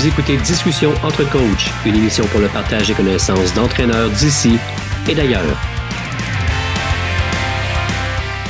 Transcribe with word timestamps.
Vous 0.00 0.08
écoutez 0.08 0.38
Discussion 0.38 0.92
entre 1.04 1.30
coachs, 1.30 1.68
une 1.84 1.94
émission 1.94 2.24
pour 2.28 2.40
le 2.40 2.48
partage 2.48 2.88
des 2.88 2.94
connaissances 2.94 3.52
d'entraîneurs 3.52 4.08
d'ici 4.08 4.56
et 5.06 5.14
d'ailleurs. 5.14 5.54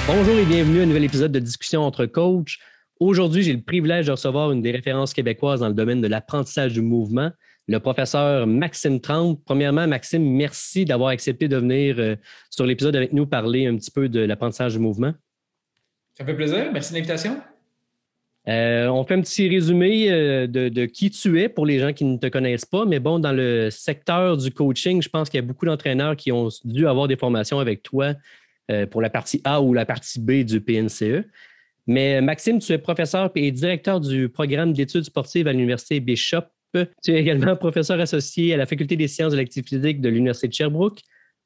Bonjour 0.06 0.38
et 0.38 0.44
bienvenue 0.44 0.78
à 0.78 0.82
un 0.84 0.86
nouvel 0.86 1.02
épisode 1.02 1.32
de 1.32 1.40
Discussion 1.40 1.82
entre 1.82 2.06
coachs. 2.06 2.56
Aujourd'hui, 3.00 3.42
j'ai 3.42 3.52
le 3.52 3.62
privilège 3.62 4.06
de 4.06 4.12
recevoir 4.12 4.52
une 4.52 4.62
des 4.62 4.70
références 4.70 5.12
québécoises 5.12 5.58
dans 5.58 5.66
le 5.66 5.74
domaine 5.74 6.00
de 6.00 6.06
l'apprentissage 6.06 6.72
du 6.72 6.82
mouvement, 6.82 7.32
le 7.66 7.80
professeur 7.80 8.46
Maxime 8.46 9.00
Trempe. 9.00 9.42
Premièrement, 9.44 9.88
Maxime, 9.88 10.22
merci 10.22 10.84
d'avoir 10.84 11.08
accepté 11.08 11.48
de 11.48 11.56
venir 11.56 11.96
euh, 11.98 12.14
sur 12.48 12.64
l'épisode 12.64 12.94
avec 12.94 13.12
nous 13.12 13.26
parler 13.26 13.66
un 13.66 13.74
petit 13.74 13.90
peu 13.90 14.08
de 14.08 14.20
l'apprentissage 14.20 14.74
du 14.74 14.78
mouvement. 14.78 15.14
Ça 16.16 16.24
fait 16.24 16.34
plaisir. 16.34 16.70
Merci 16.72 16.92
de 16.92 16.98
l'invitation. 16.98 17.40
Euh, 18.48 18.88
on 18.88 19.04
fait 19.04 19.14
un 19.14 19.20
petit 19.20 19.48
résumé 19.48 20.10
euh, 20.10 20.46
de, 20.46 20.86
qui 20.86 21.10
tu 21.10 21.40
es 21.40 21.48
pour 21.48 21.66
les 21.66 21.78
gens 21.78 21.92
qui 21.92 22.04
ne 22.04 22.16
te 22.16 22.26
connaissent 22.26 22.64
pas. 22.64 22.84
Mais 22.86 22.98
bon, 22.98 23.18
dans 23.18 23.32
le 23.32 23.70
secteur 23.70 24.36
du 24.36 24.50
coaching, 24.50 25.02
je 25.02 25.08
pense 25.08 25.28
qu'il 25.28 25.38
y 25.38 25.42
a 25.42 25.46
beaucoup 25.46 25.66
d'entraîneurs 25.66 26.16
qui 26.16 26.32
ont 26.32 26.48
dû 26.64 26.86
avoir 26.86 27.06
des 27.06 27.16
formations 27.16 27.58
avec 27.58 27.82
toi 27.82 28.14
euh, 28.70 28.86
pour 28.86 29.02
la 29.02 29.10
partie 29.10 29.40
A 29.44 29.60
ou 29.60 29.74
la 29.74 29.84
partie 29.84 30.20
B 30.20 30.44
du 30.44 30.60
PNCE. 30.60 31.26
Mais 31.86 32.20
Maxime, 32.20 32.60
tu 32.60 32.72
es 32.72 32.78
professeur 32.78 33.30
et 33.34 33.50
directeur 33.50 34.00
du 34.00 34.28
programme 34.28 34.72
d'études 34.72 35.04
sportives 35.04 35.46
à 35.46 35.52
l'Université 35.52 36.00
Bishop. 36.00 36.44
Tu 36.72 37.12
es 37.12 37.14
également 37.14 37.56
professeur 37.56 38.00
associé 38.00 38.54
à 38.54 38.56
la 38.56 38.64
Faculté 38.64 38.96
des 38.96 39.08
sciences 39.08 39.32
de 39.32 39.38
l'activité 39.38 39.76
physique 39.76 40.00
de 40.00 40.08
l'Université 40.08 40.48
de 40.48 40.54
Sherbrooke, 40.54 41.00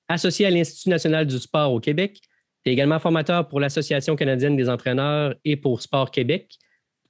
associé 0.09 0.47
à 0.47 0.51
l'Institut 0.51 0.91
national 0.91 1.27
du 1.27 1.39
sport 1.39 1.73
au 1.73 1.81
Québec. 1.81 2.20
Tu 2.62 2.70
es 2.70 2.73
également 2.73 2.98
formateur 2.98 3.48
pour 3.48 3.59
l'Association 3.59 4.17
canadienne 4.17 4.56
des 4.56 4.69
entraîneurs 4.69 5.34
et 5.45 5.56
pour 5.56 5.81
Sport 5.81 6.11
Québec. 6.11 6.59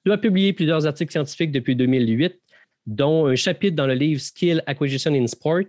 Tu 0.05 0.13
as 0.13 0.19
publié 0.19 0.53
plusieurs 0.53 0.87
articles 0.87 1.13
scientifiques 1.13 1.51
depuis 1.51 1.77
2008, 1.77 2.39
dont 2.87 3.27
un 3.27 3.37
chapitre 3.37 3.75
dans 3.75 3.87
le 3.87 3.95
livre 3.95 4.21
Skill 4.21 4.63
Acquisition 4.67 5.15
in 5.15 5.27
Sport, 5.27 5.65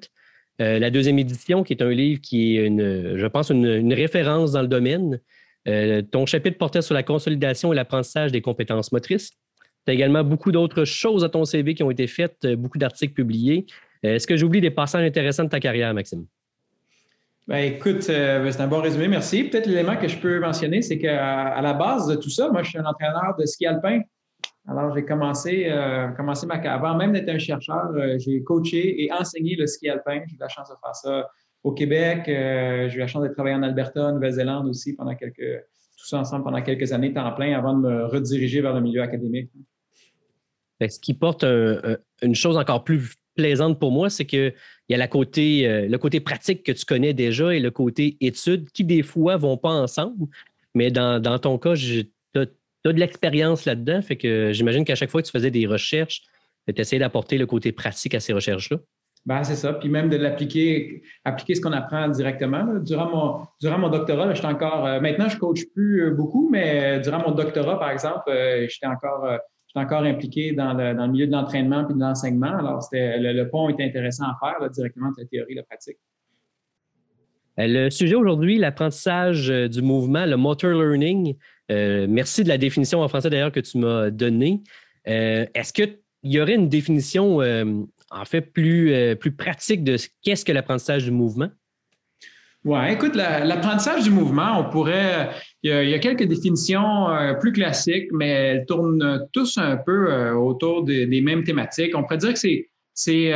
euh, 0.61 0.77
la 0.77 0.89
deuxième 0.89 1.17
édition, 1.19 1.63
qui 1.63 1.71
est 1.71 1.81
un 1.81 1.89
livre 1.89 2.19
qui 2.21 2.57
est, 2.57 2.65
une, 2.65 3.17
je 3.17 3.27
pense, 3.27 3.49
une, 3.49 3.93
référence 3.93 4.51
dans 4.51 4.61
le 4.61 4.67
domaine. 4.67 5.21
Euh, 5.69 6.01
ton 6.01 6.25
chapitre 6.25 6.57
portait 6.57 6.81
sur 6.81 6.93
la 6.93 7.03
consolidation 7.03 7.71
et 7.71 7.75
l'apprentissage 7.77 8.33
des 8.33 8.41
compétences 8.41 8.91
motrices. 8.91 9.31
Tu 9.85 9.91
as 9.91 9.93
également 9.93 10.23
beaucoup 10.23 10.51
d'autres 10.51 10.83
choses 10.83 11.23
à 11.23 11.29
ton 11.29 11.45
CV 11.45 11.73
qui 11.73 11.83
ont 11.83 11.91
été 11.91 12.07
faites, 12.07 12.43
euh, 12.43 12.57
beaucoup 12.57 12.77
d'articles 12.77 13.13
publiés. 13.13 13.65
Est-ce 14.03 14.27
que 14.27 14.35
j'oublie 14.35 14.61
des 14.61 14.69
passages 14.69 15.05
intéressants 15.05 15.45
de 15.45 15.49
ta 15.49 15.59
carrière, 15.61 15.93
Maxime? 15.93 16.25
Ben, 17.47 17.73
écoute, 17.73 18.01
c'est 18.01 18.61
un 18.61 18.67
bon 18.67 18.81
résumé, 18.81 19.07
merci. 19.07 19.45
Peut-être 19.45 19.65
l'élément 19.65 19.95
que 19.95 20.07
je 20.07 20.17
peux 20.17 20.39
mentionner, 20.39 20.81
c'est 20.81 20.99
qu'à 20.99 21.59
la 21.59 21.73
base 21.73 22.07
de 22.07 22.15
tout 22.15 22.29
ça, 22.29 22.49
moi, 22.49 22.61
je 22.61 22.69
suis 22.69 22.77
un 22.77 22.85
entraîneur 22.85 23.35
de 23.39 23.45
ski 23.45 23.65
alpin 23.65 24.01
alors, 24.67 24.95
j'ai 24.95 25.05
commencé, 25.05 25.65
euh, 25.67 26.07
commencé 26.09 26.47
ma 26.47 26.57
carrière. 26.57 26.83
Avant 26.83 26.97
même 26.97 27.13
d'être 27.13 27.29
un 27.29 27.37
chercheur, 27.37 27.91
euh, 27.95 28.17
j'ai 28.17 28.41
coaché 28.43 29.03
et 29.03 29.11
enseigné 29.11 29.55
le 29.55 29.67
ski 29.67 29.89
alpin. 29.89 30.23
J'ai 30.27 30.35
eu 30.35 30.39
la 30.39 30.47
chance 30.47 30.69
de 30.69 30.75
faire 30.81 30.95
ça 30.95 31.29
au 31.63 31.71
Québec. 31.71 32.27
Euh, 32.27 32.89
j'ai 32.89 32.95
eu 32.95 32.99
la 32.99 33.07
chance 33.07 33.23
de 33.23 33.27
travailler 33.27 33.55
en 33.55 33.61
Alberta, 33.61 34.11
Nouvelle-Zélande 34.11 34.67
aussi 34.67 34.95
pendant 34.95 35.13
quelques, 35.15 35.63
tout 35.97 36.07
ça 36.07 36.17
ensemble 36.17 36.45
pendant 36.45 36.61
quelques 36.63 36.91
années, 36.93 37.13
temps 37.13 37.31
plein, 37.33 37.55
avant 37.55 37.75
de 37.75 37.87
me 37.87 38.05
rediriger 38.05 38.61
vers 38.61 38.73
le 38.73 38.81
milieu 38.81 39.03
académique. 39.03 39.51
Ce 40.81 40.99
qui 40.99 41.13
porte 41.13 41.43
une 41.43 42.35
chose 42.35 42.57
encore 42.57 42.83
plus 42.83 43.15
plaisante 43.35 43.79
pour 43.79 43.91
moi, 43.91 44.09
c'est 44.09 44.25
qu'il 44.25 44.53
y 44.89 44.95
a 44.95 44.97
le 44.97 45.97
côté 45.97 46.19
pratique 46.19 46.63
que 46.63 46.71
tu 46.71 46.85
connais 46.85 47.13
déjà 47.13 47.53
et 47.53 47.59
le 47.59 47.71
côté 47.71 48.17
étude 48.19 48.69
qui, 48.71 48.83
des 48.83 49.03
fois, 49.03 49.35
ne 49.35 49.39
vont 49.39 49.57
pas 49.57 49.69
ensemble. 49.69 50.27
Mais 50.73 50.91
dans, 50.91 51.21
dans 51.21 51.39
ton 51.39 51.57
cas, 51.57 51.75
tu 51.75 52.09
tu 52.85 52.89
as 52.89 52.93
de 52.93 52.99
l'expérience 52.99 53.65
là-dedans, 53.65 54.03
fait 54.03 54.15
que 54.15 54.51
j'imagine 54.53 54.85
qu'à 54.85 54.93
chaque 54.93 55.09
fois 55.09 55.23
que 55.23 55.25
tu 55.25 55.31
faisais 55.31 55.49
des 55.49 55.65
recherches, 55.65 56.21
tu 56.67 56.79
essayais 56.79 56.99
d'apporter 56.99 57.39
le 57.39 57.47
côté 57.47 57.71
pratique 57.71 58.13
à 58.13 58.19
ces 58.19 58.31
recherches-là? 58.31 58.77
Ben, 59.25 59.43
c'est 59.43 59.55
ça. 59.55 59.73
Puis 59.73 59.89
même 59.89 60.07
de 60.07 60.17
l'appliquer, 60.17 61.01
appliquer 61.23 61.55
ce 61.55 61.61
qu'on 61.61 61.71
apprend 61.71 62.09
directement. 62.09 62.63
Durant, 62.75 63.09
mon, 63.09 63.47
durant 63.59 63.79
mon 63.79 63.89
doctorat, 63.89 64.31
j'étais 64.35 64.47
encore. 64.47 64.85
Euh, 64.85 64.99
maintenant, 64.99 65.29
je 65.29 65.35
ne 65.35 65.39
coach 65.39 65.61
plus 65.73 66.03
euh, 66.03 66.11
beaucoup, 66.11 66.47
mais 66.51 66.99
durant 66.99 67.27
mon 67.27 67.31
doctorat, 67.31 67.79
par 67.79 67.89
exemple, 67.89 68.29
euh, 68.29 68.67
j'étais 68.69 68.85
encore, 68.85 69.27
encore 69.73 70.03
impliqué 70.03 70.51
dans 70.51 70.73
le, 70.73 70.93
dans 70.93 71.07
le 71.07 71.11
milieu 71.11 71.25
de 71.25 71.31
l'entraînement 71.31 71.89
et 71.89 71.93
de 71.93 71.99
l'enseignement. 71.99 72.55
Alors, 72.55 72.83
c'était, 72.83 73.17
le, 73.17 73.49
pont 73.49 73.67
était 73.67 73.83
intéressant 73.83 74.25
à 74.25 74.37
faire 74.39 74.69
directement 74.69 75.09
de 75.09 75.15
la 75.17 75.25
théorie 75.25 75.53
et 75.53 75.55
la 75.55 75.63
pratique. 75.63 75.97
Le 77.57 77.89
sujet 77.89 78.15
aujourd'hui, 78.15 78.59
l'apprentissage 78.59 79.47
du 79.47 79.81
mouvement, 79.81 80.27
le 80.27 80.37
motor 80.37 80.71
learning. 80.71 81.35
Euh, 81.71 82.05
merci 82.09 82.43
de 82.43 82.49
la 82.49 82.57
définition 82.57 83.01
en 83.01 83.07
français 83.07 83.29
d'ailleurs 83.29 83.51
que 83.51 83.59
tu 83.59 83.77
m'as 83.77 84.09
donnée. 84.09 84.61
Euh, 85.07 85.45
est-ce 85.53 85.73
qu'il 85.73 85.99
y 86.23 86.39
aurait 86.39 86.55
une 86.55 86.69
définition 86.69 87.41
euh, 87.41 87.65
en 88.11 88.25
fait 88.25 88.41
plus, 88.41 89.15
plus 89.19 89.31
pratique 89.31 89.83
de 89.83 89.97
qu'est-ce 90.23 90.45
que 90.45 90.51
l'apprentissage 90.51 91.05
du 91.05 91.11
mouvement? 91.11 91.49
Oui, 92.63 92.79
écoute, 92.89 93.15
l'apprentissage 93.15 94.03
du 94.03 94.09
mouvement, 94.09 94.59
on 94.59 94.71
pourrait. 94.71 95.29
Il 95.61 95.69
y 95.71 95.93
a, 95.93 95.99
quelques 95.99 96.23
définitions 96.23 97.07
plus 97.39 97.51
classiques, 97.51 98.07
mais 98.11 98.29
elles 98.29 98.65
tournent 98.65 99.27
tous 99.33 99.59
un 99.59 99.77
peu 99.77 100.31
autour 100.31 100.83
des, 100.83 101.21
mêmes 101.21 101.43
thématiques. 101.43 101.95
On 101.95 102.01
pourrait 102.03 102.17
dire 102.17 102.33
que 102.33 102.39
c'est 102.39 102.67
c'est 102.95 103.33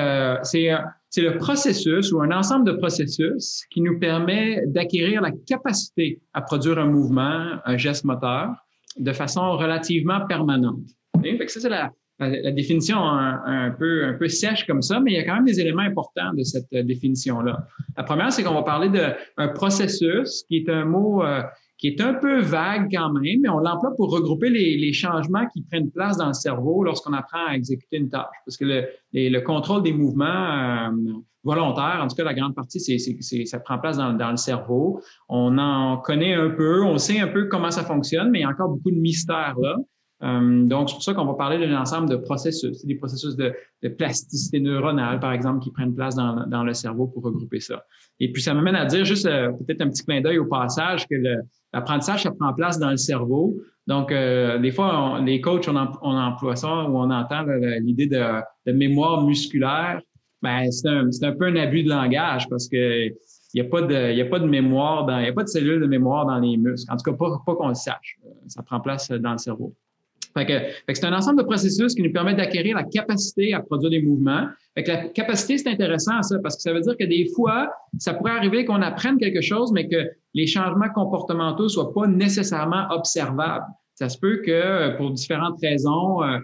c'est 1.09 1.22
le 1.22 1.38
processus 1.38 2.12
ou 2.12 2.22
un 2.22 2.31
ensemble 2.31 2.66
de 2.66 2.74
processus 2.74 3.64
qui 3.72 3.81
nous 3.81 4.00
permet 4.00 4.66
d'acquérir 4.68 5.22
la 5.22 5.31
capacité 5.47 6.22
à 6.34 6.42
produire 6.42 6.78
un 6.78 6.86
mouvement, 6.86 7.58
un 7.66 7.78
geste 7.78 8.03
moteur, 8.03 8.50
de 8.97 9.12
façon 9.12 9.58
relativement 9.58 10.25
permanente. 10.28 10.84
Fait 11.22 11.47
ça, 11.47 11.59
c'est 11.59 11.70
la, 11.70 11.92
définition 12.52 12.97
un, 13.02 13.72
peu, 13.72 14.28
sèche 14.28 14.68
comme 14.68 14.81
ça, 14.81 15.00
mais 15.00 15.14
il 15.14 15.16
y 15.16 15.20
a 15.20 15.25
quand 15.25 15.36
même 15.36 15.46
des 15.46 15.59
éléments 15.59 15.84
importants 15.84 16.34
de 16.34 16.44
cette 16.44 16.70
définition-là. 16.72 17.66
La 17.97 18.03
première, 18.03 18.31
c'est 18.31 18.44
qu'on 18.44 18.53
va 18.53 18.64
parler 18.64 18.90
d'un 18.90 19.47
processus 19.50 20.44
qui 20.47 20.58
est 20.58 20.70
un 20.70 20.86
mot 20.86 21.24
euh, 21.24 21.41
qui 21.79 21.88
est 21.88 22.01
un 22.01 22.13
peu 22.13 22.41
vague 22.41 22.90
quand 22.91 23.12
même, 23.13 23.40
mais 23.41 23.50
on 23.50 23.59
l'emploie 23.59 23.95
pour 23.95 24.12
regrouper 24.12 24.50
les, 24.50 24.78
les, 24.78 24.91
changements 24.91 25.47
qui 25.47 25.62
prennent 25.62 25.90
place 25.90 26.17
dans 26.17 26.28
le 26.28 26.34
cerveau 26.34 26.84
lorsqu'on 26.84 27.13
apprend 27.13 27.47
à 27.47 27.56
exécuter 27.56 27.97
une 27.97 28.09
tâche. 28.09 28.28
Parce 28.45 28.57
que 28.57 28.66
le, 28.66 28.84
le 29.13 29.40
contrôle 29.40 29.81
des 29.81 29.94
mouvements 29.94 30.25
euh, 30.25 30.90
volontaires, 31.45 32.01
en 32.03 32.07
tout 32.09 32.17
cas 32.17 32.25
la 32.25 32.34
grande 32.34 32.53
partie, 32.53 32.81
c'est, 32.81 32.97
c'est, 32.97 33.45
ça 33.45 33.59
prend 33.59 33.79
place 33.79 33.95
dans, 33.95 34.12
dans, 34.12 34.31
le 34.31 34.38
cerveau. 34.38 35.01
On 35.29 35.57
en 35.57 35.97
connaît 35.97 36.34
un 36.34 36.50
peu, 36.50 36.84
on 36.84 36.97
sait 36.97 37.22
un 37.22 37.28
peu 37.28 37.45
comment 37.45 37.72
ça 37.72 37.85
fonctionne, 37.85 38.29
mais 38.29 38.40
il 38.40 38.41
y 38.41 38.46
a 38.46 38.50
encore 38.50 38.69
beaucoup 38.69 38.91
de 38.91 39.00
mystères 39.00 39.56
là. 39.61 39.78
Euh, 40.22 40.63
donc, 40.66 40.90
c'est 40.90 40.96
pour 40.96 41.03
ça 41.03 41.13
qu'on 41.13 41.25
va 41.25 41.34
parler 41.34 41.66
d'un 41.66 41.80
ensemble 41.80 42.09
de 42.09 42.18
processus, 42.18 42.85
des 42.85 42.96
processus 42.96 43.35
de, 43.35 43.53
plasticité 43.97 44.59
neuronale, 44.59 45.19
par 45.19 45.31
exemple, 45.31 45.63
qui 45.63 45.72
prennent 45.72 45.96
place 45.96 46.16
dans, 46.16 46.46
dans, 46.46 46.63
le 46.63 46.74
cerveau 46.74 47.07
pour 47.07 47.24
regrouper 47.24 47.62
ça. 47.62 47.85
Et 48.19 48.31
puis, 48.31 48.41
ça 48.41 48.53
m'amène 48.53 48.75
à 48.75 48.85
dire 48.85 49.06
juste 49.06 49.25
euh, 49.25 49.52
peut-être 49.53 49.81
un 49.81 49.90
petit 49.90 50.03
clin 50.03 50.22
d'œil 50.22 50.40
au 50.40 50.46
passage 50.46 51.08
que 51.08 51.16
L'apprentissage, 51.74 52.24
ça 52.24 52.31
prend 52.31 52.53
place 52.53 52.79
dans 52.79 52.90
le 52.90 52.97
cerveau. 52.97 53.58
Donc, 53.85 54.12
euh, 54.12 54.58
des 54.58 54.72
fois, 54.72 55.22
les 55.24 55.40
coachs, 55.40 55.68
on, 55.68 55.75
on, 55.75 56.18
emploie 56.18 56.56
ça 56.56 56.68
ou 56.68 56.97
on 56.97 57.12
entend 57.12 57.44
l'idée 57.79 58.08
de, 58.08 58.72
mémoire 58.72 59.24
musculaire. 59.24 60.02
Ben, 60.41 60.72
c'est 60.72 60.88
un, 60.88 61.31
peu 61.34 61.46
un 61.46 61.56
abus 61.58 61.84
de 61.84 61.90
langage 61.90 62.47
parce 62.50 62.68
que 62.68 63.08
il 63.53 63.62
n'y 63.62 63.68
a, 63.68 63.69
pas 63.69 63.81
de, 63.81 64.13
y 64.13 64.22
a 64.22 64.25
pas 64.25 64.40
de 64.40 64.46
mémoire, 64.46 65.06
il 65.19 65.24
n'y 65.24 65.29
a 65.29 65.34
pas 65.34 65.44
de 65.44 65.50
cellules 65.50 65.81
de 65.81 65.88
mémoire 65.88 66.25
dans 66.25 66.38
les 66.38 66.56
muscles. 66.56 66.91
En 66.91 66.97
tout 66.97 67.12
cas, 67.12 67.18
pas, 67.18 67.41
pas 67.46 67.56
qu'on 67.56 67.69
le 67.69 67.74
sache. 67.74 68.19
Ça 68.47 68.62
prend 68.62 68.79
place 68.79 69.09
dans 69.09 69.31
le 69.31 69.38
cerveau. 69.40 69.75
Fait 70.38 70.45
que, 70.45 70.59
que 70.85 70.94
c'est 70.94 71.06
un 71.06 71.13
ensemble 71.13 71.40
de 71.40 71.44
processus 71.44 71.95
qui 71.95 72.03
nous 72.03 72.12
permet 72.12 72.35
d'acquérir 72.35 72.75
la 72.75 72.84
capacité 72.84 73.53
à 73.53 73.62
produire 73.62 73.90
des 73.90 74.01
mouvements. 74.01 74.47
Fait 74.75 74.84
que 74.84 74.91
la 74.91 74.97
capacité, 75.09 75.57
c'est 75.57 75.69
intéressant 75.69 76.22
ça, 76.22 76.38
parce 76.44 76.56
que 76.56 76.62
ça 76.62 76.73
veut 76.73 76.81
dire 76.81 76.95
que 76.97 77.06
des 77.06 77.28
fois, 77.35 77.72
ça 77.97 78.13
pourrait 78.13 78.34
arriver 78.34 78.66
qu'on 78.66 78.81
apprenne 78.81 79.17
quelque 79.17 79.41
chose, 79.41 79.72
mais 79.72 79.88
que 79.88 80.07
les 80.34 80.47
changements 80.47 80.90
comportementaux 80.94 81.69
soient 81.69 81.94
pas 81.94 82.07
nécessairement 82.07 82.88
observables. 82.91 83.66
Ça 83.95 84.07
se 84.07 84.17
peut 84.17 84.41
que 84.45 84.95
pour 84.95 85.12
différentes 85.12 85.59
raisons, 85.62 86.23
euh, 86.23 86.38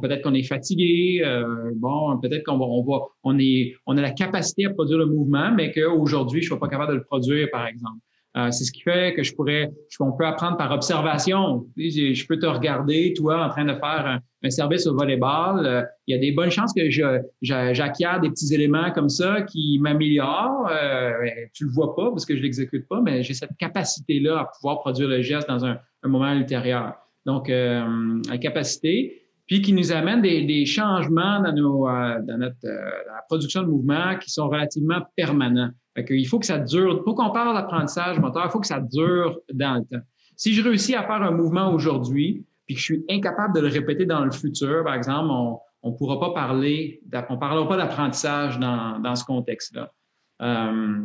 peut-être 0.00 0.22
qu'on 0.22 0.32
est 0.32 0.44
fatigué, 0.44 1.22
euh, 1.22 1.72
bon, 1.76 2.18
peut-être 2.20 2.42
qu'on 2.44 2.56
va, 2.56 2.64
on 2.64 2.82
va, 2.84 3.00
on 3.22 3.38
est, 3.38 3.74
on 3.84 3.98
a 3.98 4.00
la 4.00 4.12
capacité 4.12 4.64
à 4.64 4.70
produire 4.70 4.98
le 4.98 5.06
mouvement, 5.06 5.52
mais 5.52 5.72
qu'aujourd'hui, 5.72 6.40
je 6.40 6.46
ne 6.46 6.54
suis 6.54 6.60
pas 6.60 6.68
capable 6.68 6.92
de 6.92 6.98
le 6.98 7.04
produire, 7.04 7.48
par 7.52 7.66
exemple. 7.66 7.98
Euh, 8.34 8.50
c'est 8.50 8.64
ce 8.64 8.72
qui 8.72 8.80
fait 8.80 9.12
que 9.14 9.22
je 9.22 9.34
pourrais, 9.34 9.70
on 10.00 10.12
peut 10.12 10.24
apprendre 10.24 10.56
par 10.56 10.72
observation. 10.72 11.66
Je, 11.76 12.26
peux 12.26 12.38
te 12.38 12.46
regarder, 12.46 13.12
toi, 13.14 13.44
en 13.44 13.50
train 13.50 13.64
de 13.64 13.74
faire 13.74 14.20
un, 14.42 14.50
service 14.50 14.86
au 14.86 14.96
volleyball. 14.96 15.66
Euh, 15.66 15.82
il 16.06 16.14
y 16.14 16.18
a 16.18 16.20
des 16.20 16.32
bonnes 16.32 16.50
chances 16.50 16.72
que 16.72 16.90
je, 16.90 17.20
j'acquière 17.42 18.20
des 18.20 18.30
petits 18.30 18.54
éléments 18.54 18.90
comme 18.92 19.10
ça 19.10 19.42
qui 19.42 19.78
m'améliorent. 19.80 20.66
Euh, 20.70 21.12
tu 21.52 21.66
le 21.66 21.70
vois 21.70 21.94
pas 21.94 22.10
parce 22.10 22.24
que 22.24 22.34
je 22.34 22.42
l'exécute 22.42 22.88
pas, 22.88 23.02
mais 23.02 23.22
j'ai 23.22 23.34
cette 23.34 23.56
capacité-là 23.58 24.40
à 24.40 24.44
pouvoir 24.46 24.80
produire 24.80 25.08
le 25.08 25.20
geste 25.20 25.48
dans 25.48 25.64
un, 25.64 25.78
moment 26.04 26.32
ultérieur. 26.32 26.94
Donc, 27.26 27.48
euh, 27.48 28.20
la 28.28 28.38
capacité 28.38 29.18
puis 29.46 29.60
qui 29.60 29.72
nous 29.72 29.92
amène 29.92 30.22
des, 30.22 30.44
des 30.44 30.64
changements 30.64 31.40
dans, 31.40 31.52
nos, 31.52 31.86
dans, 31.86 32.38
notre, 32.38 32.56
dans 32.62 33.14
la 33.14 33.22
production 33.28 33.62
de 33.62 33.66
mouvement 33.66 34.16
qui 34.18 34.30
sont 34.30 34.48
relativement 34.48 35.00
permanents. 35.14 35.70
Il 35.96 36.26
faut 36.26 36.38
que 36.38 36.46
ça 36.46 36.58
dure. 36.58 37.04
Pour 37.04 37.14
qu'on 37.14 37.30
parle 37.30 37.54
d'apprentissage 37.54 38.18
moteur, 38.18 38.44
il 38.46 38.50
faut 38.50 38.60
que 38.60 38.66
ça 38.66 38.80
dure 38.80 39.38
dans 39.52 39.74
le 39.76 39.84
temps. 39.84 40.04
Si 40.36 40.54
je 40.54 40.62
réussis 40.62 40.94
à 40.94 41.02
faire 41.02 41.22
un 41.22 41.30
mouvement 41.30 41.72
aujourd'hui, 41.72 42.44
puis 42.66 42.74
que 42.74 42.80
je 42.80 42.84
suis 42.84 43.04
incapable 43.10 43.54
de 43.54 43.60
le 43.60 43.68
répéter 43.68 44.06
dans 44.06 44.24
le 44.24 44.30
futur, 44.30 44.84
par 44.84 44.94
exemple, 44.94 45.30
on, 45.30 45.90
ne 45.90 45.96
pourra 45.96 46.18
pas 46.18 46.30
parler, 46.30 47.02
on 47.28 47.36
parlera 47.36 47.68
pas 47.68 47.76
d'apprentissage 47.76 48.58
dans, 48.58 48.98
dans, 49.00 49.14
ce 49.14 49.24
contexte-là. 49.24 49.92
Euh, 50.40 51.02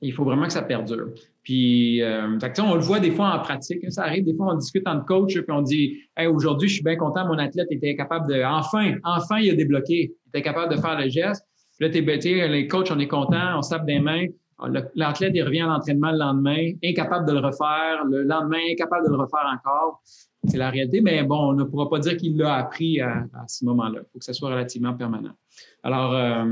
il 0.00 0.12
faut 0.12 0.24
vraiment 0.24 0.46
que 0.46 0.52
ça 0.52 0.62
perdure. 0.62 1.08
Puis, 1.42 2.02
euh, 2.02 2.38
on 2.58 2.74
le 2.74 2.80
voit 2.80 3.00
des 3.00 3.10
fois 3.10 3.34
en 3.34 3.38
pratique. 3.40 3.90
Ça 3.90 4.04
arrive, 4.04 4.24
des 4.24 4.34
fois, 4.34 4.52
on 4.52 4.56
discute 4.56 4.86
entre 4.86 5.06
coach 5.06 5.32
puis 5.32 5.50
on 5.50 5.62
dit 5.62 5.98
aujourd'hui, 6.28 6.68
je 6.68 6.74
suis 6.74 6.84
bien 6.84 6.96
content, 6.96 7.26
mon 7.26 7.38
athlète 7.38 7.68
était 7.70 7.96
capable 7.96 8.32
de. 8.32 8.42
Enfin, 8.44 8.94
enfin, 9.04 9.38
il 9.38 9.50
a 9.50 9.54
débloqué. 9.54 10.12
Il 10.26 10.28
était 10.28 10.42
capable 10.42 10.74
de 10.74 10.80
faire 10.80 10.98
le 10.98 11.08
geste. 11.08 11.44
Là, 11.80 11.88
es, 11.88 12.48
les 12.48 12.66
coachs, 12.66 12.90
on 12.90 12.98
est 12.98 13.08
content, 13.08 13.58
on 13.58 13.62
se 13.62 13.70
tape 13.70 13.86
des 13.86 14.00
mains. 14.00 14.26
L'athlète, 14.96 15.32
il 15.34 15.42
revient 15.42 15.60
à 15.60 15.66
l'entraînement 15.66 16.10
le 16.10 16.18
lendemain, 16.18 16.72
incapable 16.84 17.26
de 17.28 17.32
le 17.32 17.38
refaire. 17.38 18.04
Le 18.10 18.24
lendemain, 18.24 18.58
incapable 18.72 19.06
de 19.06 19.12
le 19.12 19.16
refaire 19.16 19.46
encore. 19.54 20.02
C'est 20.44 20.56
la 20.56 20.70
réalité, 20.70 21.00
mais 21.00 21.22
bon, 21.22 21.50
on 21.50 21.52
ne 21.52 21.64
pourra 21.64 21.88
pas 21.88 21.98
dire 21.98 22.16
qu'il 22.16 22.36
l'a 22.36 22.54
appris 22.54 23.00
à, 23.00 23.26
ce 23.46 23.64
moment-là. 23.66 24.00
Il 24.02 24.06
faut 24.12 24.18
que 24.18 24.24
ça 24.24 24.32
soit 24.32 24.50
relativement 24.50 24.94
permanent. 24.94 25.32
Alors, 25.82 26.14
euh, 26.14 26.44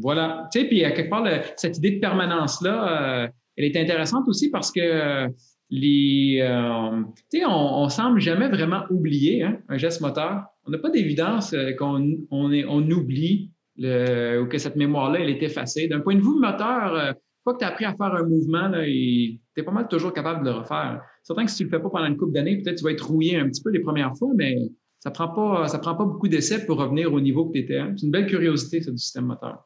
voilà. 0.00 0.48
Tu 0.52 0.60
sais, 0.60 0.66
puis 0.66 0.84
à 0.84 0.92
quelque 0.92 1.10
part, 1.10 1.26
cette 1.56 1.78
idée 1.78 1.92
de 1.92 2.00
permanence-là, 2.00 3.24
euh, 3.24 3.28
elle 3.56 3.64
est 3.64 3.76
intéressante 3.76 4.28
aussi 4.28 4.50
parce 4.50 4.70
que 4.70 5.28
les, 5.70 6.38
euh, 6.40 7.02
tu 7.30 7.40
sais, 7.40 7.44
on, 7.46 7.88
semble 7.88 8.20
jamais 8.20 8.48
vraiment 8.48 8.84
oublier 8.90 9.42
hein, 9.42 9.58
un 9.68 9.76
geste 9.76 10.00
moteur. 10.00 10.44
On 10.66 10.70
n'a 10.70 10.78
pas 10.78 10.90
d'évidence 10.90 11.54
qu'on 11.78 12.16
on, 12.30 12.52
on 12.52 12.90
oublie 12.90 13.50
ou 13.78 14.46
que 14.46 14.58
cette 14.58 14.76
mémoire-là, 14.76 15.20
elle 15.20 15.30
est 15.30 15.42
effacée. 15.42 15.88
D'un 15.88 16.00
point 16.00 16.16
de 16.16 16.20
vue 16.20 16.38
moteur, 16.40 16.94
une 16.94 17.14
fois 17.44 17.54
que 17.54 17.58
tu 17.58 17.64
as 17.64 17.68
appris 17.68 17.84
à 17.84 17.94
faire 17.94 18.14
un 18.14 18.24
mouvement, 18.24 18.70
tu 18.72 19.40
es 19.56 19.62
pas 19.62 19.72
mal 19.72 19.88
toujours 19.88 20.12
capable 20.12 20.44
de 20.44 20.50
le 20.50 20.56
refaire. 20.56 21.00
Certain 21.22 21.44
que 21.44 21.50
si 21.50 21.58
tu 21.58 21.64
le 21.64 21.70
fais 21.70 21.80
pas 21.80 21.88
pendant 21.90 22.06
une 22.06 22.16
couple 22.16 22.32
d'années, 22.32 22.60
peut-être 22.62 22.78
tu 22.78 22.84
vas 22.84 22.92
être 22.92 23.06
rouillé 23.06 23.38
un 23.38 23.48
petit 23.48 23.62
peu 23.62 23.70
les 23.70 23.80
premières 23.80 24.16
fois, 24.16 24.30
mais 24.34 24.56
ça 24.98 25.10
prend 25.10 25.28
pas, 25.28 25.68
ça 25.68 25.78
prend 25.78 25.94
pas 25.94 26.04
beaucoup 26.04 26.26
d'essais 26.28 26.66
pour 26.66 26.78
revenir 26.78 27.12
au 27.12 27.20
niveau 27.20 27.46
que 27.46 27.52
tu 27.52 27.58
étais. 27.60 27.80
C'est 27.96 28.06
une 28.06 28.10
belle 28.10 28.26
curiosité, 28.26 28.80
ça, 28.80 28.90
du 28.90 28.98
système 28.98 29.26
moteur. 29.26 29.64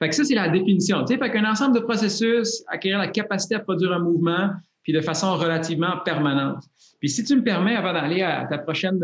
Fait 0.00 0.08
que 0.08 0.14
ça, 0.16 0.24
c'est 0.24 0.34
la 0.34 0.48
définition. 0.48 1.04
Tu 1.04 1.16
fait 1.16 1.30
qu'un 1.30 1.48
ensemble 1.48 1.76
de 1.76 1.80
processus, 1.84 2.64
acquérir 2.66 2.98
la 2.98 3.06
capacité 3.06 3.54
à 3.54 3.60
produire 3.60 3.92
un 3.92 4.00
mouvement, 4.00 4.50
puis 4.82 4.92
de 4.92 5.00
façon 5.00 5.36
relativement 5.36 5.98
permanente. 6.04 6.64
Puis 6.98 7.08
si 7.08 7.22
tu 7.22 7.36
me 7.36 7.44
permets, 7.44 7.76
avant 7.76 7.92
d'aller 7.92 8.22
à 8.22 8.44
ta 8.50 8.58
prochaine, 8.58 8.98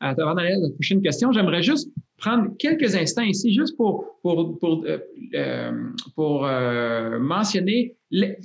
avant 0.00 0.34
d'aller 0.34 0.54
à 0.54 0.60
ta 0.60 0.74
prochaine 0.74 1.00
question, 1.00 1.30
j'aimerais 1.30 1.62
juste 1.62 1.88
prendre 2.20 2.50
quelques 2.58 2.94
instants 2.94 3.22
ici, 3.22 3.52
juste 3.52 3.76
pour, 3.76 4.04
pour, 4.22 4.58
pour, 4.58 4.84
euh, 4.84 4.98
euh 5.34 5.72
pour 6.14 6.46
euh, 6.46 7.18
mentionner 7.18 7.96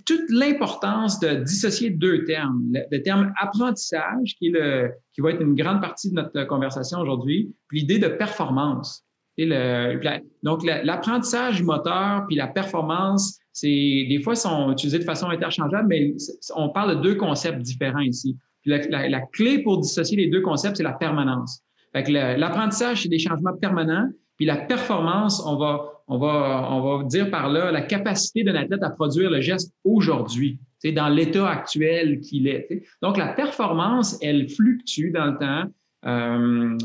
toute 0.05 0.29
l'importance 0.29 1.19
de 1.19 1.43
dissocier 1.43 1.89
deux 1.89 2.23
termes. 2.23 2.61
Le, 2.91 3.01
terme 3.01 3.33
apprentissage, 3.39 4.35
qui, 4.37 4.47
est 4.47 4.51
le, 4.51 4.91
qui 5.13 5.21
va 5.21 5.31
être 5.31 5.41
une 5.41 5.55
grande 5.55 5.81
partie 5.81 6.09
de 6.09 6.15
notre 6.15 6.43
conversation 6.45 6.99
aujourd'hui, 6.99 7.53
puis 7.67 7.81
l'idée 7.81 7.99
de 7.99 8.07
performance. 8.07 9.03
Et 9.37 9.45
le, 9.45 9.99
donc, 10.43 10.63
l'apprentissage 10.63 11.61
moteur 11.61 12.25
puis 12.27 12.37
la 12.37 12.47
performance, 12.47 13.37
c'est 13.51 14.05
des 14.09 14.21
fois 14.23 14.35
sont 14.35 14.71
utilisés 14.71 14.99
de 14.99 15.03
façon 15.03 15.29
interchangeable, 15.29 15.87
mais 15.89 16.13
on 16.55 16.69
parle 16.69 16.97
de 16.97 17.01
deux 17.01 17.15
concepts 17.15 17.59
différents 17.59 17.99
ici. 17.99 18.37
la, 18.65 19.09
la, 19.09 19.21
clé 19.33 19.61
pour 19.61 19.79
dissocier 19.79 20.15
les 20.17 20.27
deux 20.27 20.41
concepts, 20.41 20.77
c'est 20.77 20.83
la 20.83 20.93
permanence. 20.93 21.64
L'apprentissage, 21.95 23.03
c'est 23.03 23.09
des 23.09 23.19
changements 23.19 23.53
permanents, 23.53 24.09
puis 24.37 24.45
la 24.45 24.57
performance, 24.57 25.41
on 25.45 25.55
va, 25.57 26.03
on 26.07 26.17
va, 26.17 26.67
on 26.71 26.99
va 26.99 27.03
dire 27.05 27.31
par 27.31 27.49
là 27.49 27.71
la 27.71 27.81
capacité 27.81 28.43
d'un 28.43 28.55
athlète 28.55 28.83
à 28.83 28.89
produire 28.89 29.29
le 29.29 29.39
geste 29.41 29.73
aujourd'hui, 29.83 30.59
dans 30.93 31.09
l'état 31.09 31.49
actuel 31.49 32.19
qu'il 32.19 32.47
est. 32.47 32.83
Donc, 33.01 33.17
la 33.17 33.29
performance, 33.29 34.19
elle 34.21 34.49
fluctue 34.49 35.11
dans 35.11 35.25
le 35.25 35.37
temps. 35.37 35.71
Euh, 36.05 36.77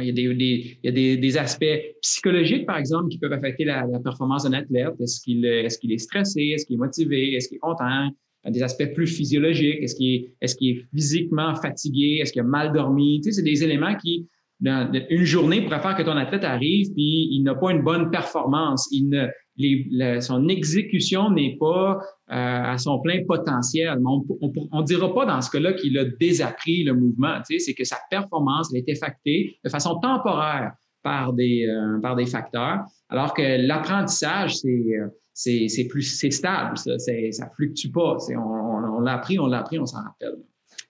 il 0.00 0.06
y 0.06 0.10
a, 0.10 0.12
des, 0.12 0.22
il 0.22 0.78
y 0.82 0.88
a 0.88 0.92
des, 0.92 1.16
des, 1.16 1.38
aspects 1.38 1.64
psychologiques, 2.02 2.66
par 2.66 2.76
exemple, 2.76 3.08
qui 3.08 3.18
peuvent 3.18 3.32
affecter 3.32 3.64
la, 3.64 3.86
performance 4.02 4.42
d'un 4.42 4.52
athlète. 4.52 4.94
Est-ce 5.00 5.20
qu'il 5.20 5.46
est, 5.46 5.68
qu'il 5.80 5.92
est 5.92 5.98
stressé? 5.98 6.42
Est-ce 6.42 6.66
qu'il 6.66 6.74
est 6.74 6.78
motivé? 6.78 7.34
Est-ce 7.34 7.48
qu'il 7.48 7.56
est 7.56 7.60
content? 7.60 8.10
Des 8.50 8.62
aspects 8.62 8.92
plus 8.94 9.06
physiologiques. 9.06 9.82
Est-ce 9.82 9.94
qu'il 9.96 10.14
est, 10.14 10.34
est, 10.40 10.56
qu'il 10.56 10.76
est 10.76 10.84
physiquement 10.94 11.54
fatigué? 11.56 12.18
Est-ce 12.20 12.32
qu'il 12.32 12.42
a 12.42 12.44
mal 12.44 12.72
dormi? 12.72 13.20
Tu 13.20 13.30
sais, 13.30 13.36
c'est 13.36 13.42
des 13.42 13.62
éléments 13.64 13.94
qui, 13.96 14.28
une 14.60 15.24
journée, 15.24 15.62
pourraient 15.62 15.80
faire 15.80 15.96
que 15.96 16.02
ton 16.02 16.16
athlète 16.16 16.44
arrive 16.44 16.92
puis 16.94 17.28
il 17.30 17.42
n'a 17.42 17.54
pas 17.54 17.72
une 17.72 17.82
bonne 17.82 18.10
performance. 18.10 18.88
Il 18.90 19.08
ne, 19.08 20.20
son 20.20 20.48
exécution 20.48 21.30
n'est 21.30 21.56
pas 21.58 21.98
euh, 22.30 22.72
à 22.72 22.78
son 22.78 23.00
plein 23.00 23.24
potentiel. 23.26 23.98
On 24.04 24.80
ne 24.80 24.84
dira 24.84 25.14
pas 25.14 25.26
dans 25.26 25.40
ce 25.40 25.50
cas-là 25.50 25.74
qu'il 25.74 25.98
a 25.98 26.04
désappris 26.04 26.84
le 26.84 26.94
mouvement. 26.94 27.36
Tu 27.48 27.58
sais, 27.58 27.66
c'est 27.66 27.74
que 27.74 27.84
sa 27.84 27.98
performance 28.10 28.72
elle 28.72 28.82
est 28.86 29.02
affectée 29.02 29.58
de 29.64 29.70
façon 29.70 29.98
temporaire 29.98 30.72
par 31.02 31.32
des, 31.32 31.66
euh, 31.68 32.00
par 32.00 32.16
des 32.16 32.26
facteurs, 32.26 32.80
alors 33.08 33.32
que 33.32 33.64
l'apprentissage, 33.64 34.56
c'est 34.56 34.68
euh, 34.68 35.06
c'est 35.36 35.86
plus 35.90 36.02
c'est 36.02 36.30
stable, 36.30 36.78
ça, 36.78 36.98
ça 36.98 37.50
fluctue 37.54 37.90
pas. 37.92 38.16
On, 38.30 38.40
on, 38.40 39.00
l'a 39.00 39.14
appris, 39.14 39.38
on 39.38 39.46
l'a 39.46 39.60
appris, 39.60 39.78
on 39.78 39.86
s'en 39.86 40.02
rappelle. 40.02 40.36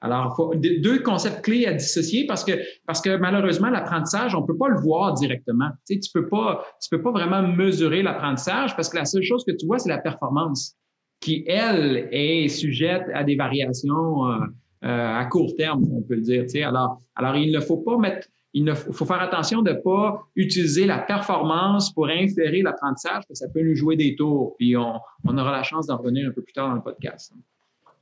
Alors, 0.01 0.55
deux 0.57 1.01
concepts 1.01 1.43
clés 1.43 1.67
à 1.67 1.73
dissocier 1.73 2.27
parce 2.27 2.45
que, 2.45 2.53
parce 2.87 3.01
que 3.01 3.17
malheureusement, 3.17 3.71
l'apprentissage, 3.71 4.35
on 4.35 4.43
peut 4.43 4.57
pas 4.57 4.69
le 4.69 4.79
voir 4.81 5.15
directement. 5.15 5.71
Tu 5.87 5.95
sais, 5.95 6.01
tu 6.01 6.11
peux 6.13 6.29
pas, 6.29 6.65
peux 6.91 7.03
pas 7.03 7.11
vraiment 7.11 7.43
mesurer 7.43 8.03
l'apprentissage 8.03 8.77
parce 8.77 8.89
que 8.89 8.97
la 8.97 9.05
seule 9.05 9.23
chose 9.23 9.45
que 9.45 9.53
tu 9.53 9.67
vois, 9.67 9.79
c'est 9.79 9.89
la 9.89 9.99
performance 9.99 10.77
qui, 11.21 11.45
elle, 11.49 12.09
est 12.13 12.49
sujette 12.49 13.07
à 13.15 13.25
des 13.25 13.37
variations 13.37 14.27
euh, 14.27 14.39
euh, 14.85 15.19
à 15.19 15.25
court 15.25 15.55
terme, 15.57 15.83
on 15.93 16.03
peut 16.03 16.15
le 16.15 16.21
dire. 16.21 16.43
Tu 16.45 16.51
sais. 16.51 16.63
Alors, 16.63 17.01
alors, 17.17 17.35
il 17.37 17.51
ne 17.51 17.61
faut 17.61 17.79
pas 17.79 17.97
mettre 17.97 18.29
il 18.59 18.75
faut 18.75 19.05
faire 19.05 19.21
attention 19.21 19.61
de 19.61 19.71
ne 19.73 19.77
pas 19.77 20.27
utiliser 20.35 20.87
la 20.87 20.99
performance 20.99 21.93
pour 21.93 22.09
inférer 22.09 22.63
l'apprentissage, 22.63 23.13
parce 23.13 23.27
que 23.27 23.35
ça 23.35 23.49
peut 23.49 23.61
nous 23.61 23.75
jouer 23.75 23.97
des 23.97 24.17
tours. 24.17 24.55
Puis 24.57 24.75
on, 24.79 24.99
aura 25.27 25.53
la 25.53 25.63
chance 25.63 25.87
d'en 25.89 25.99
revenir 25.99 26.27
un 26.27 26.33
peu 26.33 26.41
plus 26.41 26.55
tard 26.55 26.71
dans 26.71 26.77
le 26.77 26.81
podcast. 26.81 27.35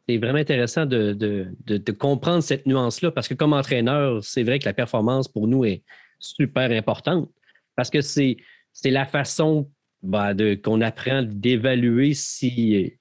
C'est 0.09 0.17
vraiment 0.17 0.39
intéressant 0.39 0.87
de, 0.87 1.49
comprendre 1.99 2.41
cette 2.41 2.67
nuance-là, 2.67 3.11
parce 3.11 3.27
que 3.27 3.35
comme 3.35 3.53
entraîneur, 3.53 4.23
c'est 4.23 4.45
vrai 4.45 4.61
que 4.61 4.67
la 4.67 4.75
performance 4.75 5.27
pour 5.27 5.49
nous 5.49 5.65
est 5.65 5.83
super 6.21 6.71
importante, 6.71 7.29
parce 7.75 7.91
que 7.91 8.01
c'est 8.01 8.37
la 8.85 9.07
façon 9.07 9.69
bah, 10.05 10.35
qu'on 10.63 10.81
apprend 10.83 11.25
d'évaluer 11.25 12.15
si 12.15 12.93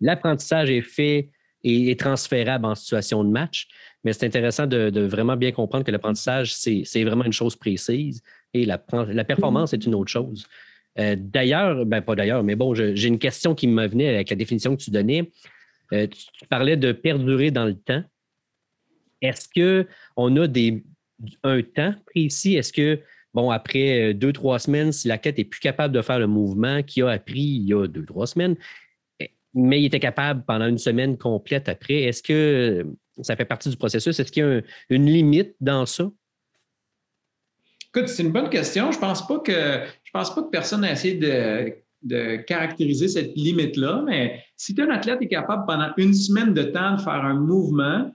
l'apprentissage 0.00 0.70
est 0.70 0.82
fait 0.82 1.30
et 1.64 1.90
est 1.90 1.98
transférable 1.98 2.66
en 2.66 2.76
situation 2.76 3.24
de 3.24 3.30
match. 3.30 3.66
Mais 4.04 4.12
c'est 4.12 4.26
intéressant 4.26 4.66
de, 4.66 5.00
vraiment 5.00 5.36
bien 5.36 5.52
comprendre 5.52 5.84
que 5.84 5.90
l'apprentissage, 5.90 6.54
c'est 6.54 7.04
vraiment 7.04 7.24
une 7.24 7.32
chose 7.32 7.56
précise 7.56 8.22
et 8.54 8.64
la, 8.64 8.78
performance 8.78 9.72
est 9.72 9.84
une 9.84 9.94
autre 9.94 10.10
chose. 10.10 10.46
Euh, 10.98 11.16
d'ailleurs, 11.18 11.86
ben 11.86 12.00
pas 12.00 12.16
d'ailleurs, 12.16 12.42
mais 12.42 12.56
bon, 12.56 12.74
j'ai 12.74 13.06
une 13.06 13.18
question 13.18 13.54
qui 13.54 13.68
me 13.68 13.86
venait 13.86 14.08
avec 14.08 14.30
la 14.30 14.36
définition 14.36 14.76
que 14.76 14.82
tu 14.82 14.90
donnais. 14.90 15.30
Euh, 15.92 16.06
tu, 16.06 16.46
parlais 16.48 16.76
de 16.76 16.92
perdurer 16.92 17.50
dans 17.50 17.64
le 17.64 17.74
temps. 17.74 18.02
Est-ce 19.20 19.48
qu'on 19.48 20.36
a 20.36 20.46
des, 20.46 20.82
un 21.44 21.62
temps 21.62 21.94
précis? 22.06 22.56
Est-ce 22.56 22.72
que, 22.72 23.00
bon, 23.34 23.50
après 23.50 24.14
deux, 24.14 24.32
trois 24.32 24.58
semaines, 24.58 24.92
si 24.92 25.08
la 25.08 25.18
quête 25.18 25.38
est 25.38 25.44
plus 25.44 25.60
capable 25.60 25.94
de 25.94 26.02
faire 26.02 26.18
le 26.18 26.26
mouvement 26.26 26.82
qu'il 26.82 27.04
a 27.04 27.10
appris 27.10 27.40
il 27.40 27.68
y 27.68 27.74
a 27.74 27.86
deux, 27.86 28.04
trois 28.04 28.26
semaines, 28.26 28.56
mais 29.54 29.80
il 29.80 29.86
était 29.86 30.00
capable 30.00 30.44
pendant 30.46 30.66
une 30.66 30.78
semaine 30.78 31.18
complète 31.18 31.68
après. 31.68 32.02
Est-ce 32.02 32.22
que 32.22 32.86
ça 33.22 33.36
fait 33.36 33.44
partie 33.44 33.68
du 33.68 33.76
processus? 33.76 34.18
Est-ce 34.18 34.32
qu'il 34.32 34.44
y 34.44 34.46
a 34.46 34.60
une 34.90 35.06
limite 35.06 35.54
dans 35.60 35.86
ça? 35.86 36.10
Écoute, 37.92 38.08
c'est 38.08 38.22
une 38.22 38.32
bonne 38.32 38.50
question. 38.50 38.92
Je 38.92 38.98
pense, 38.98 39.26
pas 39.26 39.40
que, 39.40 39.82
je 40.04 40.10
pense 40.12 40.34
pas 40.34 40.42
que 40.42 40.50
personne 40.50 40.82
n'a 40.82 40.92
essayé 40.92 41.14
de, 41.14 41.74
de 42.02 42.36
caractériser 42.36 43.08
cette 43.08 43.34
limite-là, 43.34 44.02
mais 44.06 44.44
si 44.56 44.74
un 44.78 44.90
athlète 44.90 45.20
est 45.22 45.28
capable 45.28 45.64
pendant 45.66 45.90
une 45.96 46.14
semaine 46.14 46.54
de 46.54 46.62
temps 46.62 46.96
de 46.96 47.00
faire 47.00 47.24
un 47.24 47.34
mouvement, 47.34 48.10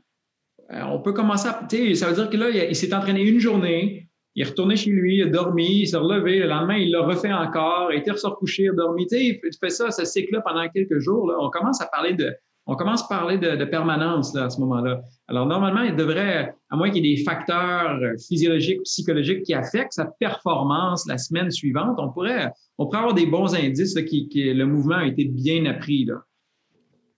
euh, 0.71 0.81
on 0.83 1.01
peut 1.01 1.13
commencer 1.13 1.47
à. 1.47 1.67
Ça 1.95 2.07
veut 2.07 2.15
dire 2.15 2.29
que 2.29 2.37
là, 2.37 2.49
il 2.49 2.75
s'est 2.75 2.93
entraîné 2.93 3.21
une 3.21 3.39
journée, 3.39 4.04
il 4.35 4.41
est 4.41 4.49
retourné 4.49 4.75
chez 4.75 4.91
lui, 4.91 5.17
il 5.17 5.23
a 5.23 5.25
dormi, 5.27 5.81
il 5.81 5.87
s'est 5.87 5.97
relevé, 5.97 6.39
le 6.39 6.47
lendemain, 6.47 6.75
il 6.75 6.91
l'a 6.91 7.01
refait 7.01 7.31
encore, 7.31 7.91
il 7.93 7.99
était 7.99 8.11
il 8.11 8.69
a 8.69 8.73
dormi. 8.73 9.07
Tu 9.07 9.17
sais, 9.17 9.25
il 9.25 9.57
fait 9.57 9.69
ça, 9.69 9.91
ce 9.91 10.03
cycle-là 10.03 10.41
pendant 10.41 10.67
quelques 10.69 10.99
jours. 10.99 11.27
Là. 11.27 11.35
On 11.39 11.49
commence 11.49 11.81
à 11.81 11.85
parler 11.85 12.13
de, 12.13 12.35
on 12.67 12.75
commence 12.75 13.03
à 13.03 13.07
parler 13.07 13.37
de, 13.37 13.63
permanence 13.63 14.33
là, 14.33 14.45
à 14.45 14.49
ce 14.49 14.59
moment-là. 14.59 15.01
Alors, 15.29 15.45
normalement, 15.45 15.81
il 15.81 15.95
devrait, 15.95 16.53
à 16.69 16.75
moins 16.75 16.89
qu'il 16.89 17.05
y 17.05 17.13
ait 17.13 17.15
des 17.15 17.23
facteurs 17.23 17.97
physiologiques, 18.27 18.81
psychologiques 18.83 19.43
qui 19.43 19.53
affectent 19.53 19.93
sa 19.93 20.05
performance 20.05 21.07
la 21.07 21.17
semaine 21.17 21.49
suivante, 21.49 21.95
on 21.97 22.11
pourrait, 22.11 22.51
on 22.77 22.85
pourrait 22.87 22.99
avoir 22.99 23.13
des 23.13 23.27
bons 23.27 23.55
indices 23.55 23.93
que 23.93 24.01
qui, 24.01 24.27
le 24.53 24.65
mouvement 24.65 24.97
a 24.97 25.05
été 25.05 25.25
bien 25.25 25.65
appris. 25.65 26.03
Là. 26.03 26.15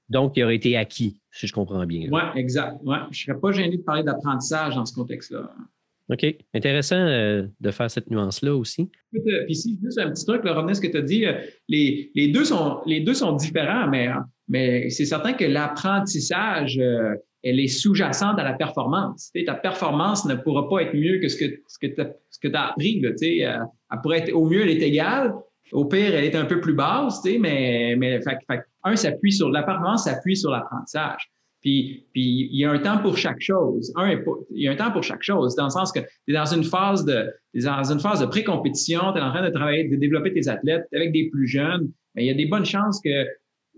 Donc, 0.10 0.34
il 0.38 0.44
aurait 0.44 0.56
été 0.56 0.78
acquis, 0.78 1.20
si 1.32 1.48
je 1.48 1.54
comprends 1.54 1.86
bien. 1.86 2.10
Oui, 2.12 2.22
exact. 2.36 2.78
Ouais. 2.84 2.98
Je 3.10 3.22
ne 3.22 3.34
serais 3.34 3.40
pas 3.40 3.52
gêné 3.52 3.78
de 3.78 3.84
parler 3.84 4.04
d'apprentissage 4.04 4.76
dans 4.76 4.86
ce 4.86 4.94
contexte-là. 4.94 5.50
OK. 6.10 6.26
Intéressant 6.54 6.96
euh, 6.96 7.48
de 7.60 7.72
faire 7.72 7.92
cette 7.92 8.10
nuance-là 8.10 8.56
aussi. 8.56 8.90
Euh, 9.16 9.44
puis 9.46 9.54
ici, 9.54 9.78
juste 9.84 10.00
un 10.00 10.10
petit 10.12 10.26
truc, 10.26 10.44
là, 10.46 10.58
à 10.58 10.74
ce 10.74 10.82
que 10.82 10.88
tu 10.88 10.98
as 10.98 11.02
dit. 11.02 11.26
Euh, 11.26 11.34
les, 11.68 12.12
les, 12.16 12.30
deux 12.30 12.46
sont, 12.46 12.80
les 12.86 13.02
deux 13.02 13.14
sont 13.14 13.34
différents, 13.34 13.88
mais, 13.88 14.08
mais 14.48 14.90
c'est 14.90 15.06
certain 15.06 15.34
que 15.34 15.46
l'apprentissage 15.46 16.80
elle 17.44 17.60
est 17.60 17.68
sous-jacente 17.68 18.40
à 18.40 18.44
la 18.44 18.54
performance. 18.54 19.32
ta 19.46 19.54
performance 19.54 20.26
ne 20.26 20.36
pourra 20.36 20.68
pas 20.70 20.82
être 20.84 20.94
mieux 20.94 21.20
que 21.20 21.28
ce 21.28 21.38
que, 21.38 21.62
ce 21.68 21.78
que 21.80 21.88
tu 22.48 22.56
as 22.56 22.68
appris. 22.68 23.00
Là, 23.00 23.10
euh, 23.10 23.66
elle 23.92 24.02
pourrait 24.02 24.20
être, 24.20 24.34
au 24.34 24.46
mieux, 24.46 24.64
elle 24.64 24.70
est 24.70 24.82
égale. 24.82 25.34
Au 25.72 25.86
pire, 25.86 26.16
elle 26.16 26.24
est 26.24 26.36
un 26.36 26.46
peu 26.46 26.62
plus 26.62 26.74
basse, 26.74 27.22
mais, 27.26 27.96
mais 27.98 28.22
fait, 28.22 28.38
fait, 28.50 28.62
un 28.84 28.96
s'appuie 28.96 29.34
sur 29.34 29.50
la 29.50 29.64
performance, 29.64 30.06
s'appuie 30.06 30.38
sur 30.38 30.50
l'apprentissage. 30.50 31.30
Puis, 31.62 32.06
il 32.16 32.56
y 32.56 32.66
a 32.66 32.72
un 32.72 32.80
temps 32.80 33.00
pour 33.00 33.18
chaque 33.18 33.42
chose. 33.42 33.92
Un, 33.96 34.12
il 34.52 34.62
y 34.64 34.68
a 34.68 34.72
un 34.72 34.76
temps 34.76 34.92
pour 34.92 35.04
chaque 35.04 35.24
chose, 35.24 35.56
dans 35.56 35.66
le 35.66 35.70
sens 35.70 35.92
que 35.92 36.00
tu 36.00 36.08
es 36.30 36.34
dans 36.34 36.46
une 36.46 36.64
phase 36.64 37.04
de, 37.04 37.34
de 37.54 38.26
pré-compétition, 38.26 39.12
tu 39.14 39.20
es 39.20 39.22
en 39.22 39.32
train 39.32 39.44
de 39.44 39.54
travailler, 39.54 39.88
de 39.90 39.96
développer 39.96 40.34
tes 40.34 40.48
athlètes 40.48 40.86
avec 40.94 41.12
des 41.12 41.30
plus 41.30 41.48
jeunes, 41.48 41.92
mais 42.16 42.24
il 42.24 42.28
y 42.28 42.32
a 42.32 42.36
des 42.36 42.46
bonnes 42.46 42.66
chances 42.66 43.02
que 43.02 43.26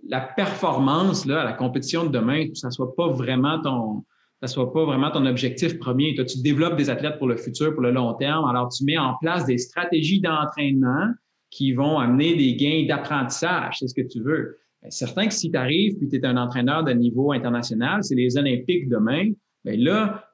la 0.07 0.21
performance, 0.21 1.25
là, 1.25 1.43
la 1.43 1.53
compétition 1.53 2.05
de 2.05 2.09
demain, 2.09 2.45
ça 2.53 2.71
soit 2.71 2.95
pas 2.95 3.09
vraiment 3.09 3.61
ton, 3.61 4.03
ça 4.41 4.47
soit 4.47 4.71
pas 4.71 4.85
vraiment 4.85 5.11
ton 5.11 5.25
objectif 5.25 5.77
premier. 5.79 6.15
Toi, 6.15 6.25
tu 6.25 6.41
développes 6.41 6.77
des 6.77 6.89
athlètes 6.89 7.17
pour 7.17 7.27
le 7.27 7.35
futur, 7.35 7.73
pour 7.73 7.81
le 7.81 7.91
long 7.91 8.13
terme. 8.13 8.45
Alors, 8.45 8.69
tu 8.69 8.83
mets 8.85 8.97
en 8.97 9.15
place 9.19 9.45
des 9.45 9.57
stratégies 9.57 10.21
d'entraînement 10.21 11.07
qui 11.49 11.73
vont 11.73 11.97
amener 11.99 12.35
des 12.35 12.55
gains 12.55 12.85
d'apprentissage. 12.87 13.77
C'est 13.79 13.87
ce 13.87 13.93
que 13.93 14.07
tu 14.07 14.21
veux. 14.21 14.57
Bien, 14.81 14.91
certain 14.91 15.27
que 15.27 15.33
si 15.33 15.51
tu 15.51 15.57
arrives 15.57 15.97
puis 15.97 16.07
tu 16.07 16.15
es 16.15 16.25
un 16.25 16.37
entraîneur 16.37 16.83
de 16.83 16.91
niveau 16.91 17.31
international, 17.31 18.03
c'est 18.03 18.15
les 18.15 18.37
Olympiques 18.37 18.89
demain, 18.89 19.31
bien 19.65 19.75
là, 19.77 20.25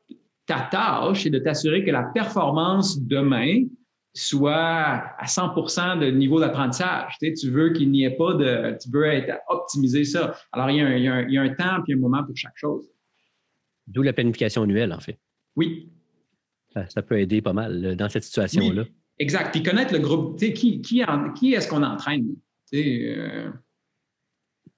ta 0.45 0.67
tâche, 0.71 1.23
c'est 1.23 1.29
de 1.29 1.39
t'assurer 1.39 1.83
que 1.83 1.91
la 1.91 2.03
performance 2.03 3.01
demain 3.01 3.63
soit 4.13 4.53
à 5.17 5.25
100% 5.25 5.99
de 5.99 6.09
niveau 6.09 6.39
d'apprentissage. 6.39 7.13
Tu, 7.19 7.27
sais, 7.27 7.33
tu 7.33 7.49
veux 7.49 7.73
qu'il 7.73 7.91
n'y 7.91 8.05
ait 8.05 8.15
pas 8.15 8.33
de... 8.33 8.77
Tu 8.81 8.89
veux 8.89 9.05
être 9.05 9.39
optimiser 9.49 10.05
ça. 10.05 10.35
Alors, 10.53 10.69
il 10.69 10.77
y, 10.77 10.81
a 10.81 10.85
un, 10.85 10.95
il, 10.95 11.03
y 11.03 11.07
a 11.07 11.13
un, 11.15 11.21
il 11.23 11.33
y 11.33 11.37
a 11.37 11.41
un 11.41 11.49
temps 11.49 11.81
puis 11.83 11.93
un 11.93 11.97
moment 11.97 12.23
pour 12.23 12.35
chaque 12.37 12.55
chose. 12.55 12.85
D'où 13.87 14.03
la 14.03 14.13
planification 14.13 14.63
annuelle, 14.63 14.93
en 14.93 14.99
fait. 14.99 15.19
Oui. 15.57 15.89
Ça, 16.73 16.87
ça 16.87 17.01
peut 17.01 17.19
aider 17.19 17.41
pas 17.41 17.51
mal 17.51 17.95
dans 17.97 18.07
cette 18.07 18.23
situation-là. 18.23 18.83
Oui, 18.83 18.93
exact. 19.19 19.51
Puis 19.51 19.63
connaître 19.63 19.93
le 19.93 19.99
groupe, 19.99 20.37
tu 20.37 20.47
sais, 20.47 20.53
qui, 20.53 20.81
qui, 20.81 21.03
qui 21.37 21.53
est-ce 21.53 21.67
qu'on 21.67 21.83
entraîne? 21.83 22.35
Tu 22.71 22.77
sais, 22.77 23.15
euh... 23.17 23.49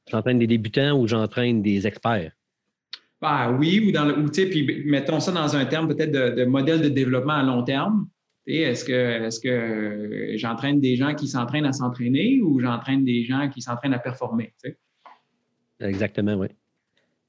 J'entraîne 0.08 0.40
des 0.40 0.48
débutants 0.48 1.00
ou 1.00 1.08
j'entraîne 1.08 1.62
des 1.62 1.86
experts? 1.86 2.32
Ben, 3.22 3.58
oui, 3.60 3.84
ou 3.88 3.92
dans 3.92 4.06
le, 4.06 4.20
ou, 4.20 4.30
puis 4.30 4.84
mettons 4.86 5.20
ça 5.20 5.32
dans 5.32 5.56
un 5.56 5.66
terme 5.66 5.88
peut-être 5.88 6.12
de, 6.12 6.42
de 6.42 6.46
modèle 6.46 6.82
de 6.82 6.90
développement 6.90 7.34
à 7.34 7.44
long 7.44 7.64
terme. 7.64 8.08
Est-ce 8.46 8.86
que, 8.86 9.28
est 9.28 9.44
que 9.44 10.38
j'entraîne 10.38 10.80
des 10.80 10.96
gens 10.96 11.14
qui 11.16 11.28
s'entraînent 11.28 11.66
à 11.66 11.74
s'entraîner 11.74 12.40
ou 12.42 12.60
j'entraîne 12.62 13.04
des 13.04 13.26
gens 13.26 13.50
qui 13.50 13.62
s'entraînent 13.62 13.94
à 13.94 14.00
performer? 14.00 14.54
Exactement, 15.82 16.36
oui. 16.36 16.48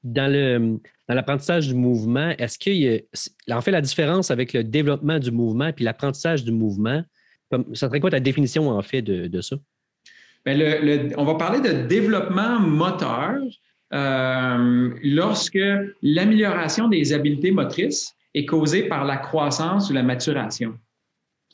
Dans, 0.04 0.30
le, 0.30 0.78
dans 1.08 1.14
l'apprentissage 1.14 1.66
du 1.66 1.74
mouvement, 1.74 2.32
est-ce 2.38 2.56
qu'il 2.56 2.76
y 2.76 2.88
a, 2.88 3.56
en 3.56 3.60
fait, 3.60 3.72
la 3.72 3.80
différence 3.80 4.30
avec 4.30 4.52
le 4.52 4.62
développement 4.62 5.18
du 5.18 5.32
mouvement 5.32 5.72
puis 5.72 5.84
l'apprentissage 5.84 6.44
du 6.44 6.52
mouvement, 6.52 7.02
ça 7.72 7.88
serait 7.88 7.98
quoi 7.98 8.10
ta 8.10 8.20
définition, 8.20 8.68
en 8.68 8.82
fait, 8.82 9.02
de, 9.02 9.26
de 9.26 9.40
ça? 9.40 9.56
Bien, 10.48 10.56
le, 10.56 11.10
on 11.18 11.24
va 11.24 11.34
parler 11.34 11.60
de 11.60 11.86
développement 11.86 12.58
moteur 12.58 13.34
euh, 13.92 14.90
lorsque 15.02 15.58
l'amélioration 16.02 16.88
des 16.88 17.12
habiletés 17.12 17.50
motrices 17.50 18.14
est 18.34 18.46
causée 18.46 18.84
par 18.84 19.04
la 19.04 19.18
croissance 19.18 19.90
ou 19.90 19.92
la 19.92 20.02
maturation. 20.02 20.74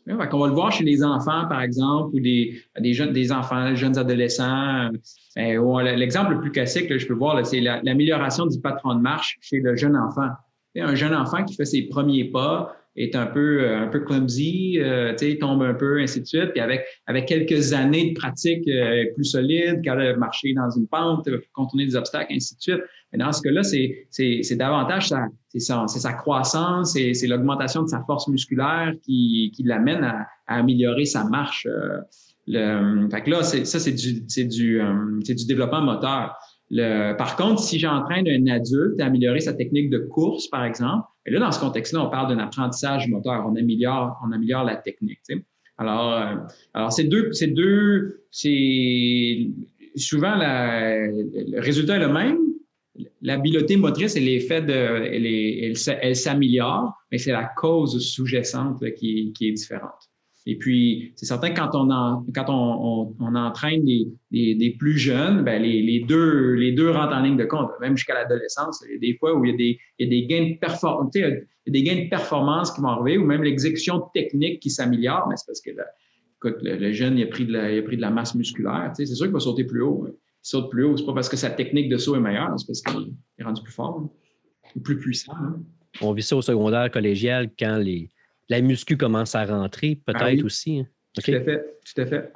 On 0.06 0.16
va 0.16 0.26
le 0.26 0.52
voir 0.52 0.70
chez 0.70 0.84
les 0.84 1.02
enfants, 1.02 1.46
par 1.48 1.62
exemple, 1.62 2.14
ou 2.14 2.20
des, 2.20 2.62
jeunes, 2.92 3.12
des 3.12 3.32
enfants, 3.32 3.74
jeunes 3.74 3.98
adolescents. 3.98 4.90
Euh, 5.38 5.96
l'exemple 5.96 6.34
le 6.34 6.40
plus 6.40 6.52
classique, 6.52 6.88
là, 6.90 6.98
je 6.98 7.06
peux 7.06 7.14
voir, 7.14 7.44
c'est 7.44 7.60
l'amélioration 7.60 8.46
du 8.46 8.60
patron 8.60 8.94
de 8.94 9.00
marche 9.00 9.38
chez 9.40 9.60
le 9.60 9.74
jeune 9.74 9.96
enfant. 9.96 10.28
Un 10.76 10.94
jeune 10.94 11.14
enfant 11.14 11.42
qui 11.44 11.56
fait 11.56 11.64
ses 11.64 11.82
premiers 11.82 12.24
pas, 12.24 12.76
est 12.96 13.16
un 13.16 13.26
peu, 13.26 13.62
euh, 13.62 13.80
un 13.80 13.88
peu 13.88 14.00
clumsy, 14.00 14.78
euh, 14.78 15.14
il 15.20 15.38
tombe 15.38 15.62
un 15.62 15.74
peu, 15.74 16.00
ainsi 16.00 16.20
de 16.20 16.26
suite. 16.26 16.50
Puis 16.52 16.60
avec, 16.60 16.84
avec 17.06 17.26
quelques 17.26 17.72
années 17.72 18.10
de 18.10 18.14
pratique 18.14 18.66
euh, 18.68 19.04
plus 19.14 19.24
solide, 19.24 19.82
capable 19.82 20.14
de 20.14 20.18
marcher 20.18 20.54
dans 20.54 20.70
une 20.70 20.86
pente, 20.86 21.28
contourner 21.52 21.86
des 21.86 21.96
obstacles, 21.96 22.32
ainsi 22.32 22.56
de 22.56 22.60
suite. 22.60 22.80
Mais 23.12 23.18
dans 23.18 23.32
ce 23.32 23.42
cas-là, 23.42 23.62
c'est, 23.62 24.06
c'est, 24.10 24.56
davantage 24.56 25.08
sa, 25.08 25.26
c'est, 25.48 25.60
sa, 25.60 26.12
croissance, 26.12 26.92
c'est, 26.92 27.14
c'est 27.14 27.26
l'augmentation 27.26 27.82
de 27.82 27.88
sa 27.88 28.02
force 28.06 28.28
musculaire 28.28 28.92
qui, 29.02 29.52
qui 29.54 29.62
l'amène 29.62 30.04
à, 30.04 30.26
à 30.46 30.58
améliorer 30.58 31.04
sa 31.04 31.24
marche. 31.24 31.66
Euh, 31.66 32.00
le, 32.46 33.08
fait 33.10 33.22
que 33.22 33.30
là, 33.30 33.42
ça, 33.42 33.78
c'est 33.78 33.92
du, 33.92 34.24
c'est 34.28 34.44
du, 34.44 34.80
euh, 34.80 35.20
c'est 35.24 35.34
du 35.34 35.46
développement 35.46 35.80
moteur. 35.80 36.36
Le, 36.70 37.14
par 37.16 37.36
contre, 37.36 37.60
si 37.60 37.78
j'entraîne 37.78 38.26
un 38.28 38.46
adulte 38.52 39.00
à 39.00 39.06
améliorer 39.06 39.40
sa 39.40 39.54
technique 39.54 39.90
de 39.90 39.98
course, 39.98 40.48
par 40.48 40.64
exemple, 40.64 41.06
et 41.26 41.30
là, 41.30 41.40
dans 41.40 41.52
ce 41.52 41.60
contexte-là, 41.60 42.04
on 42.04 42.10
parle 42.10 42.34
d'un 42.34 42.42
apprentissage 42.42 43.08
moteur. 43.08 43.46
On 43.46 43.56
améliore, 43.56 44.20
on 44.26 44.32
améliore 44.32 44.64
la 44.64 44.76
technique. 44.76 45.20
Alors, 45.78 46.12
euh, 46.12 46.36
alors 46.74 46.92
c'est 46.92 47.04
deux, 47.04 47.32
c'est 47.32 47.48
deux, 47.48 48.24
c'est 48.30 49.48
souvent 49.96 50.34
la, 50.36 51.06
le 51.06 51.60
résultat 51.60 51.96
est 51.96 52.00
le 52.00 52.12
même. 52.12 52.38
L'habileté 53.22 53.76
motrice, 53.76 54.14
elle 54.16 54.28
est 54.28 54.40
faite 54.40 54.66
de, 54.66 54.72
elle, 54.72 55.26
elle, 56.00 56.16
s'améliore, 56.16 56.92
mais 57.10 57.18
c'est 57.18 57.32
la 57.32 57.44
cause 57.44 57.98
sous-jacente 57.98 58.84
qui 58.94 59.34
est 59.40 59.52
différente. 59.52 60.10
Et 60.46 60.58
puis, 60.58 61.12
c'est 61.16 61.24
certain 61.24 61.50
que 61.50 61.58
quand 61.58 61.70
on, 61.72 62.26
quand 62.34 62.44
on, 62.48 63.14
on, 63.18 63.34
entraîne 63.34 63.82
des, 63.84 64.76
plus 64.78 64.98
jeunes, 64.98 65.42
ben 65.42 65.62
les, 65.62 65.80
les, 65.80 66.00
deux, 66.00 66.52
les 66.52 66.72
deux 66.72 66.90
rentrent 66.90 67.14
en 67.14 67.22
ligne 67.22 67.38
de 67.38 67.46
compte, 67.46 67.70
même 67.80 67.96
jusqu'à 67.96 68.14
l'adolescence. 68.14 68.84
Il 68.86 68.94
y 68.94 68.96
a 68.96 68.98
des 69.12 69.16
fois 69.18 69.34
où 69.34 69.44
il 69.44 69.52
y 69.52 69.54
a 69.54 69.56
des, 69.56 69.78
il 69.98 70.04
y 70.04 70.06
a 70.06 70.10
des 70.10 70.26
gains 70.26 70.50
de 70.50 70.58
performance, 70.58 71.12
des 71.12 71.82
gains 71.82 72.04
de 72.04 72.10
performance 72.10 72.72
qui 72.72 72.82
vont 72.82 72.88
arriver, 72.88 73.16
ou 73.16 73.24
même 73.24 73.42
l'exécution 73.42 74.02
technique 74.12 74.60
qui 74.60 74.68
s'améliore, 74.68 75.26
mais 75.28 75.36
c'est 75.36 75.46
parce 75.46 75.62
que 75.62 75.70
le, 76.62 76.92
jeune 76.92 77.16
il 77.16 77.24
a, 77.24 77.26
pris 77.26 77.46
de 77.46 77.52
la, 77.52 77.72
il 77.72 77.78
a 77.78 77.82
pris 77.82 77.96
de 77.96 78.02
la 78.02 78.10
masse 78.10 78.34
musculaire. 78.34 78.92
Tu 78.94 78.96
sais, 78.96 79.06
c'est 79.06 79.14
sûr 79.14 79.24
qu'il 79.24 79.32
va 79.32 79.40
sauter 79.40 79.64
plus 79.64 79.80
haut. 79.80 80.06
Il 80.08 80.14
saute 80.42 80.70
plus 80.70 80.84
haut. 80.84 80.94
C'est 80.98 81.06
pas 81.06 81.14
parce 81.14 81.30
que 81.30 81.38
sa 81.38 81.48
technique 81.48 81.88
de 81.88 81.96
saut 81.96 82.16
est 82.16 82.20
meilleure, 82.20 82.52
c'est 82.58 82.66
parce 82.66 82.82
qu'il 82.82 83.14
est 83.38 83.44
rendu 83.44 83.62
plus 83.62 83.72
fort, 83.72 83.98
hein. 83.98 84.80
plus 84.82 84.98
puissant. 84.98 85.32
Hein. 85.36 85.56
On 86.02 86.12
vit 86.12 86.22
ça 86.22 86.36
au 86.36 86.42
secondaire 86.42 86.90
collégial 86.90 87.50
quand 87.58 87.78
les 87.78 88.10
la 88.48 88.60
muscu 88.60 88.96
commence 88.96 89.34
à 89.34 89.44
rentrer, 89.44 90.00
peut-être 90.06 90.22
ah 90.22 90.28
oui. 90.28 90.42
aussi. 90.42 90.80
Hein. 90.80 90.86
Okay. 91.18 91.32
Tout 91.32 91.38
à 91.38 91.44
fait. 91.44 91.78
Tout 91.94 92.00
à 92.00 92.06
fait. 92.06 92.32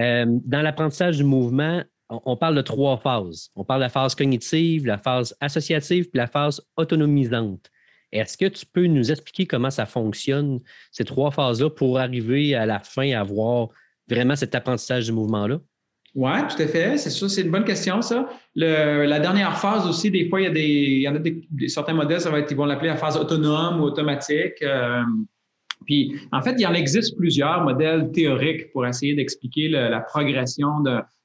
Euh, 0.00 0.26
dans 0.44 0.62
l'apprentissage 0.62 1.18
du 1.18 1.24
mouvement, 1.24 1.82
on, 2.08 2.20
on, 2.24 2.36
parle 2.36 2.56
de 2.56 2.62
trois 2.62 2.98
phases. 2.98 3.50
On 3.54 3.64
parle 3.64 3.80
de 3.80 3.84
la 3.84 3.88
phase 3.88 4.14
cognitive, 4.14 4.86
la 4.86 4.98
phase 4.98 5.36
associative, 5.40 6.10
puis 6.10 6.18
la 6.18 6.26
phase 6.26 6.60
autonomisante. 6.76 7.70
Est-ce 8.12 8.36
que 8.36 8.46
tu 8.46 8.64
peux 8.66 8.86
nous 8.86 9.10
expliquer 9.10 9.46
comment 9.46 9.70
ça 9.70 9.86
fonctionne, 9.86 10.60
ces 10.92 11.04
trois 11.04 11.30
phases-là, 11.30 11.70
pour 11.70 11.98
arriver 11.98 12.54
à 12.54 12.66
la 12.66 12.78
fin 12.78 13.10
à 13.12 13.20
avoir 13.20 13.68
vraiment 14.08 14.36
cet 14.36 14.54
apprentissage 14.54 15.06
du 15.06 15.12
mouvement-là? 15.12 15.60
Oui, 16.14 16.30
tout 16.48 16.62
à 16.62 16.66
fait. 16.68 16.96
C'est 16.96 17.10
ça, 17.10 17.28
c'est 17.28 17.42
une 17.42 17.50
bonne 17.50 17.64
question, 17.64 18.00
ça. 18.00 18.28
Le, 18.54 19.04
la 19.04 19.18
dernière 19.18 19.58
phase 19.58 19.86
aussi, 19.86 20.12
des 20.12 20.28
fois, 20.28 20.40
il 20.40 20.44
y 20.44 20.46
a 20.46 20.50
des, 20.50 20.62
il 20.62 21.00
y 21.00 21.08
en 21.08 21.16
a 21.16 21.18
des, 21.18 21.42
certains 21.66 21.94
modèles, 21.94 22.20
ça 22.20 22.30
va 22.30 22.38
être, 22.38 22.50
ils 22.50 22.56
vont 22.56 22.66
l'appeler 22.66 22.90
la 22.90 22.96
phase 22.96 23.16
autonome 23.16 23.80
ou 23.80 23.84
automatique. 23.84 24.62
Euh, 24.62 25.02
puis, 25.86 26.14
en 26.30 26.40
fait, 26.40 26.54
il 26.56 26.66
en 26.66 26.74
existe 26.74 27.16
plusieurs 27.16 27.64
modèles 27.64 28.12
théoriques 28.12 28.70
pour 28.72 28.86
essayer 28.86 29.14
d'expliquer 29.14 29.68
la 29.68 30.00
progression 30.00 30.68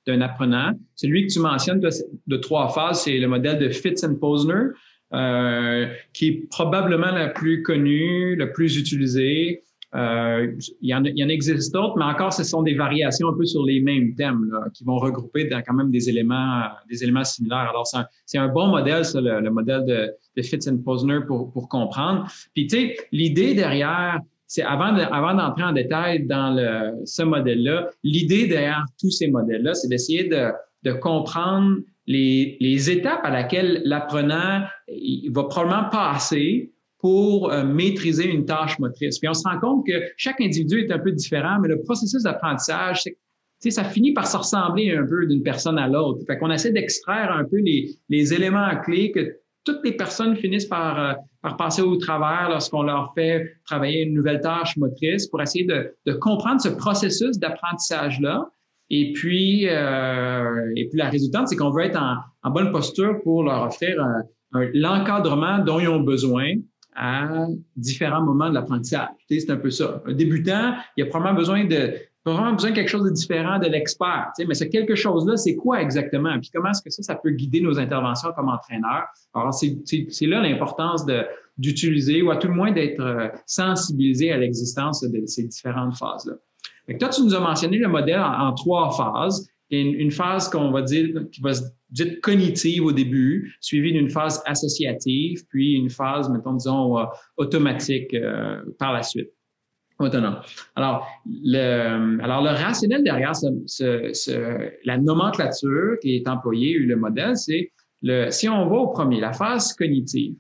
d'un 0.08 0.22
apprenant. 0.22 0.72
Celui 0.96 1.28
que 1.28 1.34
tu 1.34 1.40
mentionnes 1.40 1.80
de, 1.80 1.90
de 2.26 2.38
trois 2.38 2.70
phases, 2.70 3.04
c'est 3.04 3.20
le 3.20 3.28
modèle 3.28 3.60
de 3.60 3.70
Fitz 3.70 4.04
Posner, 4.20 4.72
euh, 5.14 5.88
qui 6.14 6.28
est 6.28 6.50
probablement 6.50 7.12
le 7.12 7.32
plus 7.34 7.64
connu, 7.64 8.36
le 8.36 8.52
plus 8.52 8.78
utilisé. 8.78 9.64
Euh, 9.96 10.56
il, 10.82 10.90
y 10.90 10.94
en, 10.94 11.04
il 11.04 11.18
y 11.18 11.24
en 11.24 11.30
existe 11.30 11.74
d'autres, 11.74 11.96
mais 11.98 12.06
encore, 12.06 12.32
ce 12.32 12.44
sont 12.44 12.62
des 12.62 12.76
variations 12.76 13.30
un 13.30 13.34
peu 13.34 13.46
sur 13.46 13.64
les 13.64 13.82
mêmes 13.82 14.14
thèmes 14.14 14.48
là, 14.52 14.66
qui 14.74 14.84
vont 14.84 14.98
regrouper 14.98 15.50
quand 15.66 15.74
même 15.74 15.90
des 15.90 16.10
éléments, 16.10 16.64
des 16.90 17.04
éléments 17.04 17.24
similaires. 17.24 17.70
Alors, 17.70 17.88
c'est 17.88 18.38
un, 18.38 18.44
un, 18.44 18.48
bon 18.50 18.68
modèle, 18.68 19.04
ça, 19.04 19.20
le, 19.20 19.40
le 19.40 19.50
modèle 19.50 19.86
de, 19.86 20.12
de 20.38 20.42
Fitz 20.44 20.68
and 20.68 20.78
Posner 20.86 21.22
pour, 21.26 21.52
pour 21.52 21.68
comprendre. 21.70 22.28
Puis, 22.54 22.68
tu 22.68 22.78
sais, 22.78 22.98
l'idée 23.12 23.56
derrière, 23.56 24.20
c'est 24.46 24.62
avant 24.62 24.94
de, 24.94 25.02
avant 25.02 25.34
d'entrer 25.34 25.64
en 25.64 25.74
détail 25.74 26.26
dans 26.26 26.52
le, 26.52 27.06
ce 27.06 27.24
modèle-là, 27.24 27.90
l'idée 28.04 28.48
derrière 28.48 28.86
tous 29.00 29.12
ces 29.12 29.28
modèles-là, 29.28 29.74
c'est 29.74 29.88
d'essayer 29.88 30.26
de, 30.26 30.52
de 30.84 30.92
comprendre 30.92 31.78
les, 32.06 32.58
les 32.60 32.90
étapes 32.92 33.22
à 33.24 33.30
laquelle 33.30 33.82
l'apprenant 33.86 34.66
va 35.30 35.44
probablement 35.44 35.90
passer 35.90 36.72
pour 37.00 37.52
euh, 37.52 37.64
maîtriser 37.64 38.28
une 38.28 38.46
tâche 38.46 38.78
motrice. 38.80 39.20
Puis 39.20 39.30
on 39.30 39.34
se 39.34 39.48
rend 39.48 39.60
compte 39.60 39.88
que 39.88 39.94
chaque 40.18 40.42
individu 40.42 40.82
est 40.82 40.92
un 40.92 41.00
peu 41.00 41.12
différent, 41.12 41.58
mais 41.62 41.70
le 41.70 41.82
processus 41.82 42.24
d'apprentissage, 42.24 43.04
c'est 43.60 43.72
ça 43.72 43.84
finit 43.84 44.14
par 44.14 44.28
se 44.28 44.38
ressembler 44.38 44.96
un 44.96 45.06
peu 45.06 45.26
d'une 45.26 45.44
personne 45.44 45.78
à 45.78 45.88
l'autre. 45.88 46.22
Fait 46.26 46.38
qu'on 46.38 46.52
essaie 46.52 46.72
d'extraire 46.72 47.32
un 47.32 47.44
peu 47.44 47.58
les, 47.58 47.90
les, 48.08 48.34
éléments 48.34 48.70
clés 48.84 49.12
que 49.12 49.36
toutes 49.66 49.84
les 49.84 49.92
personnes 49.92 50.36
finissent 50.38 50.66
par, 50.66 51.00
euh, 51.00 51.14
par 51.42 51.58
passer 51.58 51.82
au 51.82 51.96
travers 51.98 52.50
lorsqu'on 52.50 52.84
leur 52.84 53.14
fait 53.14 53.54
travailler 53.66 54.04
une 54.04 54.14
nouvelle 54.14 54.40
tâche 54.40 54.78
motrice 54.78 55.28
pour 55.28 55.42
essayer 55.42 55.66
de, 55.66 55.94
de 56.06 56.14
comprendre 56.14 56.62
ce 56.62 56.70
processus 56.70 57.38
d'apprentissage-là. 57.38 58.50
Et 58.90 59.12
puis, 59.14 59.68
euh, 59.68 60.72
et 60.76 60.88
puis 60.88 60.98
la 60.98 61.10
résultante, 61.10 61.50
c'est 61.50 61.56
qu'on 61.56 61.70
veut 61.70 61.84
être 61.84 62.02
en, 62.02 62.16
en, 62.44 62.52
bonne 62.52 62.72
posture 62.72 63.22
pour 63.24 63.44
leur 63.44 63.64
offrir 63.68 64.04
l'encadrement 64.74 65.60
dont 65.60 65.80
ils 65.80 65.90
ont 65.90 66.00
besoin 66.00 66.56
à 66.96 67.48
différents 67.76 68.22
moments 68.22 68.50
de 68.50 68.56
l'apprentissage. 68.56 69.10
C'est 69.30 69.50
un 69.50 69.58
peu 69.58 69.70
ça. 69.70 70.02
Un 70.06 70.14
débutant, 70.14 70.76
il 70.98 71.04
a 71.04 71.06
probablement 71.08 71.38
besoin 71.38 71.66
de 71.66 71.94
besoin 72.26 72.54
de 72.54 72.76
quelque 72.76 72.90
chose 72.90 73.06
de 73.06 73.12
différent 73.12 73.60
de 73.60 73.68
l'expert. 73.68 74.32
Mais 74.46 74.54
ce 74.54 74.66
quelque 74.66 74.96
chose-là, 74.96 75.38
c'est 75.38 75.56
quoi 75.56 75.82
exactement? 75.82 76.38
Puis 76.40 76.50
comment 76.54 76.70
est-ce 76.70 76.82
que 76.82 76.90
ça, 76.90 77.02
ça 77.02 77.16
peut 77.16 77.32
guider 77.32 77.62
nos 77.62 77.80
interventions 77.80 78.32
comme 78.36 78.50
entraîneur? 78.50 79.06
Alors, 79.34 79.54
c'est 79.54 80.26
là 80.28 80.42
l'importance 80.42 81.06
d'utiliser 81.58 82.22
ou 82.22 82.32
à 82.32 82.38
tout 82.38 82.48
le 82.48 82.54
moins 82.54 82.72
d'être 82.72 83.02
euh, 83.02 83.30
sensibilisé 83.46 84.32
à 84.32 84.38
l'existence 84.38 85.02
de 85.02 85.26
ces 85.26 85.44
différentes 85.44 85.96
phases-là. 85.98 86.34
Toi, 86.98 87.10
tu 87.10 87.22
nous 87.24 87.36
as 87.36 87.40
mentionné 87.40 87.78
le 87.78 87.88
modèle 87.88 88.20
en, 88.20 88.52
trois 88.54 88.92
phases. 88.92 89.48
A 89.72 89.76
une, 89.76 90.12
phase 90.12 90.50
qu'on 90.50 90.72
va 90.72 90.82
dire, 90.82 91.10
qui 91.32 91.42
va 91.42 91.54
se 91.54 91.64
dire 91.92 92.20
cognitive 92.22 92.86
au 92.86 92.92
début, 92.92 93.56
suivie 93.62 93.94
d'une 93.94 94.10
phase 94.10 94.42
associative, 94.46 95.46
puis 95.48 95.74
une 95.74 95.90
phase, 95.90 96.30
mettons, 96.30 96.54
disons, 96.54 96.98
euh, 96.98 97.06
automatique 97.38 98.14
euh, 98.14 98.62
par 98.80 98.94
la 98.94 99.04
suite. 99.04 99.30
Alors, 100.76 101.08
le, 101.26 102.24
alors, 102.24 102.42
le 102.42 102.52
rationnel 102.52 103.04
derrière 103.04 103.36
ce, 103.36 104.86
la 104.86 104.98
nomenclature 104.98 105.98
qui 106.02 106.16
est 106.16 106.28
employée, 106.28 106.80
le 106.80 106.96
modèle, 106.96 107.36
c'est 107.36 107.72
le, 108.02 108.30
si 108.30 108.48
on 108.48 108.70
va 108.70 108.76
au 108.78 108.88
premier, 108.88 109.20
la 109.20 109.34
phase 109.34 109.74
cognitive. 109.74 110.36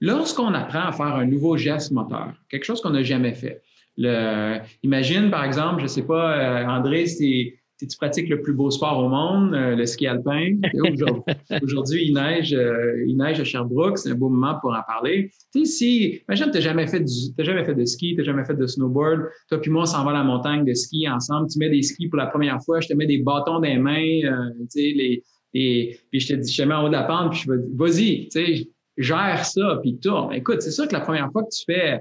Lorsqu'on 0.00 0.54
apprend 0.54 0.86
à 0.86 0.92
faire 0.92 1.14
un 1.14 1.26
nouveau 1.26 1.56
geste 1.56 1.92
moteur, 1.92 2.32
quelque 2.48 2.64
chose 2.64 2.80
qu'on 2.80 2.90
n'a 2.90 3.02
jamais 3.02 3.34
fait, 3.34 3.62
le, 3.96 4.58
imagine, 4.82 5.30
par 5.30 5.44
exemple, 5.44 5.82
je 5.82 5.86
sais 5.86 6.06
pas, 6.06 6.36
euh, 6.36 6.66
André, 6.66 7.06
c'est 7.06 7.59
tu 7.86 7.96
pratiques 7.96 8.28
le 8.28 8.40
plus 8.40 8.52
beau 8.52 8.70
sport 8.70 8.98
au 8.98 9.08
monde, 9.08 9.54
euh, 9.54 9.76
le 9.76 9.86
ski 9.86 10.06
alpin. 10.06 10.56
Aujourd'hui, 11.62 12.06
il 12.08 12.14
neige, 12.14 12.52
euh, 12.52 13.04
il 13.06 13.16
neige 13.16 13.40
à 13.40 13.44
Sherbrooke, 13.44 13.98
c'est 13.98 14.10
un 14.10 14.14
beau 14.14 14.28
moment 14.28 14.58
pour 14.60 14.72
en 14.72 14.82
parler. 14.86 15.30
Tu 15.52 15.64
sais, 15.64 15.72
si, 15.72 16.22
imagine, 16.28 16.46
tu 16.46 16.52
n'as 16.52 16.60
jamais, 16.60 16.86
fait 16.86 17.04
jamais 17.38 17.64
fait 17.64 17.74
de 17.74 17.84
ski, 17.84 18.10
tu 18.10 18.18
n'as 18.18 18.24
jamais 18.24 18.44
fait 18.44 18.54
de 18.56 18.66
snowboard, 18.66 19.22
toi 19.48 19.60
puis 19.60 19.70
moi, 19.70 19.82
on 19.82 19.86
s'en 19.86 20.04
va 20.04 20.10
à 20.10 20.14
la 20.14 20.24
montagne 20.24 20.64
de 20.64 20.74
ski 20.74 21.08
ensemble, 21.08 21.48
tu 21.48 21.58
mets 21.58 21.70
des 21.70 21.82
skis 21.82 22.08
pour 22.08 22.18
la 22.18 22.26
première 22.26 22.62
fois, 22.62 22.80
je 22.80 22.88
te 22.88 22.94
mets 22.94 23.06
des 23.06 23.18
bâtons 23.18 23.54
dans 23.54 23.60
les 23.60 23.78
mains, 23.78 24.20
euh, 24.24 24.50
tu 24.72 24.80
sais, 24.80 24.92
les, 24.94 25.22
et 25.52 25.98
puis 26.10 26.20
je 26.20 26.34
te 26.34 26.40
dis, 26.40 26.52
je 26.52 26.62
te 26.62 26.68
mets 26.68 26.74
en 26.74 26.84
haut 26.84 26.88
de 26.88 26.92
la 26.92 27.04
pente, 27.04 27.32
puis 27.32 27.40
je 27.44 27.50
vais 27.50 27.58
vas-y, 27.74 28.28
tu 28.28 28.30
sais, 28.30 28.68
gère 28.96 29.44
ça, 29.44 29.78
puis 29.82 29.98
tourne. 29.98 30.34
Écoute, 30.34 30.62
c'est 30.62 30.70
sûr 30.70 30.86
que 30.86 30.92
la 30.92 31.00
première 31.00 31.30
fois 31.32 31.42
que 31.42 31.48
tu 31.48 31.64
fais 31.66 32.00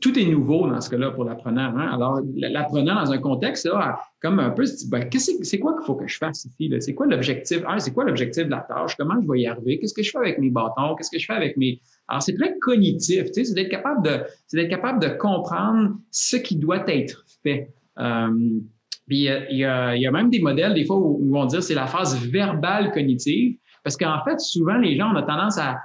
tout 0.00 0.18
est 0.18 0.26
nouveau 0.26 0.68
dans 0.68 0.80
ce 0.80 0.90
cas-là 0.90 1.12
pour 1.12 1.24
l'apprenant. 1.24 1.74
Hein. 1.76 1.88
Alors, 1.92 2.20
l'apprenant 2.36 2.94
dans 2.94 3.10
un 3.10 3.18
contexte, 3.18 3.64
là, 3.64 3.98
comme 4.20 4.38
un 4.38 4.50
peu, 4.50 4.64
ben, 4.88 5.08
c'est 5.10 5.58
quoi 5.58 5.74
qu'il 5.74 5.86
faut 5.86 5.94
que 5.94 6.06
je 6.06 6.18
fasse 6.18 6.44
ici? 6.44 6.72
C'est 6.80 6.94
quoi 6.94 7.06
l'objectif? 7.06 7.62
c'est 7.78 7.92
quoi 7.92 8.04
l'objectif 8.04 8.44
de 8.44 8.50
la 8.50 8.60
tâche? 8.60 8.96
Comment 8.96 9.14
je 9.22 9.26
vais 9.30 9.40
y 9.40 9.46
arriver? 9.46 9.78
Qu'est-ce 9.78 9.94
que 9.94 10.02
je 10.02 10.10
fais 10.10 10.18
avec 10.18 10.38
mes 10.38 10.50
bâtons? 10.50 10.94
Qu'est-ce 10.96 11.10
que 11.10 11.18
je 11.18 11.24
fais 11.24 11.32
avec 11.32 11.56
mes. 11.56 11.80
Alors, 12.08 12.22
c'est 12.22 12.34
très 12.34 12.54
cognitif, 12.58 13.24
tu 13.26 13.32
sais, 13.32 13.44
c'est 13.44 13.54
d'être 13.54 13.70
capable 13.70 14.04
de, 14.04 14.20
c'est 14.46 14.58
d'être 14.58 14.70
capable 14.70 15.00
de 15.00 15.08
comprendre 15.08 15.96
ce 16.10 16.36
qui 16.36 16.56
doit 16.56 16.84
être 16.90 17.24
fait. 17.42 17.70
Euh, 17.98 18.60
puis 19.06 19.28
il 19.50 19.56
y, 19.56 19.60
y, 19.60 19.64
a, 19.64 20.10
même 20.10 20.28
des 20.28 20.40
modèles, 20.40 20.74
des 20.74 20.84
fois, 20.84 20.96
où, 20.96 21.18
on 21.34 21.40
va 21.40 21.46
dire 21.46 21.62
c'est 21.62 21.74
la 21.74 21.86
phase 21.86 22.16
verbale 22.26 22.92
cognitive. 22.92 23.56
Parce 23.82 23.96
qu'en 23.96 24.22
fait, 24.24 24.38
souvent, 24.38 24.76
les 24.76 24.96
gens, 24.96 25.14
ont 25.14 25.26
tendance 25.26 25.58
à, 25.58 25.78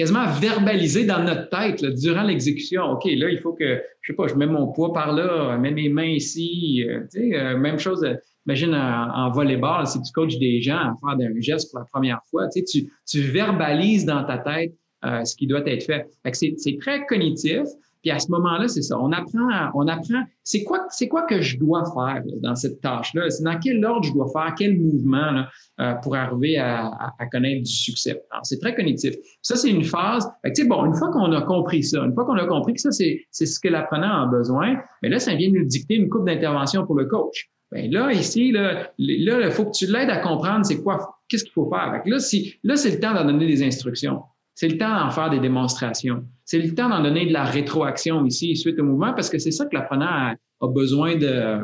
quasiment 0.00 0.26
verbaliser 0.40 1.04
dans 1.04 1.22
notre 1.22 1.50
tête 1.50 1.84
durant 1.84 2.22
l'exécution. 2.22 2.84
OK, 2.92 3.04
là, 3.04 3.28
il 3.28 3.38
faut 3.38 3.52
que, 3.52 3.82
je 4.00 4.12
sais 4.12 4.16
pas, 4.16 4.28
je 4.28 4.34
mets 4.34 4.46
mon 4.46 4.72
poids 4.72 4.94
par 4.94 5.12
là, 5.12 5.58
mets 5.58 5.72
mes 5.72 5.90
mains 5.90 6.04
ici. 6.04 6.86
Euh, 6.88 7.02
euh, 7.16 7.58
même 7.58 7.78
chose, 7.78 8.02
euh, 8.02 8.14
imagine 8.46 8.74
en, 8.74 9.30
volleyball, 9.30 9.86
si 9.86 10.00
tu 10.00 10.10
coaches 10.12 10.38
des 10.38 10.62
gens 10.62 10.78
à 10.78 10.94
faire 11.00 11.28
un 11.28 11.40
geste 11.40 11.70
pour 11.70 11.80
la 11.80 11.84
première 11.92 12.20
fois, 12.30 12.48
tu, 12.48 13.20
verbalises 13.20 14.06
dans 14.06 14.24
ta 14.24 14.38
tête 14.38 14.72
ce 15.02 15.36
qui 15.36 15.46
doit 15.46 15.66
être 15.66 15.82
fait. 15.82 16.06
fait 16.24 16.54
c'est 16.56 16.78
très 16.80 17.04
cognitif. 17.04 17.62
Puis 18.02 18.10
à 18.10 18.18
ce 18.18 18.30
moment-là, 18.30 18.66
c'est 18.68 18.82
ça. 18.82 18.98
On 18.98 19.12
apprend, 19.12 19.70
on 19.74 19.86
apprend. 19.86 20.22
C'est 20.42 20.64
quoi, 20.64 20.86
c'est 20.90 21.08
quoi 21.08 21.22
que 21.22 21.40
je 21.40 21.58
dois 21.58 21.84
faire 21.84 22.22
dans 22.42 22.54
cette 22.54 22.80
tâche-là? 22.80 23.28
C'est 23.28 23.44
dans 23.44 23.58
quel 23.58 23.84
ordre 23.84 24.06
je 24.06 24.12
dois 24.12 24.28
faire, 24.32 24.54
quel 24.56 24.78
mouvement 24.78 25.30
là, 25.30 25.48
euh, 25.80 25.94
pour 26.02 26.16
arriver 26.16 26.56
à, 26.56 26.90
à, 27.18 27.26
connaître 27.26 27.62
du 27.62 27.72
succès? 27.72 28.22
Alors 28.30 28.44
c'est 28.44 28.58
très 28.58 28.74
cognitif. 28.74 29.14
Ça 29.42 29.56
c'est 29.56 29.70
une 29.70 29.84
phase. 29.84 30.26
Tu 30.44 30.62
sais, 30.62 30.64
bon, 30.64 30.84
une 30.86 30.94
fois 30.94 31.10
qu'on 31.10 31.32
a 31.32 31.42
compris 31.42 31.82
ça, 31.82 32.02
une 32.02 32.14
fois 32.14 32.24
qu'on 32.24 32.38
a 32.38 32.46
compris 32.46 32.74
que 32.74 32.80
ça 32.80 32.90
c'est, 32.90 33.22
c'est 33.30 33.46
ce 33.46 33.60
que 33.60 33.68
l'apprenant 33.68 34.22
a 34.22 34.26
besoin, 34.26 34.76
mais 35.02 35.08
là 35.08 35.18
ça 35.18 35.34
vient 35.34 35.50
nous 35.50 35.64
dicter 35.64 35.94
une 35.94 36.08
coupe 36.08 36.26
d'intervention 36.26 36.86
pour 36.86 36.96
le 36.96 37.04
coach. 37.04 37.50
Ben 37.70 37.90
là 37.90 38.12
ici 38.12 38.50
là, 38.50 38.90
là 38.98 39.40
il 39.46 39.50
faut 39.50 39.66
que 39.66 39.76
tu 39.76 39.86
l'aides 39.86 40.10
à 40.10 40.18
comprendre 40.18 40.64
c'est 40.64 40.82
quoi, 40.82 41.18
qu'est-ce 41.28 41.44
qu'il 41.44 41.52
faut 41.52 41.70
faire. 41.70 42.02
là 42.04 42.18
si 42.18 42.54
là 42.64 42.76
c'est 42.76 42.90
le 42.90 42.98
temps 42.98 43.14
d'en 43.14 43.24
donner 43.24 43.46
des 43.46 43.62
instructions. 43.62 44.22
C'est 44.54 44.68
le 44.68 44.76
temps 44.76 44.94
d'en 44.94 45.10
faire 45.10 45.30
des 45.30 45.40
démonstrations. 45.40 46.24
C'est 46.44 46.58
le 46.58 46.74
temps 46.74 46.88
d'en 46.88 47.02
donner 47.02 47.26
de 47.26 47.32
la 47.32 47.44
rétroaction 47.44 48.24
ici 48.26 48.56
suite 48.56 48.78
au 48.78 48.84
mouvement 48.84 49.14
parce 49.14 49.30
que 49.30 49.38
c'est 49.38 49.52
ça 49.52 49.66
que 49.66 49.74
l'apprenant 49.74 50.34
a, 50.60 50.66
besoin 50.68 51.16
de 51.16 51.60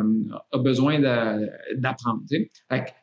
a 0.53 0.59
besoin 0.59 1.01
d'apprendre. 1.01 2.20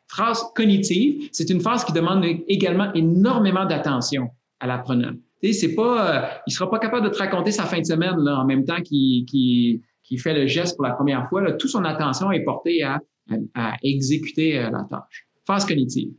Phrase 0.08 0.42
cognitive, 0.54 1.28
c'est 1.32 1.50
une 1.50 1.60
phase 1.60 1.84
qui 1.84 1.92
demande 1.92 2.24
également 2.48 2.92
énormément 2.94 3.66
d'attention 3.66 4.30
à 4.60 4.66
l'apprenant. 4.66 5.12
C'est 5.52 5.74
pas, 5.74 6.24
euh, 6.24 6.26
il 6.46 6.52
sera 6.52 6.70
pas 6.70 6.78
capable 6.78 7.04
de 7.04 7.10
te 7.10 7.18
raconter 7.18 7.50
sa 7.50 7.64
fin 7.64 7.78
de 7.78 7.84
semaine 7.84 8.16
là, 8.18 8.38
en 8.38 8.46
même 8.46 8.64
temps 8.64 8.80
qu'il 8.80 9.80
fait 10.18 10.34
le 10.34 10.46
geste 10.46 10.76
pour 10.76 10.86
la 10.86 10.94
première 10.94 11.28
fois. 11.28 11.42
Là, 11.42 11.52
toute 11.52 11.70
son 11.70 11.84
attention 11.84 12.32
est 12.32 12.44
portée 12.44 12.82
à, 12.82 12.98
à, 13.54 13.74
exécuter 13.82 14.58
euh, 14.58 14.70
la 14.70 14.86
tâche. 14.90 15.26
Phase 15.46 15.66
cognitive. 15.66 16.12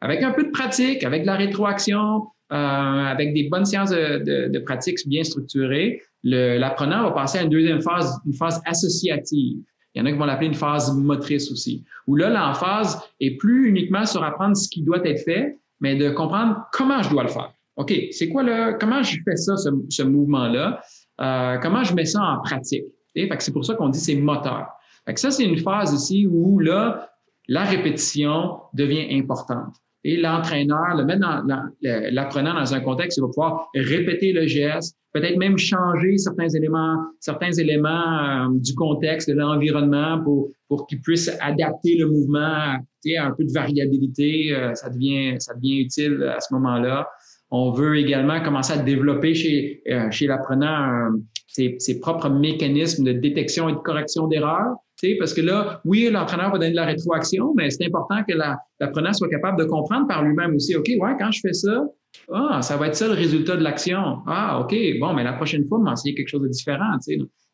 Avec 0.00 0.22
un 0.22 0.32
peu 0.32 0.44
de 0.44 0.50
pratique, 0.50 1.04
avec 1.04 1.22
de 1.22 1.26
la 1.26 1.36
rétroaction, 1.36 2.26
euh, 2.52 2.54
avec 2.54 3.32
des 3.32 3.48
bonnes 3.48 3.64
séances 3.64 3.90
de, 3.90 4.48
de, 4.48 4.58
pratique 4.58 4.98
bien 5.06 5.24
structurées, 5.24 6.02
l'apprenant 6.22 7.02
va 7.04 7.12
passer 7.12 7.38
à 7.38 7.42
une 7.42 7.48
deuxième 7.48 7.80
phase, 7.80 8.20
une 8.26 8.34
phase 8.34 8.60
associative. 8.66 9.58
Il 9.94 9.98
y 9.98 10.02
en 10.02 10.06
a 10.06 10.12
qui 10.12 10.18
vont 10.18 10.26
l'appeler 10.26 10.48
une 10.48 10.54
phase 10.54 10.94
motrice 10.94 11.50
aussi, 11.50 11.82
où 12.06 12.14
là, 12.14 12.28
l'emphase 12.28 12.98
est 13.20 13.36
plus 13.38 13.68
uniquement 13.68 14.04
sur 14.04 14.22
apprendre 14.22 14.54
ce 14.54 14.68
qui 14.68 14.82
doit 14.82 15.02
être 15.06 15.22
fait, 15.24 15.58
mais 15.80 15.96
de 15.96 16.10
comprendre 16.10 16.66
comment 16.72 17.02
je 17.02 17.08
dois 17.08 17.22
le 17.22 17.30
faire. 17.30 17.52
OK, 17.76 17.92
c'est 18.10 18.28
quoi 18.28 18.42
le, 18.42 18.76
comment 18.78 19.02
je 19.02 19.16
fais 19.24 19.36
ça, 19.36 19.56
ce, 19.56 20.02
mouvement-là? 20.02 20.82
Euh, 21.22 21.56
comment 21.58 21.84
je 21.84 21.94
mets 21.94 22.04
ça 22.04 22.22
en 22.22 22.42
pratique? 22.42 22.84
c'est 23.14 23.52
pour 23.52 23.64
ça 23.64 23.74
qu'on 23.74 23.88
dit 23.88 23.98
c'est 23.98 24.14
moteur. 24.14 24.66
Fait 25.06 25.18
ça, 25.18 25.30
c'est 25.30 25.44
une 25.44 25.58
phase 25.58 25.92
ici 25.94 26.26
où 26.26 26.58
là, 26.58 27.10
la 27.48 27.64
répétition 27.64 28.60
devient 28.74 29.06
importante 29.10 29.74
et 30.04 30.16
l'entraîneur, 30.16 30.96
le 30.96 31.04
mettre 31.04 31.20
dans, 31.20 31.62
l'apprenant 31.80 32.54
dans 32.54 32.74
un 32.74 32.80
contexte, 32.80 33.18
il 33.18 33.20
va 33.20 33.28
pouvoir 33.28 33.68
répéter 33.74 34.32
le 34.32 34.46
geste, 34.46 34.96
peut-être 35.12 35.36
même 35.36 35.56
changer 35.58 36.18
certains 36.18 36.48
éléments, 36.48 36.96
certains 37.20 37.52
éléments 37.52 38.48
euh, 38.48 38.48
du 38.54 38.74
contexte, 38.74 39.28
de 39.30 39.34
l'environnement 39.34 40.20
pour, 40.22 40.50
pour 40.68 40.86
qu'il 40.86 41.00
puisse 41.00 41.30
adapter 41.40 41.96
le 41.96 42.06
mouvement 42.08 42.40
à 42.40 42.78
un 43.18 43.30
peu 43.32 43.44
de 43.44 43.52
variabilité. 43.52 44.54
Euh, 44.54 44.74
ça, 44.74 44.90
devient, 44.90 45.36
ça 45.38 45.54
devient 45.54 45.80
utile 45.82 46.22
à 46.34 46.40
ce 46.40 46.52
moment-là. 46.54 47.08
On 47.50 47.70
veut 47.70 47.98
également 47.98 48.42
commencer 48.42 48.72
à 48.72 48.78
développer 48.78 49.34
chez, 49.34 49.82
euh, 49.88 50.10
chez 50.10 50.26
l'apprenant 50.26 51.10
ses, 51.52 52.00
propres 52.00 52.28
mécanismes 52.28 53.04
de 53.04 53.12
détection 53.12 53.68
et 53.68 53.72
de 53.72 53.78
correction 53.78 54.26
d'erreurs 54.26 54.76
parce 55.18 55.34
que 55.34 55.40
là, 55.40 55.80
oui, 55.84 56.08
l'entraîneur 56.10 56.52
va 56.52 56.58
donner 56.58 56.70
de 56.70 56.76
la 56.76 56.84
rétroaction, 56.84 57.52
mais 57.56 57.70
c'est 57.70 57.84
important 57.86 58.22
que 58.26 58.34
l'apprenant 58.80 59.12
soit 59.12 59.28
capable 59.28 59.58
de 59.58 59.64
comprendre 59.64 60.06
par 60.06 60.22
lui-même 60.22 60.54
aussi, 60.54 60.76
OK, 60.76 60.86
ouais, 60.86 61.16
quand 61.18 61.30
je 61.32 61.40
fais 61.40 61.52
ça, 61.52 61.84
ah, 62.32 62.62
ça 62.62 62.76
va 62.76 62.88
être 62.88 62.94
ça 62.94 63.08
le 63.08 63.14
résultat 63.14 63.56
de 63.56 63.62
l'action. 63.62 64.18
Ah, 64.26 64.60
OK, 64.60 64.74
bon, 65.00 65.12
mais 65.14 65.24
la 65.24 65.32
prochaine 65.32 65.66
fois, 65.66 65.78
m'enseigner 65.78 66.14
quelque 66.14 66.28
chose 66.28 66.42
de 66.42 66.48
différent, 66.48 66.96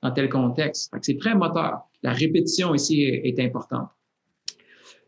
dans 0.03 0.11
tel 0.11 0.29
contexte. 0.29 0.93
C'est 1.01 1.19
très 1.19 1.35
moteur. 1.35 1.79
La 2.03 2.13
répétition 2.13 2.75
ici 2.75 3.03
est, 3.03 3.41
importante. 3.41 3.89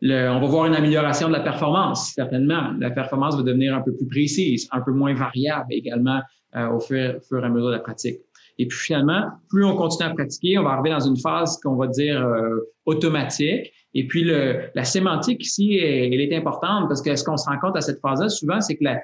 on 0.02 0.40
va 0.40 0.46
voir 0.46 0.66
une 0.66 0.74
amélioration 0.74 1.28
de 1.28 1.32
la 1.32 1.40
performance, 1.40 2.12
certainement. 2.14 2.72
La 2.80 2.90
performance 2.90 3.36
va 3.36 3.42
devenir 3.42 3.74
un 3.74 3.82
peu 3.82 3.94
plus 3.94 4.06
précise, 4.06 4.66
un 4.72 4.80
peu 4.80 4.92
moins 4.92 5.14
variable 5.14 5.66
également 5.70 6.20
euh, 6.56 6.68
au 6.70 6.80
fur, 6.80 7.16
au 7.16 7.20
fur 7.20 7.42
et 7.42 7.46
à 7.46 7.48
mesure 7.48 7.68
de 7.68 7.74
la 7.74 7.80
pratique. 7.80 8.18
Et 8.60 8.66
puis 8.66 8.76
finalement, 8.76 9.22
plus 9.48 9.64
on 9.64 9.74
continue 9.74 10.10
à 10.10 10.12
pratiquer, 10.12 10.58
on 10.58 10.64
va 10.64 10.72
arriver 10.72 10.90
dans 10.90 11.00
une 11.00 11.16
phase 11.16 11.58
qu'on 11.62 11.76
va 11.76 11.86
dire 11.86 12.22
euh, 12.22 12.58
automatique. 12.84 13.72
Et 13.94 14.06
puis 14.06 14.22
la 14.22 14.84
sémantique 14.84 15.42
ici, 15.42 15.78
elle, 15.78 16.20
est 16.20 16.36
importante 16.36 16.86
parce 16.86 17.00
que 17.00 17.16
ce 17.16 17.24
qu'on 17.24 17.38
se 17.38 17.48
rend 17.48 17.58
compte 17.58 17.78
à 17.78 17.80
cette 17.80 18.00
phase-là, 18.00 18.28
souvent, 18.28 18.60
c'est 18.60 18.76
que 18.76 18.84
la, 18.84 18.98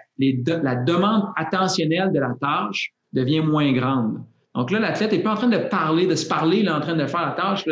demande 0.85 1.23
attentionnelle 1.37 2.12
de 2.12 2.21
la 2.21 2.35
tâche 2.38 2.92
devient 3.14 3.40
moins 3.40 3.73
grande. 3.73 4.19
Donc 4.55 4.71
là, 4.71 4.79
l'athlète 4.79 5.12
n'est 5.12 5.23
pas 5.23 5.33
en 5.33 5.37
train 5.37 5.49
de 5.49 5.57
parler, 5.71 6.07
de 6.07 6.14
se 6.14 6.29
parler, 6.29 6.62
là, 6.62 6.77
en 6.77 6.81
train 6.81 6.95
de 6.95 7.07
faire 7.07 7.23
la 7.23 7.33
tâche. 7.33 7.64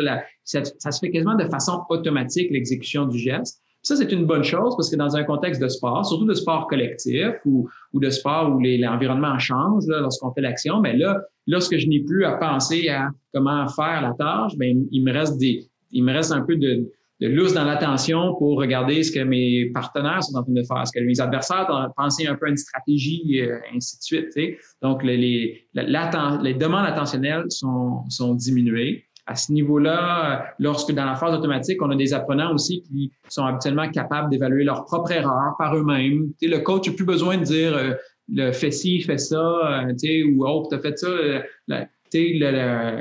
Ça, 0.43 0.63
se 0.63 0.99
fait 0.99 1.11
quasiment 1.11 1.35
de 1.35 1.45
façon 1.45 1.83
automatique, 1.89 2.49
l'exécution 2.49 3.05
du 3.05 3.19
geste. 3.19 3.61
Ça, 3.85 3.95
c'est 3.95 4.11
une 4.11 4.25
bonne 4.25 4.43
chose 4.43 4.75
parce 4.75 4.89
que 4.89 4.95
dans 4.95 5.15
un 5.15 5.23
contexte 5.23 5.61
de 5.61 5.67
sport, 5.67 6.03
surtout 6.03 6.25
de 6.25 6.33
sport 6.33 6.65
collectif 6.65 7.27
ou, 7.45 7.69
de 7.93 8.09
sport 8.09 8.51
où 8.55 8.59
l'environnement 8.59 9.37
change 9.37 9.83
lorsqu'on 9.87 10.31
fait 10.33 10.41
l'action, 10.41 10.81
mais 10.81 10.97
là, 10.97 11.21
lorsque 11.45 11.77
je 11.77 11.87
n'ai 11.87 11.99
plus 11.99 12.25
à 12.25 12.31
penser 12.31 12.89
à 12.89 13.09
comment 13.31 13.67
faire 13.67 14.01
la 14.01 14.13
tâche, 14.17 14.57
ben 14.57 14.87
il 14.91 15.03
me 15.03 15.13
reste 15.13 15.39
il 15.39 16.03
me 16.03 16.11
reste 16.11 16.31
un 16.31 16.41
peu 16.41 16.55
de, 16.55 16.89
de 17.21 17.53
dans 17.53 17.63
l'attention 17.63 18.33
pour 18.39 18.57
regarder 18.57 19.03
ce 19.03 19.11
que 19.11 19.19
mes 19.19 19.67
partenaires 19.67 20.23
sont 20.23 20.35
en 20.35 20.41
train 20.41 20.53
de 20.53 20.63
faire, 20.63 20.87
ce 20.87 20.99
que 20.99 21.05
mes 21.05 21.21
adversaires 21.21 21.67
ont 21.69 21.93
pensé 21.95 22.25
un 22.25 22.33
peu 22.33 22.47
à 22.47 22.49
une 22.49 22.57
stratégie, 22.57 23.39
euh, 23.39 23.59
ainsi 23.71 23.99
de 23.99 24.01
suite. 24.01 24.57
Donc, 24.81 25.03
les, 25.03 25.67
demandes 25.75 26.87
attentionnelles 26.87 27.45
sont 27.51 28.33
diminuées. 28.33 29.05
À 29.27 29.35
ce 29.35 29.51
niveau-là, 29.51 30.53
lorsque 30.59 30.91
dans 30.91 31.05
la 31.05 31.15
phase 31.15 31.33
automatique, 31.33 31.81
on 31.81 31.89
a 31.89 31.95
des 31.95 32.13
apprenants 32.13 32.53
aussi 32.53 32.83
qui 32.83 33.11
sont 33.27 33.43
habituellement 33.43 33.89
capables 33.89 34.29
d'évaluer 34.29 34.63
leurs 34.63 34.85
propres 34.85 35.11
erreurs 35.11 35.55
par 35.57 35.75
eux-mêmes. 35.75 36.31
Le 36.41 36.57
coach 36.59 36.87
n'a 36.87 36.93
plus 36.93 37.05
besoin 37.05 37.37
de 37.37 37.43
dire 37.43 37.75
euh, 37.75 37.93
le 38.31 38.51
fais 38.51 38.69
ci, 38.71 39.01
fais 39.01 39.17
ça, 39.17 39.37
euh, 39.37 40.25
ou 40.27 40.45
oh, 40.45 40.67
tu 40.69 40.75
as 40.75 40.79
fait 40.79 40.97
ça. 40.97 41.07
Euh, 41.07 41.41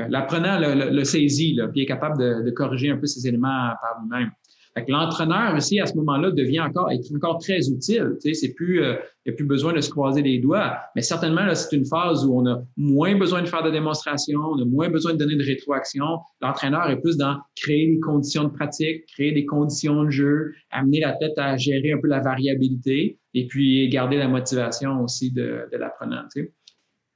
l'apprenant 0.08 0.58
le, 0.58 1.04
saisit, 1.04 1.60
puis 1.72 1.82
est 1.82 1.86
capable 1.86 2.18
de, 2.18 2.42
de, 2.42 2.50
corriger 2.50 2.90
un 2.90 2.96
peu 2.96 3.06
ces 3.06 3.28
éléments 3.28 3.72
par 3.80 4.00
lui-même. 4.02 4.30
L'entraîneur 4.88 5.54
aussi, 5.54 5.78
à 5.78 5.86
ce 5.86 5.94
moment-là, 5.94 6.32
devient 6.32 6.60
encore, 6.60 6.90
est 6.90 7.00
encore 7.14 7.38
très 7.38 7.68
utile. 7.68 8.16
Tu 8.20 8.34
sais, 8.34 8.34
c'est 8.34 8.54
plus, 8.54 8.82
euh, 8.82 8.94
il 9.24 9.30
n'y 9.30 9.34
a 9.34 9.36
plus 9.36 9.46
besoin 9.46 9.72
de 9.72 9.80
se 9.80 9.88
croiser 9.88 10.20
les 10.20 10.40
doigts. 10.40 10.76
Mais 10.96 11.02
certainement, 11.02 11.44
là, 11.44 11.54
c'est 11.54 11.76
une 11.76 11.86
phase 11.86 12.26
où 12.26 12.36
on 12.36 12.46
a 12.46 12.60
moins 12.76 13.16
besoin 13.16 13.42
de 13.42 13.46
faire 13.46 13.62
de 13.62 13.70
démonstration, 13.70 14.40
on 14.40 14.60
a 14.60 14.64
moins 14.64 14.88
besoin 14.88 15.12
de 15.12 15.18
donner 15.18 15.36
de 15.36 15.44
rétroaction. 15.44 16.18
L'entraîneur 16.40 16.90
est 16.90 17.00
plus 17.00 17.16
dans 17.16 17.36
créer 17.54 17.86
des 17.86 18.00
conditions 18.00 18.44
de 18.44 18.48
pratique, 18.48 19.06
créer 19.06 19.32
des 19.32 19.46
conditions 19.46 20.04
de 20.04 20.10
jeu, 20.10 20.52
amener 20.70 21.00
la 21.00 21.12
tête 21.12 21.38
à 21.38 21.56
gérer 21.56 21.92
un 21.92 21.98
peu 22.00 22.08
la 22.08 22.20
variabilité 22.20 23.18
et 23.34 23.46
puis 23.46 23.88
garder 23.88 24.16
la 24.16 24.28
motivation 24.28 25.00
aussi 25.02 25.30
de, 25.30 25.68
de 25.72 25.76
l'apprenant. 25.76 26.22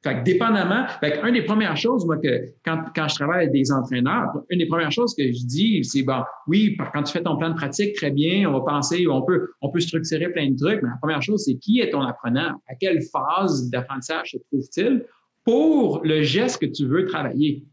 Fait 0.05 0.19
que 0.19 0.23
dépendamment, 0.23 0.87
fait 1.01 1.21
une 1.25 1.35
des 1.35 1.43
premières 1.43 1.77
choses, 1.77 2.07
moi, 2.07 2.19
que 2.19 2.53
quand, 2.65 2.85
quand 2.95 3.09
je 3.09 3.17
travaille 3.17 3.39
avec 3.39 3.53
des 3.53 3.73
entraîneurs, 3.73 4.29
une 4.49 4.61
des 4.61 4.67
premières 4.67 4.93
choses 4.93 5.13
que 5.13 5.25
je 5.25 5.45
dis, 5.45 5.83
c'est 5.83 6.03
bon, 6.03 6.23
oui, 6.47 6.77
quand 6.93 7.03
tu 7.03 7.13
fais 7.13 7.23
ton 7.23 7.37
plan 7.37 7.51
de 7.51 7.57
pratique, 7.57 7.97
très 7.97 8.13
bien, 8.13 8.49
on 8.49 8.53
va 8.53 8.61
penser, 8.61 9.07
on 9.09 9.23
peut, 9.23 9.49
on 9.61 9.71
peut 9.71 9.81
structurer 9.81 10.29
plein 10.29 10.51
de 10.51 10.57
trucs, 10.57 10.83
mais 10.83 10.89
la 10.91 10.99
première 11.03 11.21
chose, 11.21 11.43
c'est 11.45 11.57
qui 11.57 11.81
est 11.81 11.91
ton 11.91 12.03
apprenant? 12.03 12.63
À 12.69 12.77
quelle 12.77 13.01
phase 13.03 13.71
d'apprentissage 13.71 14.31
se 14.31 14.37
trouve-t-il 14.37 15.05
pour 15.45 16.01
le 16.05 16.23
geste 16.23 16.61
que 16.61 16.67
tu 16.67 16.87
veux 16.87 17.05
travailler? 17.05 17.65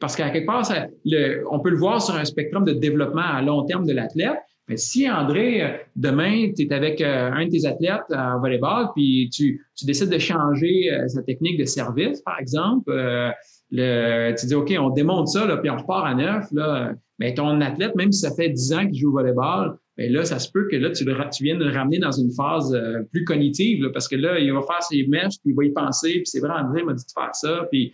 Parce 0.00 0.16
qu'à 0.16 0.30
quelque 0.30 0.46
part, 0.46 0.66
ça, 0.66 0.88
le, 1.04 1.44
on 1.50 1.60
peut 1.60 1.70
le 1.70 1.76
voir 1.76 2.02
sur 2.02 2.16
un 2.16 2.24
spectrum 2.24 2.64
de 2.64 2.72
développement 2.72 3.22
à 3.22 3.42
long 3.42 3.64
terme 3.64 3.86
de 3.86 3.92
l'athlète, 3.92 4.38
si, 4.76 5.10
André, 5.10 5.62
euh, 5.62 5.76
demain, 5.96 6.50
tu 6.56 6.62
es 6.62 6.72
avec 6.72 7.00
euh, 7.00 7.30
un 7.32 7.46
de 7.46 7.50
tes 7.50 7.66
athlètes 7.66 8.02
en 8.10 8.40
volleyball, 8.40 8.88
puis 8.94 9.30
tu, 9.32 9.64
décides 9.84 10.10
de 10.10 10.18
changer 10.18 10.92
euh, 10.92 11.08
sa 11.08 11.22
technique 11.22 11.58
de 11.58 11.64
service, 11.64 12.20
par 12.22 12.38
exemple, 12.38 12.92
le, 13.70 14.34
tu 14.38 14.46
dis, 14.46 14.54
OK, 14.54 14.72
on 14.78 14.90
démonte 14.90 15.28
ça, 15.28 15.46
là, 15.46 15.56
puis 15.56 15.70
on 15.70 15.76
repart 15.76 16.06
à 16.06 16.14
neuf, 16.14 16.46
mais 17.18 17.34
ton 17.34 17.60
athlète, 17.60 17.94
même 17.94 18.12
si 18.12 18.20
ça 18.20 18.34
fait 18.34 18.48
10 18.48 18.72
ans 18.74 18.86
qu'il 18.86 18.96
joue 18.96 19.10
au 19.10 19.12
volleyball, 19.12 19.76
mais 19.98 20.08
là, 20.08 20.24
ça 20.24 20.38
se 20.38 20.50
peut 20.50 20.68
que 20.70 20.76
là, 20.76 20.90
tu, 20.90 21.04
viennes 21.44 21.58
le 21.58 21.70
ramener 21.70 21.98
dans 21.98 22.12
une 22.12 22.32
phase 22.32 22.76
plus 23.12 23.24
cognitive, 23.24 23.90
parce 23.92 24.08
que 24.08 24.16
là, 24.16 24.38
il 24.38 24.52
va 24.52 24.60
faire 24.62 24.82
ses 24.82 25.06
mèches, 25.06 25.38
puis 25.42 25.52
il 25.52 25.54
va 25.54 25.64
y 25.64 25.70
penser, 25.70 26.12
puis 26.12 26.26
c'est 26.26 26.40
vrai, 26.40 26.52
André 26.52 26.82
m'a 26.82 26.94
dit 26.94 27.04
de 27.04 27.12
faire 27.12 27.34
ça, 27.34 27.66
puis 27.70 27.92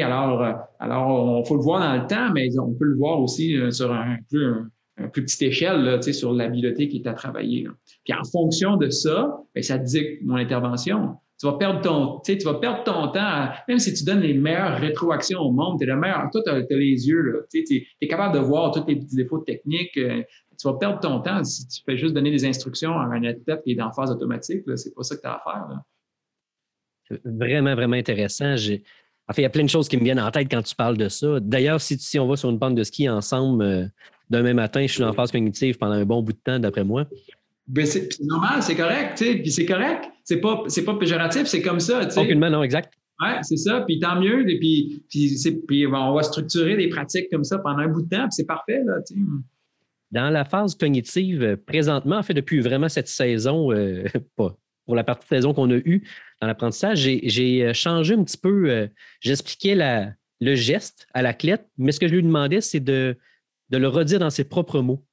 alors, 0.00 0.44
alors, 0.78 1.08
on 1.08 1.44
faut 1.44 1.56
le 1.56 1.62
voir 1.62 1.80
dans 1.80 2.00
le 2.00 2.06
temps, 2.06 2.32
mais 2.32 2.48
on 2.60 2.72
peut 2.72 2.84
le 2.84 2.96
voir 2.96 3.20
aussi 3.20 3.56
sur 3.72 3.92
un, 3.92 4.18
un, 4.34 4.70
plus 5.08 5.22
petite 5.22 5.42
échelle 5.42 5.82
là, 5.82 6.02
sur 6.02 6.32
l'habileté 6.32 6.88
qui 6.88 6.98
est 6.98 7.06
à 7.06 7.14
travailler. 7.14 7.66
Puis 8.04 8.14
en 8.14 8.24
fonction 8.24 8.76
de 8.76 8.90
ça, 8.90 9.38
bien, 9.54 9.62
ça 9.62 9.78
dicte 9.78 10.22
mon 10.22 10.36
intervention. 10.36 11.16
Tu 11.38 11.46
vas 11.46 11.54
perdre 11.54 11.80
ton, 11.80 12.20
tu 12.20 12.36
vas 12.44 12.54
perdre 12.54 12.84
ton 12.84 13.08
temps, 13.08 13.48
même 13.66 13.78
si 13.78 13.94
tu 13.94 14.04
donnes 14.04 14.20
les 14.20 14.34
meilleures 14.34 14.78
rétroactions 14.78 15.40
au 15.40 15.52
monde, 15.52 15.78
tu 15.78 15.84
es 15.84 15.86
le 15.86 15.96
meilleur, 15.96 16.28
toi, 16.30 16.42
tu 16.44 16.50
as, 16.50 16.76
les 16.76 17.08
yeux, 17.08 17.46
tu 17.50 17.86
es, 18.00 18.06
capable 18.08 18.34
de 18.34 18.40
voir 18.40 18.72
tous 18.72 18.84
les 18.86 18.96
petits 18.96 19.16
défauts 19.16 19.38
techniques. 19.38 19.96
Euh, 19.96 20.22
tu 20.60 20.68
vas 20.68 20.74
perdre 20.74 21.00
ton 21.00 21.20
temps 21.20 21.42
si 21.42 21.66
tu 21.66 21.80
fais 21.86 21.96
juste 21.96 22.12
donner 22.12 22.30
des 22.30 22.44
instructions 22.44 22.92
à 22.92 23.04
un 23.04 23.24
athlète 23.24 23.62
qui 23.64 23.72
est 23.72 23.80
en 23.80 23.90
phase 23.90 24.10
automatique. 24.10 24.64
C'est 24.76 24.94
pas 24.94 25.02
ça 25.02 25.16
que 25.16 25.22
tu 25.22 25.26
as 25.26 25.32
à 25.32 25.42
faire. 25.42 25.80
C'est 27.08 27.20
vraiment, 27.24 27.74
vraiment 27.74 27.96
intéressant. 27.96 28.54
En 28.54 29.32
fait, 29.32 29.42
il 29.42 29.44
y 29.44 29.46
a 29.46 29.50
plein 29.50 29.64
de 29.64 29.70
choses 29.70 29.88
qui 29.88 29.96
me 29.96 30.04
viennent 30.04 30.20
en 30.20 30.30
tête 30.30 30.48
quand 30.50 30.62
tu 30.62 30.74
parles 30.74 30.98
de 30.98 31.08
ça. 31.08 31.40
D'ailleurs, 31.40 31.80
si, 31.80 31.96
si 31.98 32.18
on 32.18 32.26
va 32.26 32.36
sur 32.36 32.50
une 32.50 32.58
bande 32.58 32.76
de 32.76 32.82
ski 32.82 33.08
ensemble, 33.08 33.64
euh, 33.64 33.86
demain 34.30 34.54
matin, 34.54 34.86
je 34.86 34.92
suis 34.92 35.02
en 35.02 35.12
phase 35.12 35.32
cognitive 35.32 35.76
pendant 35.76 35.94
un 35.94 36.04
bon 36.04 36.22
bout 36.22 36.32
de 36.32 36.38
temps, 36.38 36.58
d'après 36.58 36.84
moi. 36.84 37.06
Ben 37.66 37.86
c'est 37.86 38.08
normal, 38.22 38.62
c'est 38.62 38.74
correct, 38.74 39.18
tu 39.18 39.24
sais, 39.24 39.34
puis 39.36 39.50
c'est 39.50 39.66
correct. 39.66 40.04
C'est 40.24 40.40
pas, 40.40 40.64
pas 40.86 40.94
péjoratif, 40.94 41.46
c'est 41.46 41.62
comme 41.62 41.80
ça, 41.80 42.04
tu 42.06 42.12
sais. 42.12 42.20
Aucunement, 42.20 42.50
non, 42.50 42.62
exact. 42.62 42.94
Oui, 43.20 43.28
c'est 43.42 43.58
ça, 43.58 43.82
puis 43.86 43.98
tant 44.00 44.18
mieux, 44.18 44.48
et 44.48 44.58
puis, 44.58 45.04
puis, 45.10 45.36
puis 45.68 45.86
on 45.86 46.14
va 46.14 46.22
structurer 46.22 46.76
des 46.76 46.88
pratiques 46.88 47.28
comme 47.30 47.44
ça 47.44 47.58
pendant 47.58 47.80
un 47.80 47.88
bout 47.88 48.02
de 48.02 48.08
temps, 48.08 48.22
puis 48.22 48.32
c'est 48.32 48.46
parfait, 48.46 48.80
là, 48.84 48.94
tu 49.06 49.14
sais. 49.14 49.20
Dans 50.10 50.30
la 50.30 50.44
phase 50.44 50.74
cognitive, 50.74 51.42
euh, 51.42 51.56
présentement, 51.56 52.16
en 52.16 52.22
fait, 52.24 52.34
depuis 52.34 52.58
vraiment 52.58 52.88
cette 52.88 53.06
saison, 53.06 53.72
euh, 53.72 54.04
pas 54.36 54.56
pour 54.86 54.96
la 54.96 55.04
partie 55.04 55.24
de 55.24 55.36
saison 55.36 55.54
qu'on 55.54 55.70
a 55.70 55.76
eue 55.76 56.02
dans 56.40 56.48
l'apprentissage, 56.48 56.98
j'ai 56.98 57.64
euh, 57.64 57.72
changé 57.72 58.14
un 58.14 58.24
petit 58.24 58.38
peu, 58.38 58.88
j'expliquais 59.20 59.76
le 60.40 60.54
geste 60.56 61.06
à 61.14 61.22
l'athlète, 61.22 61.68
mais 61.78 61.92
ce 61.92 62.00
que 62.00 62.08
je 62.08 62.14
lui 62.14 62.24
demandais, 62.24 62.60
c'est 62.60 62.80
de 62.80 63.16
de 63.70 63.78
le 63.78 63.88
redire 63.88 64.18
dans 64.18 64.30
ses 64.30 64.44
propres 64.44 64.80
mots. 64.80 65.04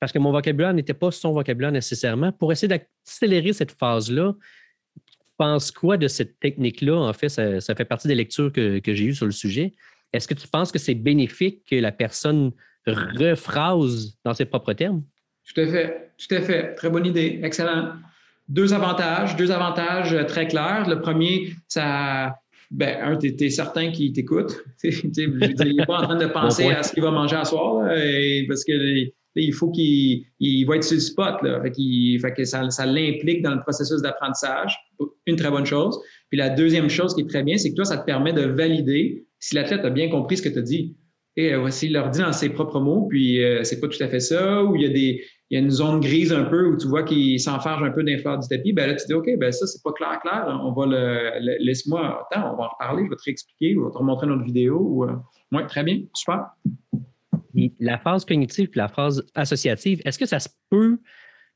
Parce 0.00 0.12
que 0.12 0.18
mon 0.18 0.32
vocabulaire 0.32 0.74
n'était 0.74 0.94
pas 0.94 1.10
son 1.10 1.32
vocabulaire 1.32 1.72
nécessairement. 1.72 2.32
Pour 2.32 2.52
essayer 2.52 2.68
d'accélérer 2.68 3.52
cette 3.52 3.72
phase-là, 3.72 4.34
pense 5.36 5.70
quoi 5.70 5.96
de 5.96 6.08
cette 6.08 6.38
technique-là? 6.40 6.96
En 6.96 7.12
fait, 7.12 7.28
ça, 7.28 7.74
fait 7.74 7.84
partie 7.84 8.08
des 8.08 8.14
lectures 8.14 8.52
que, 8.52 8.80
j'ai 8.84 9.04
eues 9.04 9.14
sur 9.14 9.26
le 9.26 9.32
sujet. 9.32 9.72
Est-ce 10.12 10.28
que 10.28 10.34
tu 10.34 10.46
penses 10.46 10.70
que 10.70 10.78
c'est 10.78 10.94
bénéfique 10.94 11.64
que 11.68 11.76
la 11.76 11.92
personne 11.92 12.52
rephrase 12.86 14.16
dans 14.24 14.34
ses 14.34 14.44
propres 14.44 14.72
termes? 14.74 15.02
Tout 15.52 15.60
à 15.60 15.66
fait, 15.66 16.12
tout 16.16 16.34
à 16.34 16.40
fait. 16.40 16.74
Très 16.74 16.88
bonne 16.88 17.06
idée. 17.06 17.40
Excellent. 17.42 17.94
Deux 18.48 18.72
avantages, 18.72 19.36
deux 19.36 19.50
avantages 19.50 20.16
très 20.26 20.46
clairs. 20.46 20.88
Le 20.88 21.00
premier, 21.00 21.54
ça, 21.66 22.36
ben, 22.70 22.96
un, 23.02 23.16
tu 23.16 23.34
es, 23.38 23.50
certain 23.50 23.90
qu'il 23.90 24.12
t'écoute. 24.12 24.64
il 24.84 25.10
n'est 25.16 25.86
pas 25.86 25.98
en 25.98 26.02
train 26.02 26.18
de 26.18 26.26
penser 26.26 26.66
à 26.70 26.82
ce 26.82 26.92
qu'il 26.92 27.02
va 27.02 27.10
manger 27.10 27.36
à 27.36 27.44
soir, 27.44 27.86
parce 28.48 28.64
que 28.64 28.72
il 29.36 29.52
faut 29.52 29.70
qu'il 29.70 30.24
il 30.38 30.64
va 30.64 30.76
être 30.76 30.84
sur 30.84 30.94
le 30.94 31.00
spot. 31.00 31.42
Là. 31.42 31.60
Fait, 31.62 32.34
que 32.36 32.44
ça, 32.44 32.68
ça 32.70 32.86
l'implique 32.86 33.42
dans 33.42 33.54
le 33.54 33.60
processus 33.60 34.00
d'apprentissage. 34.00 34.76
Une 35.26 35.36
très 35.36 35.50
bonne 35.50 35.66
chose. 35.66 35.98
Puis 36.30 36.38
la 36.38 36.50
deuxième 36.50 36.88
chose 36.88 37.14
qui 37.14 37.22
est 37.22 37.28
très 37.28 37.42
bien, 37.42 37.56
c'est 37.58 37.70
que 37.70 37.74
toi, 37.74 37.84
ça 37.84 37.98
te 37.98 38.04
permet 38.04 38.32
de 38.32 38.42
valider 38.42 39.26
si 39.40 39.54
l'athlète 39.54 39.84
a 39.84 39.90
bien 39.90 40.08
compris 40.08 40.36
ce 40.36 40.42
que 40.42 40.48
tu 40.48 40.58
as 40.58 40.62
dit. 40.62 40.96
Et 41.36 41.54
voici, 41.56 41.86
il 41.86 41.92
leur 41.92 42.10
dit 42.10 42.20
dans 42.20 42.32
ses 42.32 42.48
propres 42.50 42.78
mots, 42.78 43.06
puis 43.08 43.42
euh, 43.42 43.64
c'est 43.64 43.80
pas 43.80 43.88
tout 43.88 44.00
à 44.00 44.08
fait 44.08 44.20
ça, 44.20 44.62
ou 44.62 44.76
il 44.76 44.82
y 44.82 44.86
a 44.86 44.88
des, 44.88 45.24
il 45.54 45.58
y 45.58 45.60
a 45.60 45.64
une 45.66 45.70
zone 45.70 46.00
grise 46.00 46.32
un 46.32 46.42
peu 46.42 46.66
où 46.66 46.76
tu 46.76 46.88
vois 46.88 47.04
qu'il 47.04 47.38
s'enfarge 47.38 47.80
un 47.84 47.92
peu 47.92 48.02
d'un 48.02 48.16
du 48.16 48.48
tapis, 48.48 48.72
ben 48.72 48.88
là, 48.88 48.96
tu 48.96 49.06
dis, 49.06 49.14
OK, 49.14 49.30
ben 49.38 49.52
ça, 49.52 49.68
c'est 49.68 49.80
pas 49.84 49.92
clair, 49.92 50.18
clair. 50.20 50.46
On 50.48 50.72
va 50.72 50.84
le, 50.86 51.58
laisse-moi, 51.60 52.26
attends, 52.28 52.52
on 52.52 52.56
va 52.56 52.64
en 52.64 52.68
reparler, 52.70 53.04
je 53.04 53.10
vais 53.10 53.16
te 53.16 53.22
réexpliquer, 53.22 53.74
je 53.74 53.78
vais 53.78 53.90
te 53.92 53.96
remontrer 53.96 54.26
notre 54.26 54.42
vidéo. 54.42 54.80
Ou, 54.80 55.04
euh, 55.04 55.66
très 55.68 55.84
bien, 55.84 56.00
super. 56.12 56.46
la 57.78 57.98
phase 57.98 58.24
cognitive 58.24 58.68
et 58.74 58.76
la 58.76 58.88
phase 58.88 59.24
associative, 59.36 60.02
est-ce 60.04 60.18
que 60.18 60.26
ça 60.26 60.40
se 60.40 60.48
peut 60.70 60.98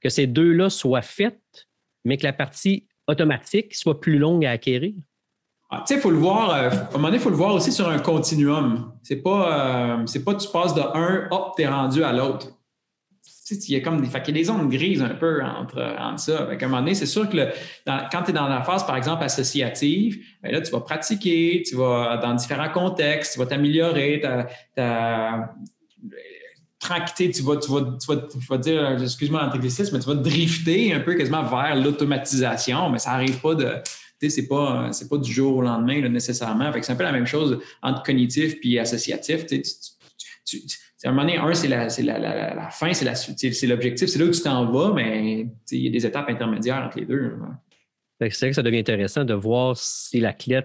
que 0.01 0.09
ces 0.09 0.29
deux-là 0.29 0.71
soient 0.71 1.03
faites, 1.03 1.67
mais 2.05 2.19
que 2.19 2.25
la 2.25 2.33
partie 2.33 2.87
automatique 3.09 3.75
soit 3.75 3.99
plus 3.99 4.17
longue 4.17 4.47
à 4.47 4.53
acquérir? 4.53 4.95
Ah, 5.71 5.83
tu 5.85 5.93
sais, 5.93 5.95
il 5.99 6.01
faut 6.01 6.13
le 6.13 6.19
voir, 6.19 6.51
euh, 6.51 6.71
à 6.71 6.73
un 6.73 6.93
moment 6.93 7.09
donné, 7.09 7.17
il 7.17 7.23
faut 7.23 7.31
le 7.31 7.37
voir 7.37 7.53
aussi 7.53 7.73
sur 7.73 7.89
un 7.89 7.99
continuum. 7.99 8.93
C'est 9.03 9.23
pas, 9.23 9.97
euh, 9.99 10.07
c'est 10.07 10.23
pas 10.23 10.37
tu 10.37 10.49
passes 10.53 10.75
de 10.77 10.83
un, 10.83 11.27
hop, 11.33 11.55
tu 11.57 11.63
es 11.63 11.67
rendu 11.67 12.05
à 12.05 12.13
l'autre 12.13 12.58
il 13.51 13.73
y 13.73 13.77
a 13.77 13.81
comme 13.81 14.01
des, 14.01 14.07
fait 14.09 14.33
grises 14.33 15.03
un 15.03 15.15
peu 15.15 15.43
entre, 15.43 15.97
entre 15.99 16.21
ça. 16.21 16.49
à 16.49 16.53
un 16.53 16.69
moment 16.69 16.81
donné, 16.81 16.95
c'est 16.95 17.07
sûr 17.07 17.29
que 17.29 17.37
quand 17.87 18.23
tu 18.23 18.31
es 18.31 18.33
dans 18.33 18.49
la 18.49 18.63
phase, 18.63 18.87
par 18.87 18.97
exemple, 18.97 19.25
associative, 19.25 20.19
ben 20.43 20.53
là, 20.53 20.61
tu 20.61 20.71
vas 20.71 20.81
pratiquer, 20.81 21.63
tu 21.67 21.77
vas 21.77 22.19
dans 22.19 22.35
différents 22.35 22.71
contextes, 22.71 23.35
tu 23.35 23.39
vas 23.39 23.47
t'améliorer, 23.47 24.21
tu 24.21 24.29
vas, 27.43 27.57
tu 27.57 27.73
vas, 27.73 28.17
tu 28.17 28.39
vas, 28.49 28.59
dire, 28.59 29.03
excuse-moi 29.03 29.43
l'anglicisme, 29.43 29.97
mais 29.97 30.03
tu 30.03 30.09
vas 30.09 30.15
drifter 30.15 30.93
un 30.93 31.01
peu 31.01 31.15
quasiment 31.15 31.43
vers 31.43 31.77
l'automatisation, 31.77 32.91
mais 32.91 32.99
ça 32.99 33.11
n'arrive 33.11 33.41
pas 33.41 33.55
de. 33.55 33.75
C'est 34.21 34.49
pas, 34.49 34.91
pas 35.09 35.17
du 35.17 35.33
jour 35.33 35.59
au 35.59 35.63
lendemain 35.63 36.01
nécessairement. 36.09 36.73
c'est 36.83 36.91
un 36.91 36.97
peu 36.97 37.05
la 37.05 37.13
même 37.13 37.27
chose 37.27 37.61
entre 37.83 38.03
cognitif 38.03 38.57
et 38.65 38.81
associatif. 38.81 39.47
À 41.05 41.09
un 41.09 41.13
moment 41.13 41.23
donné, 41.23 41.39
un, 41.39 41.55
c'est 41.55 41.69
la, 41.69 41.89
la, 42.19 42.55
la, 42.55 42.71
fin, 42.71 42.93
c'est 42.93 43.67
l'objectif, 43.67 44.09
c'est 44.09 44.19
là 44.19 44.25
où 44.25 44.31
tu 44.31 44.41
t'en 44.41 44.71
vas, 44.71 44.93
mais 44.93 45.47
il 45.71 45.83
y 45.83 45.87
a 45.87 45.91
des 45.91 46.07
étapes 46.07 46.29
intermédiaires 46.29 46.83
entre 46.85 46.99
les 46.99 47.07
deux. 47.07 47.35
C'est 48.21 48.41
vrai 48.41 48.51
que 48.51 48.57
ça 48.57 48.63
devient 48.63 48.79
intéressant 48.79 49.25
de 49.25 49.35
voir 49.35 49.77
si 49.77 50.19
la 50.19 50.33
clé 50.33 50.61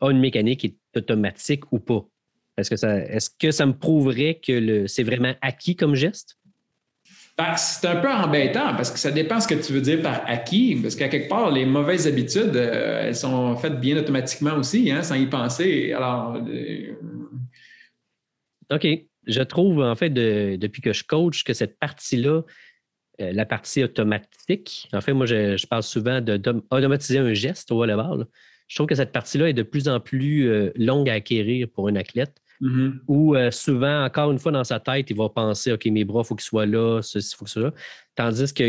a 0.00 0.10
une 0.10 0.20
mécanique 0.20 0.60
qui 0.60 0.66
est 0.66 0.98
automatique 0.98 1.72
ou 1.72 1.78
pas. 1.78 2.04
Est-ce 2.58 2.70
que 2.70 2.76
ça, 2.76 2.98
est-ce 2.98 3.30
que 3.30 3.50
ça 3.50 3.66
me 3.66 3.72
prouverait 3.72 4.40
que 4.46 4.86
c'est 4.86 5.02
vraiment 5.02 5.34
acquis 5.40 5.76
comme 5.76 5.94
geste? 5.94 6.38
Ben, 7.36 7.54
c'est 7.56 7.86
un 7.86 7.96
peu 7.96 8.10
embêtant 8.10 8.74
parce 8.76 8.90
que 8.90 8.98
ça 8.98 9.10
dépend 9.10 9.40
ce 9.40 9.48
que 9.48 9.54
tu 9.54 9.74
veux 9.74 9.82
dire 9.82 10.00
par 10.00 10.22
acquis. 10.26 10.74
Parce 10.80 10.96
qu'à 10.96 11.08
quelque 11.08 11.28
part, 11.28 11.50
les 11.50 11.66
mauvaises 11.66 12.06
habitudes, 12.06 12.56
euh, 12.56 13.08
elles 13.08 13.16
sont 13.16 13.56
faites 13.56 13.78
bien 13.78 13.98
automatiquement 13.98 14.54
aussi, 14.54 14.90
hein, 14.90 15.02
sans 15.02 15.16
y 15.16 15.26
penser. 15.26 15.92
Alors. 15.92 16.36
Euh, 16.36 16.94
OK. 18.70 18.86
Je 19.26 19.42
trouve, 19.42 19.82
en 19.82 19.94
fait, 19.94 20.10
depuis 20.10 20.82
que 20.82 20.92
je 20.92 21.04
coach, 21.04 21.44
que 21.44 21.52
cette 21.52 21.78
partie-là, 21.78 22.42
euh, 23.20 23.32
la 23.32 23.46
partie 23.46 23.82
automatique, 23.82 24.88
en 24.92 25.00
fait, 25.00 25.12
moi, 25.12 25.26
je, 25.26 25.66
parle 25.66 25.82
souvent 25.82 26.20
d'automatiser 26.20 27.18
un 27.18 27.32
geste 27.34 27.72
au 27.72 27.76
volleyball. 27.76 28.26
Je 28.68 28.76
trouve 28.76 28.86
que 28.86 28.94
cette 28.94 29.12
partie-là 29.12 29.48
est 29.48 29.54
de 29.54 29.62
plus 29.62 29.88
en 29.88 30.00
plus 30.00 30.48
euh, 30.48 30.70
longue 30.76 31.08
à 31.08 31.14
acquérir 31.14 31.68
pour 31.68 31.88
un 31.88 31.96
athlète. 31.96 32.40
Mm-hmm. 32.60 32.92
Où 33.08 33.36
euh, 33.36 33.50
souvent, 33.50 34.04
encore 34.04 34.32
une 34.32 34.38
fois, 34.38 34.52
dans 34.52 34.64
sa 34.64 34.80
tête, 34.80 35.10
il 35.10 35.16
va 35.16 35.28
penser 35.28 35.72
OK, 35.72 35.84
mes 35.86 36.04
bras, 36.04 36.22
il 36.24 36.26
faut 36.26 36.34
qu'ils 36.34 36.44
soient 36.44 36.66
là, 36.66 37.00
ceci, 37.02 37.32
il 37.32 37.36
faut 37.36 37.44
que 37.44 37.50
ce 37.50 37.60
soit 37.60 37.70
là. 37.70 37.74
Tandis 38.14 38.52
que, 38.52 38.64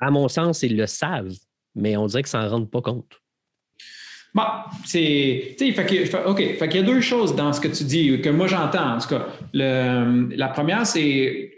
à 0.00 0.10
mon 0.10 0.28
sens, 0.28 0.62
ils 0.62 0.76
le 0.76 0.86
savent, 0.86 1.32
mais 1.74 1.96
on 1.96 2.06
dirait 2.06 2.22
qu'ils 2.22 2.38
ne 2.38 2.42
s'en 2.44 2.48
rendent 2.48 2.70
pas 2.70 2.82
compte. 2.82 3.19
Bon, 4.34 4.42
c'est. 4.84 5.56
OK. 6.26 6.56
Fait 6.58 6.74
y 6.74 6.78
a 6.78 6.82
deux 6.82 7.00
choses 7.00 7.34
dans 7.34 7.52
ce 7.52 7.60
que 7.60 7.68
tu 7.68 7.84
dis 7.84 8.20
que 8.20 8.30
moi 8.30 8.46
j'entends. 8.46 8.96
En 8.96 8.98
tout 8.98 9.08
cas, 9.08 9.26
la 9.52 10.48
première, 10.48 10.86
c'est 10.86 11.50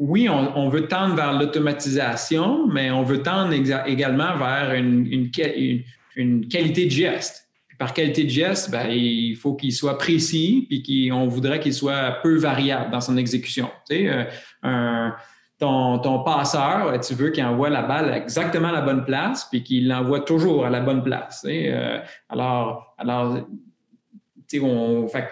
oui, 0.00 0.30
on, 0.30 0.68
veut 0.70 0.88
tendre 0.88 1.14
vers 1.14 1.38
l'automatisation, 1.38 2.66
mais 2.68 2.90
on 2.90 3.02
veut 3.02 3.22
tendre 3.22 3.52
également 3.52 4.34
vers 4.38 4.72
une, 4.72 5.30
qualité 5.30 6.86
de 6.86 6.90
geste. 6.90 7.48
par 7.78 7.92
qualité 7.92 8.24
de 8.24 8.30
geste, 8.30 8.70
ben, 8.70 8.88
il 8.90 9.36
faut 9.36 9.54
qu'il 9.54 9.74
soit 9.74 9.98
précis, 9.98 10.66
puis 10.68 11.10
qu'on 11.10 11.26
voudrait 11.26 11.60
qu'il 11.60 11.74
soit 11.74 12.18
peu 12.22 12.38
variable 12.38 12.90
dans 12.90 13.02
son 13.02 13.18
exécution. 13.18 13.70
Tu 13.90 13.96
sais, 13.96 14.08
euh, 14.08 14.24
un, 14.62 15.14
ton, 15.60 16.22
passeur, 16.24 16.98
tu 17.00 17.14
veux 17.14 17.30
qu'il 17.30 17.44
envoie 17.44 17.68
la 17.68 17.82
balle 17.82 18.12
exactement 18.14 18.68
à 18.68 18.72
la 18.72 18.80
bonne 18.80 19.04
place, 19.04 19.46
puis 19.50 19.62
qu'il 19.62 19.88
l'envoie 19.88 20.20
toujours 20.20 20.64
à 20.64 20.70
la 20.70 20.80
bonne 20.80 21.02
place. 21.02 21.44
Euh, 21.46 21.98
alors, 22.28 22.94
alors 22.98 23.36
on, 24.62 25.06
fait, 25.06 25.28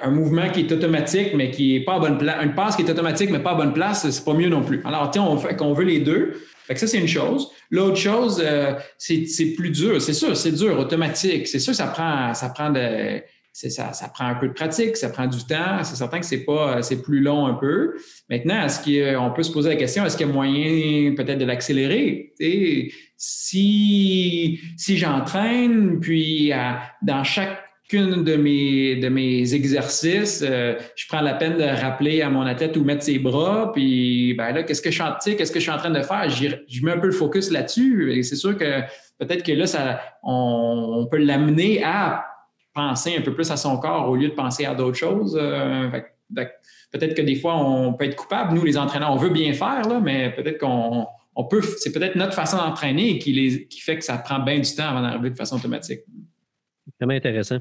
un 0.00 0.10
mouvement 0.10 0.48
qui 0.50 0.60
est 0.60 0.72
automatique, 0.72 1.32
mais 1.34 1.50
qui 1.50 1.74
n'est 1.74 1.84
pas 1.84 1.96
à 1.96 1.98
bonne 1.98 2.16
place, 2.16 2.44
une 2.44 2.54
passe 2.54 2.76
qui 2.76 2.82
est 2.82 2.90
automatique, 2.90 3.30
mais 3.30 3.40
pas 3.40 3.50
à 3.50 3.54
bonne 3.54 3.74
place, 3.74 4.08
c'est 4.08 4.24
pas 4.24 4.34
mieux 4.34 4.48
non 4.48 4.62
plus. 4.62 4.80
Alors, 4.84 5.10
on 5.18 5.36
fait 5.36 5.56
qu'on 5.56 5.72
veut 5.74 5.84
les 5.84 5.98
deux. 5.98 6.40
Fait 6.66 6.74
que 6.74 6.80
ça, 6.80 6.86
c'est 6.86 6.98
une 6.98 7.08
chose. 7.08 7.50
L'autre 7.70 7.96
chose, 7.96 8.42
euh, 8.42 8.74
c'est 8.96 9.54
plus 9.56 9.70
dur. 9.70 10.00
C'est 10.00 10.14
sûr, 10.14 10.34
c'est 10.36 10.52
dur, 10.52 10.78
automatique. 10.78 11.46
C'est 11.48 11.58
sûr, 11.58 11.74
ça 11.74 11.88
prend, 11.88 12.32
ça 12.32 12.48
prend 12.50 12.70
de 12.70 13.20
ça, 13.54 13.92
ça, 13.92 14.08
prend 14.08 14.26
un 14.26 14.34
peu 14.34 14.48
de 14.48 14.52
pratique, 14.52 14.96
ça 14.96 15.08
prend 15.08 15.28
du 15.28 15.44
temps. 15.44 15.84
C'est 15.84 15.94
certain 15.94 16.18
que 16.18 16.26
c'est 16.26 16.44
pas, 16.44 16.82
c'est 16.82 17.02
plus 17.02 17.20
long 17.20 17.46
un 17.46 17.54
peu. 17.54 17.94
Maintenant, 18.28 18.64
est-ce 18.64 18.80
qu'on 18.80 19.30
peut 19.30 19.44
se 19.44 19.52
poser 19.52 19.68
la 19.68 19.76
question, 19.76 20.04
est-ce 20.04 20.16
qu'il 20.16 20.26
y 20.26 20.30
a 20.30 20.32
moyen 20.32 21.14
peut-être 21.14 21.38
de 21.38 21.44
l'accélérer? 21.44 22.32
Si, 23.16 24.60
si 24.76 24.96
j'entraîne, 24.96 26.00
puis 26.00 26.50
dans 27.02 27.22
chacune 27.22 28.24
de 28.24 28.34
mes, 28.34 28.96
de 28.96 29.08
mes 29.08 29.54
exercices, 29.54 30.42
euh, 30.44 30.74
je 30.96 31.06
prends 31.06 31.20
la 31.20 31.34
peine 31.34 31.56
de 31.56 31.62
rappeler 31.62 32.22
à 32.22 32.30
mon 32.30 32.42
athlète 32.42 32.76
où 32.76 32.82
mettre 32.82 33.04
ses 33.04 33.20
bras, 33.20 33.70
puis 33.72 34.34
ben 34.34 34.52
là, 34.52 34.64
qu'est-ce 34.64 34.82
que 34.82 34.90
je 34.90 35.00
suis, 35.00 35.36
qu'est-ce 35.36 35.52
que 35.52 35.60
je 35.60 35.64
suis 35.64 35.72
en 35.72 35.78
train 35.78 35.90
de 35.90 36.02
faire? 36.02 36.28
Je 36.28 36.84
mets 36.84 36.92
un 36.92 36.98
peu 36.98 37.06
le 37.06 37.12
focus 37.12 37.52
là-dessus. 37.52 38.18
Et 38.18 38.24
c'est 38.24 38.36
sûr 38.36 38.58
que 38.58 38.80
peut-être 39.20 39.44
que 39.44 39.52
là, 39.52 39.68
ça, 39.68 40.00
on 40.24 41.06
peut 41.08 41.18
l'amener 41.18 41.84
à 41.84 42.24
penser 42.74 43.16
un 43.16 43.22
peu 43.22 43.34
plus 43.34 43.50
à 43.50 43.56
son 43.56 43.78
corps 43.78 44.08
au 44.08 44.16
lieu 44.16 44.28
de 44.28 44.34
penser 44.34 44.66
à 44.66 44.74
d'autres 44.74 44.98
choses. 44.98 45.38
Euh, 45.40 45.88
peut-être 46.92 47.14
que 47.14 47.22
des 47.22 47.36
fois, 47.36 47.56
on 47.56 47.94
peut 47.94 48.04
être 48.04 48.16
coupable. 48.16 48.54
Nous, 48.54 48.64
les 48.64 48.76
entraîneurs, 48.76 49.12
on 49.12 49.16
veut 49.16 49.30
bien 49.30 49.52
faire, 49.52 49.88
là, 49.88 50.00
mais 50.00 50.34
peut-être 50.34 50.58
qu'on 50.58 51.44
peut. 51.44 51.62
C'est 51.78 51.92
peut-être 51.92 52.16
notre 52.16 52.34
façon 52.34 52.56
d'entraîner 52.56 53.18
qui, 53.18 53.68
fait 53.80 53.98
que 53.98 54.04
ça 54.04 54.18
prend 54.18 54.40
bien 54.40 54.58
du 54.58 54.74
temps 54.74 54.88
avant 54.88 55.02
d'arriver 55.02 55.30
de 55.30 55.36
façon 55.36 55.56
automatique. 55.56 56.00
Vraiment 57.00 57.16
intéressant. 57.16 57.60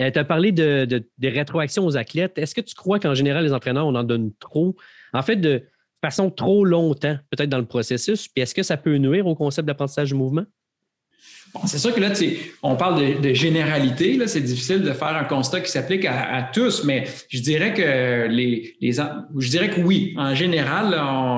Euh, 0.00 0.10
tu 0.10 0.18
as 0.18 0.24
parlé 0.24 0.52
de, 0.52 0.86
des 1.18 1.28
rétroactions 1.28 1.86
aux 1.86 1.96
athlètes. 1.96 2.36
Est-ce 2.38 2.54
que 2.54 2.60
tu 2.60 2.74
crois 2.74 2.98
qu'en 2.98 3.14
général, 3.14 3.44
les 3.44 3.52
entraîneurs, 3.52 3.86
on 3.86 3.94
en 3.94 4.04
donne 4.04 4.32
trop? 4.40 4.76
En 5.12 5.22
fait, 5.22 5.36
de 5.36 5.62
façon 6.02 6.30
trop 6.30 6.64
longtemps, 6.64 7.16
peut-être 7.30 7.48
dans 7.48 7.58
le 7.58 7.66
processus. 7.66 8.28
Puis 8.28 8.42
est-ce 8.42 8.54
que 8.54 8.62
ça 8.62 8.76
peut 8.76 8.96
nuire 8.96 9.26
au 9.26 9.34
concept 9.34 9.66
d'apprentissage 9.66 10.08
du 10.08 10.14
mouvement? 10.14 10.44
C'est 11.66 11.78
sûr 11.78 11.94
que 11.94 12.00
là, 12.00 12.10
on 12.62 12.76
parle 12.76 13.20
de, 13.20 13.32
généralité. 13.32 14.20
C'est 14.26 14.40
difficile 14.40 14.82
de 14.82 14.92
faire 14.92 15.16
un 15.16 15.24
constat 15.24 15.60
qui 15.60 15.70
s'applique 15.70 16.04
à, 16.04 16.48
tous, 16.52 16.84
mais 16.84 17.04
je 17.28 17.40
dirais 17.40 17.72
que 17.72 18.26
les, 18.28 18.76
je 18.80 19.50
dirais 19.50 19.70
que 19.70 19.80
oui. 19.80 20.14
En 20.16 20.34
général, 20.34 20.96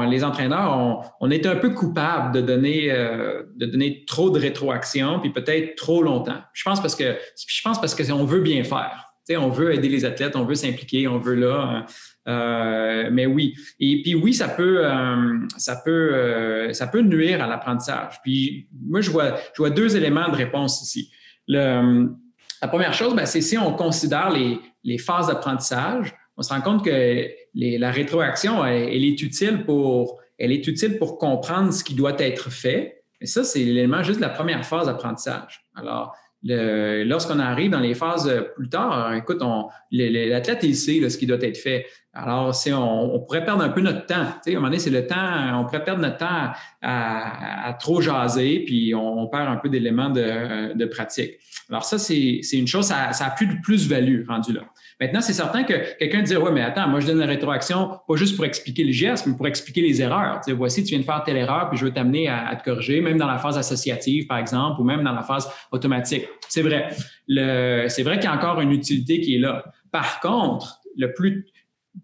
les 0.08 0.24
entraîneurs, 0.24 1.12
on, 1.20 1.30
est 1.30 1.46
un 1.46 1.56
peu 1.56 1.70
coupables 1.70 2.34
de 2.34 2.40
donner, 2.40 2.90
euh, 2.90 3.42
de 3.56 3.66
donner 3.66 4.04
trop 4.06 4.30
de 4.30 4.40
rétroaction, 4.40 5.20
puis 5.20 5.30
peut-être 5.30 5.76
trop 5.76 6.02
longtemps. 6.02 6.40
Je 6.52 6.62
pense 6.64 6.80
parce 6.80 6.94
que 6.94 7.16
je 7.36 7.62
pense 7.62 7.80
parce 7.80 7.94
qu'on 7.94 8.24
veut 8.24 8.40
bien 8.40 8.64
faire. 8.64 9.12
on 9.30 9.48
veut 9.50 9.74
aider 9.74 9.88
les 9.88 10.04
athlètes, 10.04 10.34
on 10.36 10.44
veut 10.44 10.54
s'impliquer, 10.54 11.08
on 11.08 11.18
veut 11.18 11.34
là. 11.34 11.86
Euh, 12.28 13.08
mais 13.12 13.26
oui. 13.26 13.54
Et 13.78 14.02
puis 14.02 14.14
oui, 14.14 14.34
ça 14.34 14.48
peut, 14.48 14.84
euh, 14.84 15.38
ça 15.56 15.76
peut, 15.76 16.14
euh, 16.14 16.72
ça 16.72 16.86
peut 16.86 17.00
nuire 17.00 17.42
à 17.42 17.46
l'apprentissage. 17.46 18.20
Puis 18.22 18.68
moi, 18.86 19.00
je 19.00 19.10
vois, 19.10 19.36
je 19.54 19.58
vois 19.58 19.70
deux 19.70 19.96
éléments 19.96 20.28
de 20.28 20.36
réponse 20.36 20.82
ici. 20.82 21.10
La 21.48 22.68
première 22.68 22.94
chose, 22.94 23.14
ben, 23.14 23.26
c'est 23.26 23.40
si 23.40 23.56
on 23.56 23.72
considère 23.74 24.30
les, 24.30 24.98
phases 24.98 25.28
d'apprentissage, 25.28 26.14
on 26.36 26.42
se 26.42 26.52
rend 26.52 26.60
compte 26.60 26.84
que 26.84 27.28
la 27.54 27.90
rétroaction, 27.90 28.64
elle, 28.64 28.88
elle, 28.88 29.04
est 29.04 29.22
utile 29.22 29.64
pour, 29.64 30.20
elle 30.38 30.52
est 30.52 30.66
utile 30.66 30.98
pour 30.98 31.18
comprendre 31.18 31.72
ce 31.72 31.84
qui 31.84 31.94
doit 31.94 32.20
être 32.20 32.50
fait. 32.50 33.02
Et 33.20 33.26
ça, 33.26 33.44
c'est 33.44 33.60
l'élément 33.60 34.02
juste 34.02 34.18
de 34.18 34.24
la 34.24 34.30
première 34.30 34.64
phase 34.64 34.86
d'apprentissage. 34.86 35.64
Alors, 35.74 36.14
lorsqu'on 36.46 37.38
arrive 37.38 37.70
dans 37.70 37.80
les 37.80 37.94
phases 37.94 38.32
plus 38.54 38.68
tard, 38.68 39.14
écoute, 39.14 39.42
l'athlète, 39.90 40.60
il 40.62 40.76
sait 40.76 41.08
ce 41.08 41.18
qui 41.18 41.26
doit 41.26 41.42
être 41.42 41.56
fait. 41.56 41.86
Alors, 42.12 42.54
on, 42.68 43.10
on, 43.14 43.20
pourrait 43.20 43.44
perdre 43.44 43.62
un 43.62 43.68
peu 43.68 43.82
notre 43.82 44.06
temps. 44.06 44.14
à 44.14 44.40
un 44.46 44.52
moment 44.54 44.68
donné, 44.68 44.78
c'est 44.78 44.90
le 44.90 45.06
temps, 45.06 45.60
on 45.60 45.64
pourrait 45.64 45.84
perdre 45.84 46.00
notre 46.00 46.16
temps 46.16 46.50
à, 46.80 47.76
trop 47.78 48.00
jaser, 48.00 48.64
puis 48.66 48.94
on, 48.94 49.26
perd 49.26 49.48
un 49.48 49.56
peu 49.56 49.68
d'éléments 49.68 50.10
de, 50.10 50.84
pratique. 50.86 51.32
Alors, 51.68 51.84
ça, 51.84 51.98
c'est 51.98 52.40
une 52.52 52.66
chose, 52.66 52.86
ça, 52.86 53.12
ça 53.12 53.26
a 53.26 53.30
plus 53.30 53.46
de 53.46 53.60
plus-value 53.62 54.26
rendu 54.26 54.52
là. 54.52 54.62
Maintenant, 55.00 55.20
c'est 55.20 55.34
certain 55.34 55.64
que 55.64 55.96
quelqu'un 55.98 56.22
dit 56.22 56.36
Ouais, 56.36 56.52
mais 56.52 56.62
attends, 56.62 56.88
moi, 56.88 57.00
je 57.00 57.06
donne 57.06 57.18
la 57.18 57.26
rétroaction 57.26 57.90
pas 58.08 58.16
juste 58.16 58.36
pour 58.36 58.44
expliquer 58.44 58.84
le 58.84 58.92
geste, 58.92 59.26
mais 59.26 59.36
pour 59.36 59.46
expliquer 59.46 59.82
les 59.82 60.00
erreurs. 60.00 60.40
Tu 60.46 60.52
voici, 60.52 60.82
tu 60.84 60.90
viens 60.90 61.00
de 61.00 61.04
faire 61.04 61.22
telle 61.24 61.36
erreur, 61.36 61.68
puis 61.68 61.78
je 61.78 61.84
veux 61.84 61.92
t'amener 61.92 62.28
à, 62.28 62.56
te 62.56 62.64
corriger, 62.64 63.00
même 63.00 63.18
dans 63.18 63.26
la 63.26 63.38
phase 63.38 63.58
associative, 63.58 64.26
par 64.26 64.38
exemple, 64.38 64.80
ou 64.80 64.84
même 64.84 65.02
dans 65.02 65.12
la 65.12 65.22
phase 65.22 65.48
automatique. 65.70 66.26
C'est 66.48 66.62
vrai. 66.62 66.88
C'est 67.28 68.02
vrai 68.02 68.16
qu'il 68.18 68.24
y 68.24 68.32
a 68.32 68.34
encore 68.34 68.60
une 68.60 68.72
utilité 68.72 69.20
qui 69.20 69.36
est 69.36 69.38
là. 69.38 69.64
Par 69.92 70.20
contre, 70.20 70.80
le 70.96 71.12
plus 71.12 71.46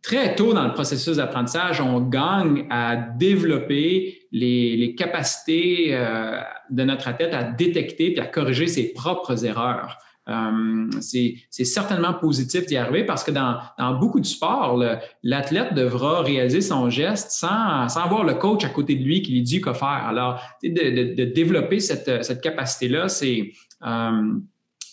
très 0.01 0.35
tôt 0.35 0.55
dans 0.55 0.65
le 0.65 0.73
processus 0.73 1.17
d'apprentissage, 1.17 1.81
on 1.81 2.01
gagne 2.01 2.67
à 2.71 2.97
développer 2.97 4.23
les, 4.33 4.95
capacités 4.97 5.95
euh, 5.95 6.41
de 6.71 6.85
notre 6.85 7.09
athlète 7.09 7.35
à 7.35 7.43
détecter 7.43 8.17
et 8.17 8.21
à 8.21 8.27
corriger 8.27 8.67
ses 8.67 8.93
propres 8.93 9.45
erreurs. 9.45 9.99
Euh, 10.29 10.89
c'est 11.01 11.65
certainement 11.65 12.15
positif 12.15 12.67
d'y 12.67 12.77
arriver 12.77 13.05
parce 13.05 13.25
que 13.25 13.33
dans, 13.33 13.59
beaucoup 13.99 14.21
de 14.21 14.27
sports, 14.27 14.81
l'athlète 15.23 15.75
devra 15.75 16.23
réaliser 16.23 16.61
son 16.61 16.91
geste 16.91 17.33
sans, 17.33 17.89
sans, 17.89 18.03
avoir 18.03 18.23
le 18.23 18.35
coach 18.35 18.65
à 18.65 18.69
côté 18.69 18.95
de 18.95 19.03
lui 19.03 19.23
qui 19.23 19.33
lui 19.33 19.43
dit 19.43 19.61
quoi 19.61 19.75
faire. 19.75 19.89
Alors, 19.89 20.41
de, 20.63 21.25
développer 21.25 21.81
cette, 21.81 22.23
cette 22.23 22.41
capacité-là, 22.41 23.09
c'est 23.09 23.53
euh, 23.85 24.39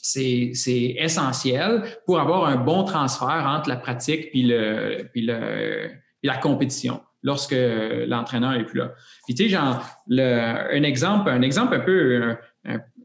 c'est 0.01 0.95
essentiel 0.97 1.83
pour 2.05 2.19
avoir 2.19 2.45
un 2.45 2.55
bon 2.55 2.83
transfert 2.83 3.45
entre 3.47 3.69
la 3.69 3.75
pratique 3.75 4.31
puis, 4.31 4.43
le, 4.43 5.07
puis, 5.11 5.21
le, 5.21 5.91
la 6.23 6.37
compétition 6.37 7.01
lorsque 7.21 7.55
l'entraîneur 8.07 8.53
est 8.53 8.65
plus 8.65 8.79
là. 8.79 8.93
Puis 9.25 9.35
tu 9.35 9.43
sais, 9.43 9.49
genre, 9.49 9.83
un 10.09 10.83
exemple, 10.83 11.29
un 11.29 11.41
exemple 11.41 11.75
un 11.75 11.79
peu, 11.81 12.35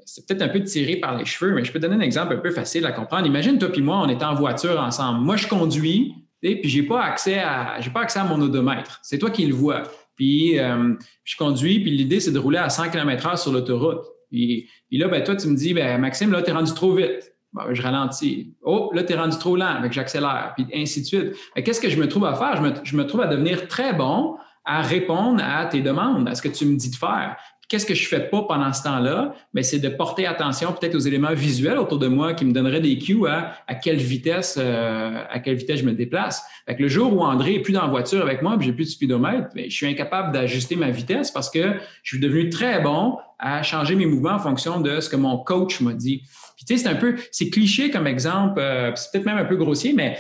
c'est 0.06 0.26
peut-être 0.26 0.42
un 0.42 0.48
peu 0.48 0.62
tiré 0.62 0.96
par 0.96 1.16
les 1.16 1.24
cheveux, 1.24 1.54
mais 1.54 1.64
je 1.64 1.72
peux 1.72 1.78
donner 1.78 1.96
un 1.96 2.00
exemple 2.00 2.34
un 2.34 2.38
peu 2.38 2.50
facile 2.50 2.86
à 2.86 2.92
comprendre. 2.92 3.26
Imagine 3.26 3.58
toi 3.58 3.70
puis 3.70 3.82
moi, 3.82 4.02
on 4.04 4.08
est 4.08 4.22
en 4.22 4.34
voiture 4.34 4.80
ensemble. 4.80 5.20
Moi, 5.20 5.36
je 5.36 5.46
conduis, 5.46 6.14
et 6.42 6.60
puis 6.60 6.68
j'ai 6.68 6.82
pas 6.82 7.02
accès 7.02 7.38
à, 7.38 7.78
pas 7.92 8.00
accès 8.00 8.18
à 8.18 8.24
mon 8.24 8.40
odomètre. 8.40 9.00
C'est 9.02 9.18
toi 9.18 9.30
qui 9.30 9.46
le 9.46 9.54
vois. 9.54 9.82
Puis 10.16 10.58
euh, 10.58 10.94
je 11.24 11.36
conduis, 11.36 11.80
puis 11.80 11.90
l'idée 11.90 12.20
c'est 12.20 12.32
de 12.32 12.38
rouler 12.38 12.58
à 12.58 12.68
100 12.68 12.90
km/h 12.90 13.36
sur 13.36 13.52
l'autoroute. 13.52 14.04
Puis, 14.34 14.68
là, 14.90 15.08
ben, 15.08 15.22
toi, 15.22 15.36
tu 15.36 15.48
me 15.48 15.54
dis, 15.54 15.74
ben, 15.74 16.00
Maxime, 16.00 16.32
là, 16.32 16.42
tu 16.42 16.50
es 16.50 16.52
rendu 16.52 16.72
trop 16.74 16.92
vite. 16.92 17.32
Ben, 17.52 17.72
je 17.72 17.82
ralentis. 17.82 18.52
Oh, 18.62 18.90
là, 18.92 19.04
tu 19.04 19.12
es 19.12 19.16
rendu 19.16 19.38
trop 19.38 19.56
lent, 19.56 19.80
j'accélère, 19.90 20.54
puis 20.56 20.66
ainsi 20.74 21.02
de 21.02 21.06
suite. 21.06 21.36
Qu'est-ce 21.54 21.80
que 21.80 21.88
je 21.88 21.96
me 21.96 22.08
trouve 22.08 22.24
à 22.24 22.34
faire? 22.34 22.56
Je 22.84 22.96
me, 22.96 23.06
trouve 23.06 23.20
à 23.20 23.28
devenir 23.28 23.68
très 23.68 23.92
bon 23.92 24.36
à 24.64 24.82
répondre 24.82 25.42
à 25.44 25.66
tes 25.66 25.82
demandes, 25.82 26.26
à 26.26 26.34
ce 26.34 26.42
que 26.42 26.48
tu 26.48 26.64
me 26.64 26.76
dis 26.76 26.90
de 26.90 26.96
faire. 26.96 27.36
Qu'est-ce 27.68 27.86
que 27.86 27.94
je 27.94 28.06
fais 28.06 28.28
pas 28.28 28.42
pendant 28.42 28.72
ce 28.72 28.82
temps-là? 28.82 29.34
Mais 29.54 29.62
c'est 29.62 29.78
de 29.78 29.88
porter 29.88 30.26
attention 30.26 30.72
peut-être 30.72 30.94
aux 30.94 31.00
éléments 31.00 31.32
visuels 31.32 31.78
autour 31.78 31.98
de 31.98 32.08
moi 32.08 32.34
qui 32.34 32.44
me 32.44 32.52
donneraient 32.52 32.80
des 32.80 32.98
cues 32.98 33.26
à, 33.26 33.54
à 33.66 33.74
quelle 33.74 33.96
vitesse 33.96 34.56
euh, 34.58 35.22
à 35.30 35.38
quelle 35.40 35.56
vitesse 35.56 35.80
je 35.80 35.84
me 35.84 35.92
déplace. 35.92 36.44
Fait 36.66 36.78
le 36.78 36.88
jour 36.88 37.14
où 37.14 37.22
André 37.22 37.54
est 37.54 37.60
plus 37.60 37.72
dans 37.72 37.82
la 37.82 37.88
voiture 37.88 38.22
avec 38.22 38.42
moi, 38.42 38.56
j'ai 38.60 38.72
plus 38.72 38.84
de 38.84 38.90
speedomètre, 38.90 39.48
ben, 39.54 39.64
je 39.68 39.74
suis 39.74 39.86
incapable 39.86 40.32
d'ajuster 40.32 40.76
ma 40.76 40.90
vitesse 40.90 41.30
parce 41.30 41.50
que 41.50 41.74
je 42.02 42.16
suis 42.16 42.20
devenu 42.20 42.48
très 42.48 42.80
bon 42.80 43.16
à 43.38 43.62
changer 43.62 43.94
mes 43.94 44.06
mouvements 44.06 44.34
en 44.34 44.38
fonction 44.38 44.80
de 44.80 45.00
ce 45.00 45.08
que 45.08 45.16
mon 45.16 45.38
coach 45.38 45.80
m'a 45.80 45.92
dit. 45.92 46.22
Puis 46.56 46.64
tu 46.64 46.76
sais, 46.76 46.84
c'est 46.84 46.88
un 46.88 46.94
peu, 46.94 47.16
c'est 47.30 47.50
cliché 47.50 47.90
comme 47.90 48.06
exemple, 48.06 48.60
euh, 48.60 48.92
c'est 48.94 49.12
peut-être 49.12 49.26
même 49.26 49.38
un 49.38 49.44
peu 49.44 49.56
grossier, 49.56 49.92
mais 49.92 50.18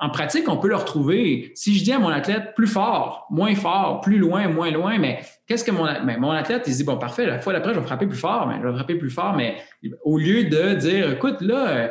en 0.00 0.10
pratique, 0.10 0.48
on 0.48 0.56
peut 0.56 0.68
le 0.68 0.76
retrouver. 0.76 1.50
Si 1.54 1.76
je 1.76 1.82
dis 1.82 1.92
à 1.92 1.98
mon 1.98 2.08
athlète 2.08 2.54
plus 2.54 2.66
fort, 2.66 3.26
moins 3.30 3.54
fort, 3.54 4.00
plus 4.00 4.18
loin, 4.18 4.48
moins 4.48 4.70
loin, 4.70 4.98
mais 4.98 5.20
qu'est-ce 5.46 5.64
que 5.64 5.70
mon, 5.70 5.86
mon 6.18 6.30
athlète, 6.30 6.64
il 6.66 6.72
se 6.72 6.78
dit, 6.78 6.84
bon, 6.84 6.96
parfait, 6.98 7.26
la 7.26 7.40
fois 7.40 7.52
d'après, 7.52 7.74
je 7.74 7.80
vais 7.80 7.86
frapper 7.86 8.06
plus 8.06 8.18
fort, 8.18 8.46
mais 8.46 8.56
je 8.62 8.66
vais 8.66 8.74
frapper 8.74 8.94
plus 8.94 9.10
fort, 9.10 9.34
mais 9.34 9.56
au 10.04 10.18
lieu 10.18 10.44
de 10.44 10.74
dire, 10.74 11.12
écoute, 11.12 11.40
là, 11.40 11.68
euh, 11.68 11.88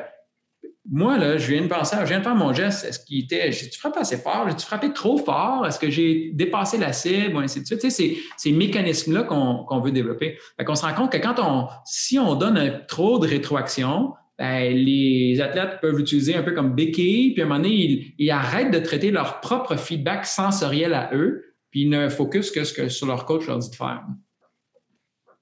moi, 0.90 1.18
là, 1.18 1.38
je 1.38 1.52
viens 1.52 1.62
de 1.62 1.68
penser, 1.68 1.98
je 2.00 2.06
viens 2.06 2.20
de 2.20 2.24
faire 2.24 2.36
mon 2.36 2.54
geste. 2.54 2.86
Est-ce 2.86 3.00
qu'il 3.00 3.24
était, 3.24 3.52
j'ai-tu 3.52 3.78
frappé 3.78 4.00
assez 4.00 4.18
fort? 4.18 4.46
J'ai-tu 4.48 4.66
frappé 4.66 4.94
trop 4.94 5.18
fort? 5.18 5.66
Est-ce 5.68 5.80
que 5.80 5.90
j'ai 5.90 6.32
dépassé 6.34 6.78
la 6.78 6.94
cible? 6.94 7.36
Ou 7.36 7.40
ainsi 7.40 7.62
de 7.62 7.66
suite? 7.66 7.80
Tu 7.80 7.90
sais, 7.90 8.16
c'est 8.16 8.18
ces 8.38 8.52
mécanismes-là 8.54 9.24
qu'on 9.24 9.80
veut 9.82 9.92
développer. 9.92 10.38
Qu'on 10.66 10.76
se 10.76 10.86
rend 10.86 10.94
compte 10.94 11.12
que 11.12 11.18
quand 11.18 11.40
on, 11.40 11.68
si 11.86 12.18
on 12.18 12.36
donne 12.36 12.86
trop 12.88 13.20
de 13.20 13.28
rétroaction, 13.28 14.14
ben, 14.38 14.74
les 14.74 15.42
athlètes 15.42 15.82
peuvent 15.82 15.98
l'utiliser 15.98 16.36
un 16.36 16.44
peu 16.44 16.54
comme 16.54 16.74
béquille, 16.74 17.34
puis 17.34 17.42
à 17.42 17.46
un 17.46 17.50
moment 17.50 17.62
donné, 17.62 18.14
ils, 18.18 18.32
arrêtent 18.32 18.72
de 18.72 18.80
traiter 18.80 19.12
leur 19.12 19.42
propre 19.42 19.76
feedback 19.76 20.26
sensoriel 20.26 20.94
à 20.94 21.10
eux, 21.14 21.56
puis 21.72 21.82
ils 21.82 21.90
ne 21.90 22.08
focusent 22.08 22.52
que, 22.52 22.64
ce 22.64 22.74
que 22.74 22.88
sur 22.88 23.08
leur 23.08 23.26
coach 23.26 23.48
leur 23.48 23.58
dit 23.58 23.70
de 23.70 23.76
faire. 23.76 24.04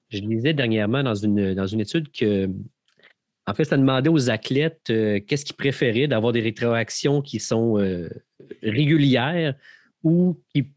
Je 0.08 0.20
lisais 0.20 0.54
dernièrement 0.54 1.02
dans 1.02 1.14
une, 1.14 1.54
dans 1.54 1.66
une 1.66 1.80
étude 1.80 2.10
que 2.10 2.48
en 3.46 3.54
fait, 3.54 3.64
ça 3.64 3.76
demandait 3.76 4.10
aux 4.10 4.28
athlètes 4.28 4.90
euh, 4.90 5.20
qu'est-ce 5.20 5.44
qu'ils 5.44 5.56
préféraient 5.56 6.08
d'avoir 6.08 6.32
des 6.32 6.40
rétroactions 6.40 7.22
qui 7.22 7.38
sont 7.38 7.78
euh, 7.78 8.08
régulières 8.62 9.54
ou 10.02 10.40
qui, 10.52 10.72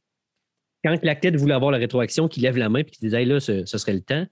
quand 0.84 0.96
l'athlète 1.02 1.36
voulait 1.36 1.56
avoir 1.56 1.72
la 1.72 1.80
rétroaction, 1.80 2.28
qu'il 2.28 2.44
lève 2.44 2.58
la 2.58 2.70
main 2.70 2.80
et 2.80 2.86
qu'il 2.86 3.00
disait 3.02 3.26
là, 3.26 3.40
ce, 3.40 3.66
serait 3.66 3.94
le 3.94 4.02
temps. 4.02 4.26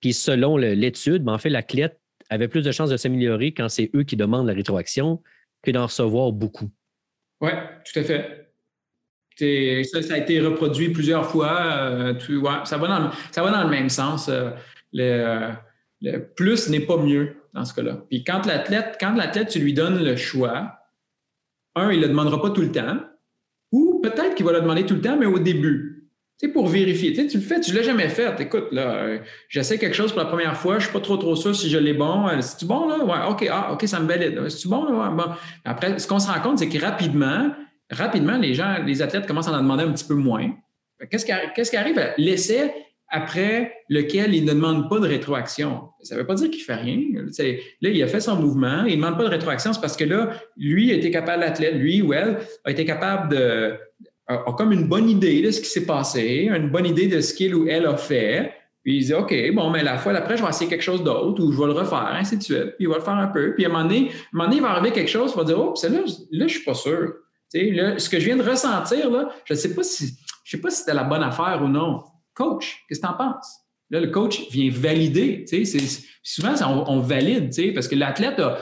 Puis 0.00 0.12
selon 0.12 0.56
l'étude, 0.56 1.22
ben, 1.22 1.34
en 1.34 1.38
fait, 1.38 1.50
l'athlète 1.50 2.00
avait 2.30 2.48
plus 2.48 2.64
de 2.64 2.72
chances 2.72 2.90
de 2.90 2.96
s'améliorer 2.96 3.52
quand 3.52 3.68
c'est 3.68 3.90
eux 3.94 4.02
qui 4.02 4.16
demandent 4.16 4.46
la 4.46 4.54
rétroaction 4.54 5.22
que 5.62 5.70
d'en 5.70 5.86
recevoir 5.86 6.32
beaucoup. 6.32 6.70
Oui, 7.40 7.50
tout 7.84 7.98
à 8.00 8.02
fait. 8.02 8.50
Ça, 9.84 10.02
ça 10.02 10.14
a 10.14 10.18
été 10.18 10.40
reproduit 10.40 10.90
plusieurs 10.90 11.26
fois. 11.26 11.90
Euh, 11.90 12.64
ça, 12.64 12.76
va 12.76 12.88
dans, 12.88 13.10
ça 13.30 13.42
va 13.42 13.50
dans 13.50 13.64
le 13.64 13.70
même 13.70 13.88
sens. 13.88 14.30
le 14.92 16.18
plus 16.34 16.68
n'est 16.68 16.80
pas 16.80 16.96
mieux 16.96 17.36
dans 17.54 17.64
ce 17.64 17.72
cas-là. 17.74 17.98
Puis 18.10 18.24
quand 18.24 18.44
l'athlète, 18.46 18.96
quand 19.00 19.14
l'athlète, 19.14 19.48
tu 19.48 19.60
lui 19.60 19.72
donnes 19.72 20.02
le 20.02 20.16
choix, 20.16 20.80
un, 21.76 21.90
il 21.92 22.00
ne 22.00 22.02
le 22.02 22.08
demandera 22.08 22.42
pas 22.42 22.50
tout 22.50 22.60
le 22.60 22.72
temps, 22.72 22.98
ou 23.72 24.00
peut-être 24.02 24.34
qu'il 24.34 24.44
va 24.44 24.52
le 24.52 24.60
demander 24.60 24.84
tout 24.84 24.94
le 24.94 25.00
temps, 25.00 25.16
mais 25.16 25.26
au 25.26 25.38
début. 25.38 26.10
Tu 26.40 26.46
sais, 26.46 26.52
pour 26.52 26.66
vérifier. 26.66 27.12
Tu, 27.12 27.28
tu 27.28 27.38
le 27.38 27.42
fais, 27.44 27.60
tu 27.60 27.70
ne 27.70 27.76
l'as 27.76 27.82
jamais 27.82 28.08
fait. 28.08 28.40
Écoute, 28.40 28.66
là, 28.72 28.94
euh, 28.94 29.18
j'essaie 29.48 29.78
quelque 29.78 29.94
chose 29.94 30.10
pour 30.12 30.20
la 30.20 30.26
première 30.26 30.56
fois, 30.56 30.74
je 30.74 30.78
ne 30.78 30.90
suis 30.90 30.92
pas 30.92 31.00
trop 31.00 31.16
trop 31.16 31.36
sûr 31.36 31.54
si 31.54 31.70
je 31.70 31.78
l'ai 31.78 31.94
bon. 31.94 32.26
Euh, 32.26 32.40
c'est-tu 32.40 32.66
bon, 32.66 32.88
là? 32.88 33.04
Ouais, 33.04 33.30
OK, 33.30 33.48
ah, 33.50 33.72
OK, 33.72 33.86
ça 33.86 34.00
me 34.00 34.08
valide. 34.08 34.48
C'est-tu 34.48 34.68
bon, 34.68 34.84
là? 34.84 35.10
bon. 35.10 35.26
Après, 35.64 35.98
ce 35.98 36.08
qu'on 36.08 36.18
se 36.18 36.28
rend 36.28 36.40
compte, 36.40 36.58
c'est 36.58 36.68
que 36.68 36.78
rapidement, 36.78 37.52
rapidement, 37.90 38.36
les 38.36 38.54
gens, 38.54 38.78
les 38.84 39.00
athlètes 39.00 39.26
commencent 39.26 39.48
à 39.48 39.52
en 39.52 39.62
demander 39.62 39.84
un 39.84 39.92
petit 39.92 40.06
peu 40.06 40.14
moins. 40.14 40.50
Qu'est-ce 41.10 41.24
qui, 41.24 41.32
qu'est-ce 41.54 41.70
qui 41.70 41.76
arrive? 41.76 42.00
L'essai 42.18 42.72
après 43.14 43.72
lequel 43.88 44.34
il 44.34 44.44
ne 44.44 44.52
demande 44.52 44.90
pas 44.90 44.98
de 44.98 45.06
rétroaction. 45.06 45.82
Ça 46.02 46.16
ne 46.16 46.20
veut 46.20 46.26
pas 46.26 46.34
dire 46.34 46.50
qu'il 46.50 46.58
ne 46.58 46.64
fait 46.64 46.74
rien. 46.74 46.98
Là, 47.14 47.88
il 47.90 48.02
a 48.02 48.08
fait 48.08 48.20
son 48.20 48.34
mouvement, 48.36 48.84
il 48.84 48.90
ne 48.90 48.96
demande 48.96 49.16
pas 49.16 49.24
de 49.24 49.28
rétroaction, 49.28 49.72
c'est 49.72 49.80
parce 49.80 49.96
que 49.96 50.04
là, 50.04 50.32
lui 50.56 50.90
a 50.90 50.94
été 50.94 51.12
capable, 51.12 51.42
l'athlète, 51.42 51.76
lui 51.76 52.02
ou 52.02 52.12
elle, 52.12 52.38
a 52.64 52.70
été 52.72 52.84
capable 52.84 53.34
de. 53.34 53.74
a, 54.26 54.52
comme 54.58 54.72
une 54.72 54.88
bonne 54.88 55.08
idée 55.08 55.42
de 55.42 55.52
ce 55.52 55.60
qui 55.60 55.68
s'est 55.68 55.86
passé, 55.86 56.50
une 56.52 56.70
bonne 56.70 56.86
idée 56.86 57.06
de 57.06 57.20
ce 57.20 57.32
qu'il 57.34 57.54
ou 57.54 57.68
elle 57.68 57.86
a 57.86 57.96
fait. 57.96 58.52
Puis 58.82 58.96
il 58.96 59.04
dit 59.04 59.14
OK, 59.14 59.32
bon, 59.54 59.70
mais 59.70 59.84
la 59.84 59.96
fois 59.96 60.12
d'après, 60.12 60.36
je 60.36 60.42
vais 60.42 60.48
essayer 60.48 60.68
quelque 60.68 60.82
chose 60.82 61.04
d'autre 61.04 61.42
ou 61.42 61.52
je 61.52 61.58
vais 61.58 61.66
le 61.66 61.72
refaire, 61.72 62.10
ainsi 62.12 62.36
de 62.36 62.42
suite. 62.42 62.76
Puis 62.76 62.80
il 62.80 62.88
va 62.88 62.96
le 62.96 63.02
faire 63.02 63.14
un 63.14 63.28
peu. 63.28 63.54
Puis 63.54 63.64
à 63.64 63.68
un 63.68 63.72
moment 63.72 63.84
donné, 63.84 64.10
moment 64.32 64.44
donné 64.44 64.56
il 64.56 64.62
va 64.62 64.70
arriver 64.70 64.90
quelque 64.90 65.08
chose, 65.08 65.32
il 65.34 65.38
va 65.38 65.44
dire 65.44 65.58
Oh, 65.58 65.72
là, 65.82 65.88
là, 65.88 66.02
je 66.06 66.42
ne 66.42 66.48
suis 66.48 66.64
pas 66.64 66.74
sûr. 66.74 67.14
Là, 67.54 67.98
ce 67.98 68.08
que 68.08 68.18
je 68.18 68.26
viens 68.26 68.36
de 68.36 68.42
ressentir, 68.42 69.08
là, 69.10 69.28
je 69.44 69.54
ne 69.54 69.58
sais 69.58 69.72
pas 69.72 69.84
si 69.84 70.16
je 70.44 70.50
sais 70.50 70.60
pas 70.60 70.70
si 70.70 70.80
c'était 70.80 70.94
la 70.94 71.04
bonne 71.04 71.22
affaire 71.22 71.60
ou 71.62 71.68
non. 71.68 72.02
Coach, 72.34 72.84
qu'est-ce 72.88 73.00
que 73.00 73.06
tu 73.06 73.12
en 73.12 73.16
penses? 73.16 73.64
Là, 73.90 74.00
le 74.00 74.08
coach 74.08 74.50
vient 74.50 74.70
valider. 74.72 75.44
Souvent, 76.22 76.54
on, 76.88 77.00
valide, 77.00 77.50
parce 77.74 77.86
que 77.86 77.94
l'athlète 77.94 78.40
a, 78.40 78.58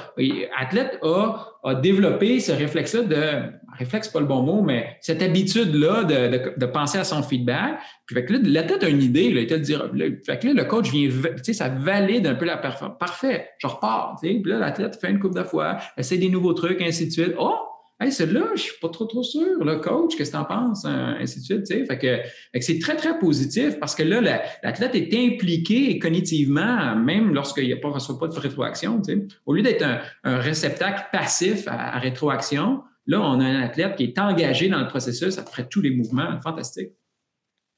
athlète 0.58 0.98
a, 1.02 1.74
développé 1.76 2.40
ce 2.40 2.52
réflexe-là 2.52 3.02
de. 3.02 3.52
Réflexe, 3.78 4.08
pas 4.08 4.20
le 4.20 4.26
bon 4.26 4.42
mot, 4.42 4.60
mais 4.60 4.98
cette 5.00 5.22
habitude-là 5.22 6.04
de, 6.04 6.66
penser 6.66 6.98
à 6.98 7.04
son 7.04 7.22
feedback. 7.22 7.78
Puis 8.04 8.16
fait 8.16 8.24
que 8.26 8.34
là, 8.34 8.40
l'athlète 8.42 8.82
a 8.82 8.88
une 8.88 9.00
idée, 9.00 9.30
là, 9.30 9.40
il 9.40 9.48
le 9.48 9.58
dira. 9.60 9.84
Fait 10.26 10.38
que 10.38 10.48
là, 10.48 10.52
le 10.54 10.64
coach 10.64 10.90
vient, 10.90 11.08
ça 11.52 11.68
valide 11.68 12.26
un 12.26 12.34
peu 12.34 12.44
la 12.44 12.58
performance. 12.58 12.98
Parfait, 12.98 13.48
je 13.58 13.68
repars. 13.68 14.16
Puis 14.20 14.42
là, 14.44 14.58
l'athlète 14.58 14.98
fait 15.00 15.10
une 15.10 15.20
coupe 15.20 15.34
de 15.34 15.44
fois, 15.44 15.78
essaie 15.96 16.18
des 16.18 16.28
nouveaux 16.28 16.52
trucs, 16.52 16.82
ainsi 16.82 17.06
de 17.06 17.12
suite. 17.12 17.34
Oh, 17.38 17.56
Hey, 18.02 18.10
celle-là, 18.10 18.48
je 18.56 18.62
suis 18.62 18.80
pas 18.80 18.88
trop, 18.88 19.04
trop 19.04 19.22
sûr. 19.22 19.62
Le 19.64 19.76
coach, 19.76 20.16
qu'est-ce 20.16 20.32
que 20.32 20.36
tu 20.36 20.42
en 20.42 20.44
penses? 20.44 20.84
Ainsi 20.84 21.38
de 21.38 21.64
suite. 21.64 21.86
Fait 21.86 21.98
que, 21.98 22.60
c'est 22.60 22.80
très, 22.80 22.96
très 22.96 23.16
positif 23.20 23.78
parce 23.78 23.94
que 23.94 24.02
là, 24.02 24.20
l'athlète 24.20 24.96
est 24.96 25.14
impliqué 25.14 26.00
cognitivement, 26.00 26.96
même 26.96 27.32
lorsqu'il 27.32 27.68
ne 27.68 27.86
reçoit 27.86 28.18
pas 28.18 28.26
de 28.26 28.34
rétroaction. 28.34 29.00
Au 29.46 29.54
lieu 29.54 29.62
d'être 29.62 29.84
un, 30.24 30.38
réceptacle 30.38 31.04
passif 31.12 31.68
à, 31.68 32.00
rétroaction, 32.00 32.82
là, 33.06 33.20
on 33.20 33.38
a 33.38 33.44
un 33.44 33.62
athlète 33.62 33.94
qui 33.94 34.04
est 34.04 34.18
engagé 34.18 34.68
dans 34.68 34.80
le 34.80 34.88
processus 34.88 35.38
après 35.38 35.68
tous 35.68 35.80
les 35.80 35.90
mouvements. 35.90 36.40
Fantastique. 36.42 36.90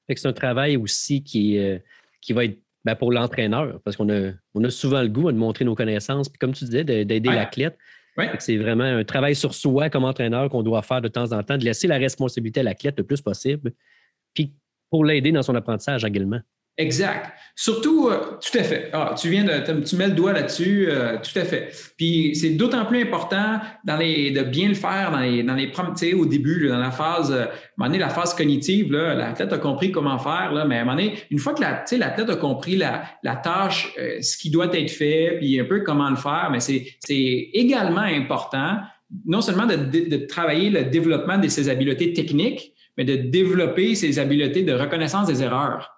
C'est 0.09 0.27
un 0.27 0.33
travail 0.33 0.79
aussi 0.79 1.23
qui, 1.23 1.59
euh, 1.59 1.79
qui 2.23 2.33
va 2.33 2.47
être 2.47 2.59
ben, 2.87 2.95
pour 2.95 3.13
l'entraîneur, 3.13 3.79
parce 3.85 3.97
qu'on 3.97 4.09
a, 4.09 4.33
on 4.55 4.65
a 4.65 4.71
souvent 4.71 5.03
le 5.03 5.09
goût 5.09 5.31
de 5.31 5.37
montrer 5.37 5.67
nos 5.67 5.75
connaissances, 5.75 6.31
puis 6.31 6.39
comme 6.39 6.53
tu 6.53 6.65
disais, 6.65 6.85
d'aider 6.85 7.21
l'athlète. 7.21 7.77
C'est 8.39 8.57
vraiment 8.57 8.85
un 8.85 9.05
travail 9.05 9.35
sur 9.35 9.55
soi 9.55 9.91
comme 9.91 10.05
entraîneur 10.05 10.49
qu'on 10.49 10.63
doit 10.63 10.83
faire 10.83 11.01
de 11.01 11.09
temps 11.09 11.33
en 11.33 11.43
temps, 11.43 11.59
de 11.59 11.65
laisser 11.65 11.89
la 11.89 11.97
responsabilité 11.97 12.61
à 12.61 12.63
l'athlète 12.63 12.97
le 12.99 13.05
plus 13.05 13.21
possible, 13.21 13.73
puis 14.35 14.55
pour 14.91 15.05
l'aider 15.05 15.33
dans 15.33 15.43
son 15.43 15.55
apprentissage 15.55 16.05
également. 16.05 16.41
Exact. 16.77 17.33
Surtout, 17.55 18.09
euh, 18.09 18.37
tout 18.43 18.59
à 18.59 18.65
fait. 18.65 18.91
Ah, 18.93 19.15
tu 19.17 19.29
viens 19.29 19.45
de, 19.45 19.81
tu 19.83 19.95
mets 19.95 20.09
le 20.09 20.15
doigt 20.15 20.33
là-dessus, 20.33 20.87
euh, 20.89 21.19
tout 21.19 21.39
à 21.39 21.45
fait. 21.45 21.71
Puis 21.97 22.35
c'est 22.35 22.51
d'autant 22.51 22.85
plus 22.85 23.01
important 23.01 23.61
dans 23.85 23.97
les, 23.97 24.33
de 24.33 24.43
bien 24.43 24.69
le 24.69 24.75
faire 24.75 25.13
dans 25.13 25.21
les, 25.21 25.45
dans 25.45 25.55
les 25.55 25.71
au 26.15 26.27
début, 26.27 26.67
dans 26.67 26.79
la 26.79 26.91
phase, 26.91 27.31
euh, 27.31 27.45
à 27.45 27.85
un 27.85 27.87
donné, 27.87 27.99
la 27.99 28.09
phase 28.09 28.35
conitive, 28.35 28.91
l'athlète 28.93 29.53
a 29.53 29.59
compris 29.59 29.93
comment 29.93 30.19
faire, 30.19 30.53
là, 30.53 30.65
mais 30.65 30.79
à 30.79 30.81
un 30.81 30.85
moment 30.85 30.97
donné, 30.97 31.15
une 31.31 31.39
fois 31.39 31.55
que 31.55 31.61
l'athlète 31.61 32.29
a 32.29 32.37
compris 32.37 32.77
la, 32.77 33.05
la 33.23 33.37
tâche, 33.37 33.95
ce 34.21 34.37
qui 34.37 34.51
doit 34.51 34.75
être 34.75 34.91
fait, 34.91 35.37
puis 35.39 35.61
un 35.61 35.65
peu 35.65 35.81
comment 35.81 36.11
le 36.11 36.17
faire, 36.17 36.49
mais 36.51 36.61
c'est 36.61 37.51
également 37.53 38.01
important 38.01 38.79
non 39.27 39.41
seulement 39.41 39.67
de, 39.67 39.77
de, 39.77 40.09
de 40.09 40.27
travailler 40.27 40.71
le 40.71 40.85
développement 40.85 41.39
de 41.39 41.47
ses 41.47 41.69
habiletés 41.69 42.13
techniques, 42.13 42.74
mais 42.97 43.05
de 43.05 43.17
développer 43.17 43.95
ses 43.95 44.19
habiletés 44.19 44.63
de 44.63 44.73
reconnaissance 44.73 45.27
des 45.27 45.43
erreurs. 45.43 45.97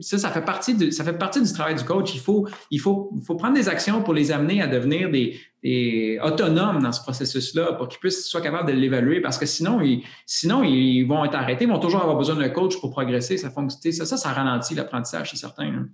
Ça, 0.00 0.18
ça 0.18 0.30
fait 0.30 0.44
partie 0.44 0.74
du, 0.74 0.92
ça 0.92 1.02
fait 1.04 1.18
partie 1.18 1.42
du 1.42 1.52
travail 1.52 1.74
du 1.74 1.84
coach. 1.84 2.14
Il 2.14 2.20
faut, 2.20 2.46
il 2.70 2.80
faut, 2.80 3.12
faut 3.24 3.34
prendre 3.34 3.54
des 3.54 3.68
actions 3.68 4.02
pour 4.02 4.14
les 4.14 4.30
amener 4.30 4.62
à 4.62 4.66
devenir 4.66 5.10
des 5.10 6.18
autonomes 6.22 6.80
dans 6.82 6.92
ce 6.92 7.02
processus-là 7.02 7.72
pour 7.72 7.88
qu'ils 7.88 7.98
puissent 7.98 8.26
soient 8.26 8.40
capables 8.40 8.68
de 8.68 8.76
l'évaluer 8.76 9.20
parce 9.20 9.38
que 9.38 9.46
sinon, 9.46 9.80
ils, 9.80 10.04
sinon, 10.26 10.62
ils 10.62 11.04
vont 11.04 11.24
être 11.24 11.34
arrêtés, 11.34 11.64
ils 11.64 11.70
vont 11.70 11.80
toujours 11.80 12.02
avoir 12.02 12.16
besoin 12.16 12.36
d'un 12.36 12.50
coach 12.50 12.78
pour 12.80 12.90
progresser. 12.90 13.36
Ça, 13.36 13.52
ça, 13.52 14.04
ça, 14.04 14.16
ça 14.16 14.32
ralentit 14.32 14.74
l'apprentissage, 14.74 15.30
c'est 15.30 15.36
certain. 15.36 15.66
Hein. 15.66 15.88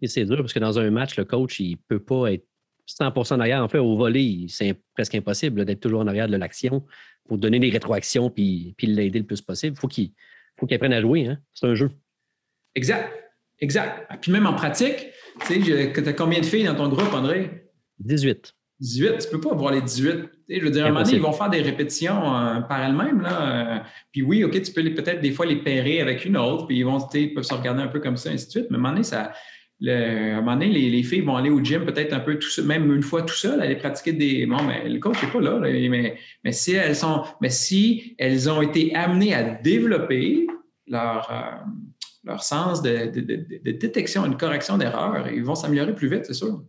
Et 0.00 0.08
c'est 0.08 0.24
dur 0.24 0.36
parce 0.38 0.52
que 0.52 0.58
dans 0.58 0.78
un 0.78 0.90
match, 0.90 1.16
le 1.16 1.24
coach, 1.24 1.58
il 1.60 1.72
ne 1.72 1.76
peut 1.88 1.98
pas 1.98 2.32
être 2.32 2.46
100 2.86 3.32
en 3.32 3.40
arrière. 3.40 3.62
En 3.62 3.68
fait, 3.68 3.78
au 3.78 3.96
volet, 3.96 4.46
c'est 4.48 4.76
presque 4.94 5.14
impossible 5.14 5.64
d'être 5.64 5.80
toujours 5.80 6.00
en 6.00 6.06
arrière 6.06 6.28
de 6.28 6.36
l'action 6.36 6.84
pour 7.28 7.38
donner 7.38 7.58
des 7.58 7.70
rétroactions 7.70 8.30
puis, 8.30 8.74
puis 8.76 8.86
l'aider 8.86 9.18
le 9.18 9.26
plus 9.26 9.40
possible. 9.40 9.76
Faut 9.76 9.88
il 9.96 10.12
faut 10.58 10.66
qu'il 10.66 10.74
apprenne 10.76 10.92
à 10.92 11.00
jouer. 11.00 11.26
Hein? 11.26 11.38
C'est 11.52 11.66
un 11.66 11.74
jeu. 11.74 11.90
Exact. 12.74 13.12
Exact. 13.58 14.06
Puis 14.20 14.30
même 14.30 14.46
en 14.46 14.54
pratique, 14.54 15.06
tu 15.46 15.62
sais, 15.64 15.92
tu 15.92 16.08
as 16.08 16.12
combien 16.12 16.40
de 16.40 16.44
filles 16.44 16.64
dans 16.64 16.74
ton 16.74 16.88
groupe, 16.88 17.12
André? 17.12 17.70
18. 18.00 18.54
18, 18.80 19.18
tu 19.18 19.26
ne 19.26 19.30
peux 19.30 19.40
pas 19.40 19.52
avoir 19.52 19.72
les 19.72 19.80
18. 19.80 20.28
je 20.50 20.60
veux 20.60 20.70
dire, 20.70 20.84
à 20.84 20.88
un 20.88 20.92
moment 20.92 21.02
donné, 21.02 21.16
ils 21.16 21.22
vont 21.22 21.32
faire 21.32 21.48
des 21.48 21.62
répétitions 21.62 22.36
euh, 22.36 22.60
par 22.60 22.82
elles-mêmes. 22.84 23.22
Là, 23.22 23.76
euh, 23.76 23.78
puis 24.12 24.20
oui, 24.20 24.44
OK, 24.44 24.60
tu 24.60 24.72
peux 24.72 24.82
peut-être 24.82 25.22
des 25.22 25.30
fois 25.30 25.46
les 25.46 25.56
pairer 25.56 26.02
avec 26.02 26.26
une 26.26 26.36
autre, 26.36 26.66
puis 26.66 26.78
ils 26.78 26.84
vont, 26.84 26.98
ils 27.14 27.32
peuvent 27.32 27.44
se 27.44 27.54
regarder 27.54 27.82
un 27.82 27.88
peu 27.88 28.00
comme 28.00 28.18
ça, 28.18 28.30
ainsi 28.30 28.46
de 28.46 28.50
suite. 28.50 28.66
Mais 28.68 28.76
à 28.76 28.78
un 28.78 28.82
moment 28.82 28.92
donné, 28.92 29.04
ça, 29.04 29.32
à 29.84 29.90
un 29.90 30.36
moment 30.36 30.54
donné, 30.54 30.68
les, 30.68 31.02
filles 31.02 31.20
vont 31.20 31.36
aller 31.36 31.50
au 31.50 31.62
gym 31.62 31.84
peut-être 31.84 32.12
un 32.12 32.20
peu 32.20 32.38
tout 32.38 32.48
seul, 32.48 32.64
même 32.64 32.92
une 32.94 33.02
fois 33.02 33.22
tout 33.22 33.34
seul, 33.34 33.60
aller 33.60 33.76
pratiquer 33.76 34.12
des. 34.12 34.46
Bon, 34.46 34.62
mais 34.62 34.88
le 34.88 34.98
coach 34.98 35.22
n'est 35.22 35.30
pas 35.30 35.40
là, 35.40 35.58
mais, 35.60 36.52
si 36.52 36.72
elles 36.72 36.96
sont, 36.96 37.22
mais 37.40 37.50
si 37.50 38.14
elles 38.18 38.48
ont 38.48 38.62
été 38.62 38.94
amenées 38.94 39.34
à 39.34 39.42
développer 39.42 40.46
leur, 40.86 41.30
euh, 41.30 41.64
leur 42.24 42.42
sens 42.42 42.80
de, 42.80 43.06
de, 43.06 43.72
détection 43.72 44.24
et 44.24 44.30
de 44.30 44.34
correction 44.34 44.78
d'erreurs, 44.78 45.28
ils 45.28 45.44
vont 45.44 45.54
s'améliorer 45.54 45.94
plus 45.94 46.08
vite, 46.08 46.24
c'est 46.24 46.34
sûr. 46.34 46.62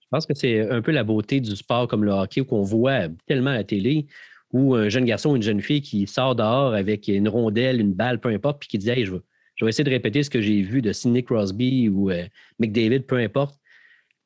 Je 0.00 0.06
pense 0.10 0.24
que 0.24 0.34
c'est 0.34 0.60
un 0.70 0.80
peu 0.80 0.92
la 0.92 1.04
beauté 1.04 1.40
du 1.40 1.54
sport 1.54 1.86
comme 1.88 2.04
le 2.04 2.12
hockey 2.12 2.42
qu'on 2.42 2.62
voit 2.62 3.08
tellement 3.26 3.50
à 3.50 3.54
la 3.54 3.64
télé, 3.64 4.06
où 4.52 4.74
un 4.74 4.88
jeune 4.88 5.04
garçon 5.04 5.32
ou 5.32 5.36
une 5.36 5.42
jeune 5.42 5.60
fille 5.60 5.82
qui 5.82 6.06
sort 6.06 6.34
dehors 6.34 6.72
avec 6.72 7.08
une 7.08 7.28
rondelle, 7.28 7.80
une 7.80 7.92
balle, 7.92 8.20
peu 8.20 8.30
importe, 8.30 8.60
puis 8.60 8.68
qui 8.68 8.78
dit 8.78 8.88
Hey, 8.88 9.04
je 9.04 9.12
veux 9.12 9.24
je 9.58 9.64
vais 9.64 9.70
essayer 9.70 9.84
de 9.84 9.90
répéter 9.90 10.22
ce 10.22 10.30
que 10.30 10.40
j'ai 10.40 10.62
vu 10.62 10.80
de 10.80 10.92
Sidney 10.92 11.22
Crosby 11.22 11.88
ou 11.88 12.10
euh, 12.10 12.24
McDavid, 12.58 13.00
peu 13.00 13.16
importe. 13.16 13.58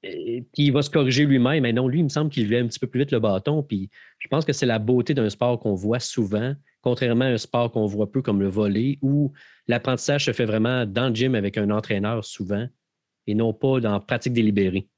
Puis 0.02 0.46
il 0.56 0.72
va 0.72 0.82
se 0.82 0.90
corriger 0.90 1.24
lui-même. 1.24 1.62
Mais 1.62 1.72
non, 1.72 1.88
lui, 1.88 2.00
il 2.00 2.04
me 2.04 2.08
semble 2.08 2.30
qu'il 2.30 2.44
levait 2.44 2.58
un 2.58 2.66
petit 2.66 2.78
peu 2.78 2.86
plus 2.86 3.00
vite 3.00 3.12
le 3.12 3.20
bâton. 3.20 3.62
Puis 3.62 3.88
je 4.18 4.28
pense 4.28 4.44
que 4.44 4.52
c'est 4.52 4.66
la 4.66 4.78
beauté 4.78 5.14
d'un 5.14 5.30
sport 5.30 5.58
qu'on 5.58 5.74
voit 5.74 6.00
souvent, 6.00 6.54
contrairement 6.82 7.24
à 7.24 7.28
un 7.28 7.38
sport 7.38 7.70
qu'on 7.70 7.86
voit 7.86 8.10
peu 8.10 8.20
comme 8.20 8.40
le 8.40 8.48
volley, 8.48 8.98
où 9.00 9.32
l'apprentissage 9.68 10.26
se 10.26 10.32
fait 10.32 10.44
vraiment 10.44 10.84
dans 10.84 11.08
le 11.08 11.14
gym 11.14 11.34
avec 11.34 11.56
un 11.56 11.70
entraîneur 11.70 12.24
souvent 12.24 12.66
et 13.26 13.34
non 13.34 13.54
pas 13.54 13.80
dans 13.80 14.00
pratique 14.00 14.32
délibérée. 14.32 14.88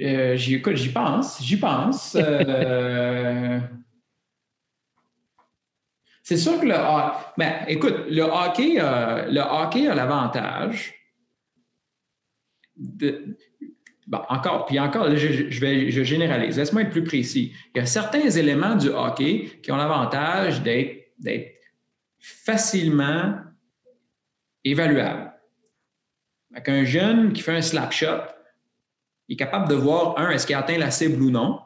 Euh, 0.00 0.36
j'y, 0.36 0.62
j'y 0.74 0.88
pense, 0.88 1.42
j'y 1.42 1.56
pense. 1.56 2.16
Euh, 2.26 3.60
c'est 6.24 6.38
sûr 6.38 6.58
que 6.58 6.64
le 6.64 6.74
ben, 7.36 7.52
écoute, 7.68 8.06
le 8.08 8.22
hockey, 8.22 8.76
le 8.76 9.40
hockey 9.40 9.86
a 9.86 9.94
l'avantage 9.94 10.94
de, 12.76 13.36
encore, 14.10 14.64
puis 14.64 14.80
encore, 14.80 15.14
je, 15.14 15.60
vais, 15.60 15.90
je 15.90 16.02
généralise. 16.02 16.56
Laisse-moi 16.56 16.82
être 16.82 16.90
plus 16.90 17.04
précis. 17.04 17.52
Il 17.74 17.78
y 17.78 17.80
a 17.82 17.86
certains 17.86 18.30
éléments 18.30 18.74
du 18.74 18.88
hockey 18.88 19.60
qui 19.62 19.70
ont 19.70 19.76
l'avantage 19.76 20.62
d'être 20.62 21.52
facilement 22.18 23.36
évaluables. 24.64 25.30
un 26.66 26.84
jeune 26.84 27.34
qui 27.34 27.42
fait 27.42 27.56
un 27.56 27.62
slap 27.62 27.92
shot, 27.92 28.22
il 29.28 29.34
est 29.34 29.36
capable 29.36 29.68
de 29.68 29.74
voir, 29.74 30.18
un, 30.18 30.30
est-ce 30.30 30.46
qu'il 30.46 30.56
a 30.56 30.60
atteint 30.60 30.78
la 30.78 30.90
cible 30.90 31.22
ou 31.22 31.30
non? 31.30 31.60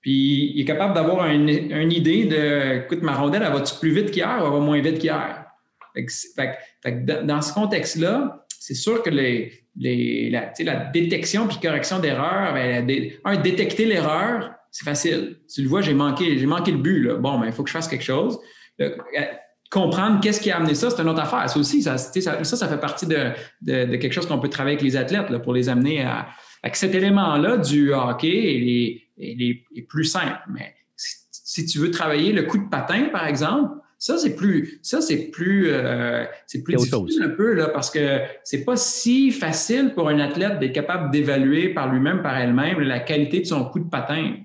Puis 0.00 0.52
il 0.54 0.60
est 0.60 0.64
capable 0.64 0.94
d'avoir 0.94 1.26
une, 1.26 1.48
idée 1.48 2.24
de, 2.24 2.84
écoute, 2.84 3.02
ma 3.02 3.14
rondelle, 3.14 3.42
elle 3.44 3.52
va-tu 3.52 3.74
plus 3.78 3.92
vite 3.92 4.10
qu'hier 4.10 4.38
ou 4.40 4.46
elle 4.46 4.52
va 4.52 4.58
moins 4.60 4.80
vite 4.80 4.98
qu'hier? 4.98 5.46
dans 7.24 7.42
ce 7.42 7.52
contexte-là, 7.52 8.46
c'est 8.58 8.74
sûr 8.74 9.02
que 9.02 9.10
les, 9.10 9.52
la, 9.76 10.52
la, 10.60 10.76
détection 10.86 11.48
puis 11.48 11.58
correction 11.60 11.98
d'erreur, 11.98 12.54
ben, 12.54 13.10
un, 13.24 13.36
détecter 13.36 13.86
l'erreur, 13.86 14.52
c'est 14.70 14.84
facile. 14.84 15.38
Tu 15.52 15.62
le 15.62 15.68
vois, 15.68 15.80
j'ai 15.80 15.94
manqué, 15.94 16.38
j'ai 16.38 16.46
manqué 16.46 16.70
le 16.70 16.78
but. 16.78 17.02
Là. 17.02 17.14
Bon, 17.14 17.38
ben, 17.38 17.46
il 17.46 17.52
faut 17.52 17.62
que 17.62 17.68
je 17.68 17.74
fasse 17.74 17.88
quelque 17.88 18.04
chose. 18.04 18.38
Euh, 18.80 18.90
comprendre 19.70 20.20
qu'est-ce 20.20 20.40
qui 20.40 20.50
a 20.50 20.56
amené 20.56 20.74
ça, 20.74 20.90
c'est 20.90 21.00
une 21.00 21.08
autre 21.08 21.22
affaire. 21.22 21.48
Ça 21.48 21.58
aussi, 21.58 21.82
ça, 21.82 21.96
ça, 21.96 22.44
ça, 22.44 22.68
fait 22.68 22.80
partie 22.80 23.06
de, 23.06 23.30
de, 23.62 23.96
quelque 23.96 24.12
chose 24.12 24.26
qu'on 24.26 24.38
peut 24.38 24.48
travailler 24.48 24.76
avec 24.76 24.84
les 24.84 24.96
athlètes 24.96 25.30
là, 25.30 25.38
pour 25.38 25.52
les 25.52 25.68
amener 25.68 26.02
à. 26.02 26.28
Avec 26.62 26.76
cet 26.76 26.94
élément-là 26.94 27.56
du 27.56 27.92
hockey 27.92 29.06
est, 29.18 29.82
plus 29.88 30.04
simple. 30.04 30.38
Mais 30.52 30.74
si 30.96 31.66
tu 31.66 31.78
veux 31.78 31.90
travailler 31.90 32.32
le 32.32 32.42
coup 32.42 32.58
de 32.58 32.68
patin, 32.68 33.08
par 33.12 33.26
exemple, 33.26 33.80
ça, 34.00 34.16
c'est 34.16 34.34
plus, 34.34 34.80
ça, 34.82 35.02
c'est 35.02 35.30
plus, 35.30 35.66
euh, 35.68 36.24
c'est 36.46 36.62
plus 36.62 36.74
difficile 36.74 37.22
un 37.22 37.28
peu, 37.28 37.52
là, 37.52 37.68
parce 37.68 37.90
que 37.90 38.20
c'est 38.44 38.64
pas 38.64 38.76
si 38.76 39.30
facile 39.30 39.92
pour 39.94 40.08
un 40.08 40.18
athlète 40.18 40.58
d'être 40.58 40.72
capable 40.72 41.10
d'évaluer 41.10 41.68
par 41.68 41.92
lui-même, 41.92 42.22
par 42.22 42.34
elle-même, 42.38 42.80
la 42.80 43.00
qualité 43.00 43.40
de 43.40 43.44
son 43.44 43.62
coup 43.66 43.78
de 43.78 43.90
patin. 43.90 44.36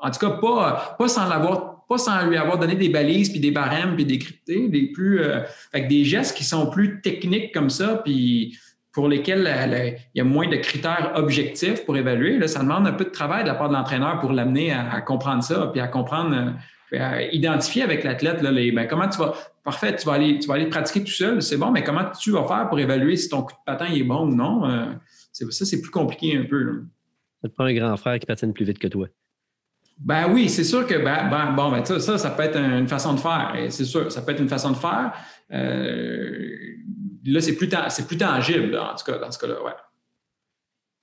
En 0.00 0.12
tout 0.12 0.20
cas, 0.20 0.30
pas, 0.30 0.94
pas 0.96 1.08
sans 1.08 1.28
l'avoir, 1.28 1.84
pas 1.88 1.98
sans 1.98 2.24
lui 2.24 2.36
avoir 2.36 2.58
donné 2.60 2.76
des 2.76 2.88
balises, 2.88 3.30
puis 3.30 3.40
des 3.40 3.50
barèmes, 3.50 3.96
puis 3.96 4.04
des 4.04 4.18
cryptés, 4.18 4.68
des 4.68 4.92
plus, 4.92 5.20
euh, 5.20 5.40
avec 5.72 5.88
des 5.88 6.04
gestes 6.04 6.36
qui 6.36 6.44
sont 6.44 6.70
plus 6.70 7.00
techniques 7.00 7.52
comme 7.52 7.68
ça, 7.68 8.00
puis 8.04 8.56
pour 8.92 9.08
lesquels 9.08 9.98
il 10.14 10.18
y 10.18 10.20
a 10.20 10.24
moins 10.24 10.48
de 10.48 10.56
critères 10.56 11.12
objectifs 11.14 11.84
pour 11.84 11.96
évaluer. 11.96 12.38
Là, 12.38 12.48
ça 12.48 12.60
demande 12.60 12.86
un 12.86 12.92
peu 12.92 13.04
de 13.04 13.10
travail 13.10 13.44
de 13.44 13.48
la 13.48 13.54
part 13.54 13.68
de 13.68 13.74
l'entraîneur 13.74 14.18
pour 14.18 14.32
l'amener 14.32 14.72
à, 14.72 15.00
comprendre 15.00 15.42
ça, 15.42 15.68
puis 15.72 15.80
à 15.80 15.86
comprendre 15.86 16.54
euh, 16.92 17.22
identifier 17.30 17.82
avec 17.82 18.02
l'athlète 18.02 18.42
les, 18.42 18.72
ben, 18.72 18.86
comment 18.88 19.08
tu 19.08 19.18
vas. 19.18 19.34
Parfait, 19.62 19.94
tu 19.94 20.06
vas 20.06 20.14
aller, 20.14 20.38
tu 20.38 20.48
vas 20.48 20.54
aller 20.54 20.66
pratiquer 20.66 21.04
tout 21.04 21.12
seul, 21.12 21.42
c'est 21.42 21.56
bon, 21.56 21.70
mais 21.70 21.84
comment 21.84 22.04
tu 22.18 22.32
vas 22.32 22.44
faire 22.44 22.68
pour 22.68 22.80
évaluer 22.80 23.14
si 23.16 23.28
ton 23.28 23.42
coup 23.42 23.52
de 23.52 23.58
patin 23.64 23.86
est 23.92 24.02
bon 24.02 24.26
ou 24.26 24.34
non? 24.34 24.64
Euh, 24.64 24.86
ça, 25.32 25.64
c'est 25.64 25.80
plus 25.80 25.90
compliqué 25.90 26.36
un 26.36 26.44
peu. 26.44 26.84
Ça 27.42 27.48
te 27.48 27.54
prend 27.54 27.64
un 27.64 27.74
grand 27.74 27.96
frère 27.96 28.18
qui 28.18 28.26
patine 28.26 28.52
plus 28.52 28.64
vite 28.64 28.78
que 28.78 28.88
toi. 28.88 29.06
Ben 29.98 30.32
oui, 30.32 30.48
c'est 30.48 30.64
sûr 30.64 30.86
que 30.86 30.94
ben, 30.94 31.28
ben 31.30 31.52
bon, 31.52 31.70
ben, 31.70 31.84
ça, 31.84 32.18
ça, 32.18 32.30
peut 32.30 32.42
être 32.42 32.58
une 32.58 32.88
façon 32.88 33.14
de 33.14 33.20
faire. 33.20 33.54
C'est 33.68 33.84
sûr, 33.84 34.10
ça 34.10 34.22
peut 34.22 34.32
être 34.32 34.40
une 34.40 34.48
façon 34.48 34.70
de 34.70 34.76
faire. 34.76 35.12
Euh, 35.52 36.56
là, 37.24 37.40
c'est 37.40 37.56
plus, 37.56 37.68
tangible, 37.68 38.78
en 38.78 38.94
tout 38.94 39.04
cas, 39.04 39.18
dans 39.18 39.30
ce 39.30 39.38
cas-là. 39.38 39.76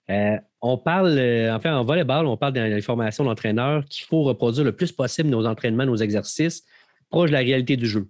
Euh, 0.10 0.38
on 0.62 0.78
parle, 0.78 1.18
euh, 1.18 1.56
enfin, 1.56 1.76
en 1.76 1.84
volleyball, 1.84 2.26
on 2.26 2.38
parle 2.38 2.54
dans 2.54 2.70
l'information 2.70 3.26
d'entraîneur 3.26 3.84
qu'il 3.86 4.06
faut 4.06 4.24
reproduire 4.24 4.64
le 4.64 4.72
plus 4.72 4.92
possible 4.92 5.30
nos 5.30 5.46
entraînements, 5.46 5.86
nos 5.86 5.98
exercices, 5.98 6.64
proches 7.10 7.30
de 7.30 7.34
la 7.34 7.42
réalité 7.42 7.76
du 7.76 7.88
jeu. 7.88 8.08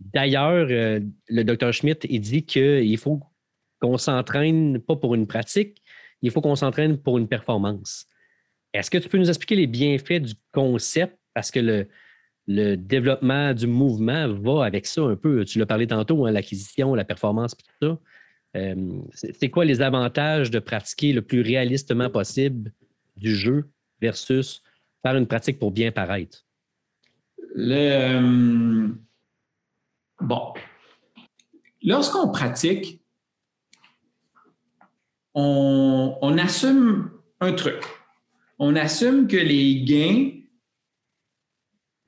D'ailleurs, 0.00 0.66
euh, 0.70 1.00
le 1.28 1.42
docteur 1.44 1.72
Schmidt 1.72 2.06
dit 2.18 2.44
qu'il 2.44 2.98
faut 2.98 3.20
qu'on 3.80 3.98
s'entraîne 3.98 4.78
pas 4.80 4.96
pour 4.96 5.14
une 5.14 5.26
pratique, 5.26 5.82
il 6.22 6.30
faut 6.30 6.40
qu'on 6.40 6.56
s'entraîne 6.56 6.96
pour 6.96 7.18
une 7.18 7.28
performance. 7.28 8.06
Est-ce 8.72 8.90
que 8.90 8.98
tu 8.98 9.08
peux 9.08 9.18
nous 9.18 9.28
expliquer 9.28 9.56
les 9.56 9.66
bienfaits 9.66 10.20
du 10.20 10.34
concept? 10.52 11.18
Parce 11.34 11.50
que 11.50 11.60
le, 11.60 11.88
le 12.46 12.76
développement 12.76 13.52
du 13.54 13.66
mouvement 13.66 14.28
va 14.28 14.64
avec 14.64 14.86
ça 14.86 15.02
un 15.02 15.16
peu. 15.16 15.44
Tu 15.44 15.58
l'as 15.58 15.66
parlé 15.66 15.86
tantôt, 15.86 16.26
hein, 16.26 16.30
l'acquisition, 16.30 16.94
la 16.94 17.04
performance, 17.04 17.56
tout 17.56 17.66
ça. 17.82 17.98
Euh, 18.56 19.00
c'est 19.12 19.50
quoi 19.50 19.64
les 19.64 19.82
avantages 19.82 20.50
de 20.50 20.58
pratiquer 20.58 21.12
le 21.12 21.22
plus 21.22 21.42
réalistement 21.42 22.08
possible 22.08 22.72
du 23.16 23.34
jeu 23.34 23.68
versus 24.00 24.62
faire 25.02 25.16
une 25.16 25.26
pratique 25.26 25.58
pour 25.58 25.72
bien 25.72 25.90
paraître? 25.92 26.46
Le, 27.54 28.90
bon. 30.20 30.54
Lorsqu'on 31.82 32.30
pratique, 32.30 33.00
on 35.34 36.38
assume 36.38 37.10
un 37.40 37.52
truc. 37.52 37.82
On 38.58 38.74
assume 38.74 39.26
que 39.26 39.36
les 39.36 39.82
gains 39.82 40.30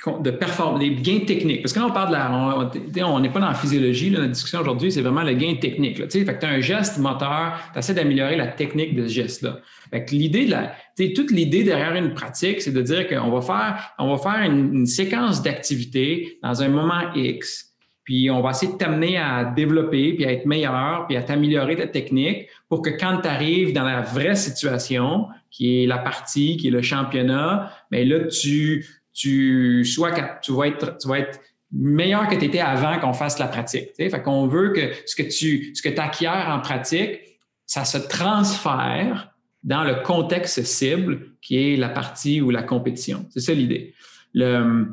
de 0.07 0.31
performance, 0.31 0.81
les 0.81 0.95
gains 0.95 1.25
techniques. 1.27 1.63
Parce 1.63 1.73
que 1.73 1.81
quand 1.81 1.89
on 1.89 1.93
parle 1.93 2.09
de 2.09 2.13
la. 2.13 3.09
On 3.09 3.21
n'est 3.21 3.31
pas 3.31 3.41
dans 3.41 3.49
la 3.49 3.55
physiologie, 3.55 4.11
la 4.11 4.29
discussion 4.29 4.61
aujourd'hui, 4.61 4.93
c'est 4.93 5.03
vraiment 5.03 5.25
le 5.25 5.33
gain 5.33 5.57
technique. 5.61 5.99
Là, 5.99 6.09
fait 6.09 6.25
que 6.25 6.41
tu 6.41 6.47
as 6.47 6.51
un 6.51 6.61
geste 6.61 6.99
moteur, 6.99 7.59
tu 7.73 7.79
essaies 7.81 7.95
d'améliorer 7.95 8.37
la 8.37 8.47
technique 8.47 8.95
de 8.95 9.09
ce 9.09 9.13
geste-là. 9.13 9.59
Fait 9.91 10.05
que 10.05 10.15
l'idée 10.15 10.47
de 10.47 10.53
la. 10.53 10.73
Toute 11.15 11.33
l'idée 11.33 11.65
derrière 11.65 11.95
une 11.97 12.15
pratique, 12.15 12.63
c'est 12.63 12.73
de 12.73 12.83
dire 12.83 13.09
qu'on 13.09 13.31
va 13.31 13.41
faire, 13.41 13.95
on 13.99 14.15
va 14.15 14.19
faire 14.19 14.51
une, 14.51 14.87
séquence 14.87 15.43
d'activités 15.43 16.39
dans 16.43 16.63
un 16.63 16.69
moment 16.69 17.13
X, 17.15 17.75
puis 18.05 18.31
on 18.31 18.41
va 18.41 18.51
essayer 18.51 18.73
de 18.73 18.79
t'amener 18.79 19.19
à 19.19 19.45
développer, 19.45 20.15
puis 20.15 20.25
à 20.25 20.33
être 20.33 20.47
meilleur, 20.47 21.07
puis 21.09 21.17
à 21.17 21.23
t'améliorer 21.23 21.77
ta 21.77 21.87
technique 21.89 22.49
pour 22.69 22.83
que 22.83 22.91
quand 22.91 23.21
tu 23.23 23.29
arrives 23.29 23.73
dans 23.73 23.85
la 23.85 24.01
vraie 24.01 24.37
situation, 24.37 25.27
qui 25.51 25.83
est 25.83 25.87
la 25.87 25.99
partie, 25.99 26.57
qui 26.57 26.69
est 26.69 26.71
le 26.71 26.83
championnat, 26.83 27.73
mais 27.91 28.05
ben 28.05 28.21
là, 28.21 28.27
tu 28.27 28.87
tu 29.19 29.85
sois 29.85 30.13
tu 30.41 30.53
vas 30.53 30.69
être, 30.69 30.97
tu 30.99 31.09
vas 31.09 31.19
être 31.19 31.41
meilleur 31.73 32.29
que 32.29 32.37
tu 32.37 32.45
étais 32.45 32.61
avant 32.61 32.99
qu'on 32.99 33.13
fasse 33.13 33.39
la 33.39 33.49
pratique. 33.49 33.89
Fait 33.97 34.23
qu'on 34.23 34.47
veut 34.47 34.73
que 34.73 34.93
ce 35.07 35.17
que 35.17 35.29
tu 35.29 35.75
ce 35.75 35.83
que 35.83 36.01
acquiers 36.01 36.29
en 36.29 36.61
pratique, 36.61 37.19
ça 37.67 37.85
se 37.85 37.99
transfère 37.99 39.35
dans 39.65 39.83
le 39.83 39.97
contexte 39.97 40.63
cible 40.63 41.33
qui 41.43 41.57
est 41.57 41.77
la 41.77 41.89
partie 41.89 42.41
ou 42.41 42.51
la 42.51 42.63
compétition. 42.63 43.27
C'est 43.31 43.41
ça 43.41 43.53
l'idée. 43.53 43.93
Le, 44.35 44.87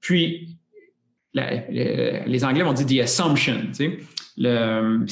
puis, 0.00 0.56
les 1.34 2.44
Anglais 2.44 2.62
vont 2.62 2.72
dire 2.72 2.86
the 2.86 3.02
assumption. 3.02 3.72
Le, 4.38 5.04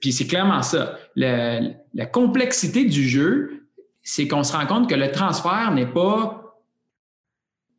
puis 0.00 0.12
c'est 0.12 0.26
clairement 0.26 0.62
ça. 0.62 0.98
la 1.14 2.06
complexité 2.10 2.84
du 2.84 3.08
jeu, 3.08 3.68
c'est 4.02 4.26
qu'on 4.26 4.42
se 4.42 4.52
rend 4.52 4.66
compte 4.66 4.90
que 4.90 4.94
le 4.94 5.12
transfert 5.12 5.70
n'est 5.72 5.86
pas 5.86 6.49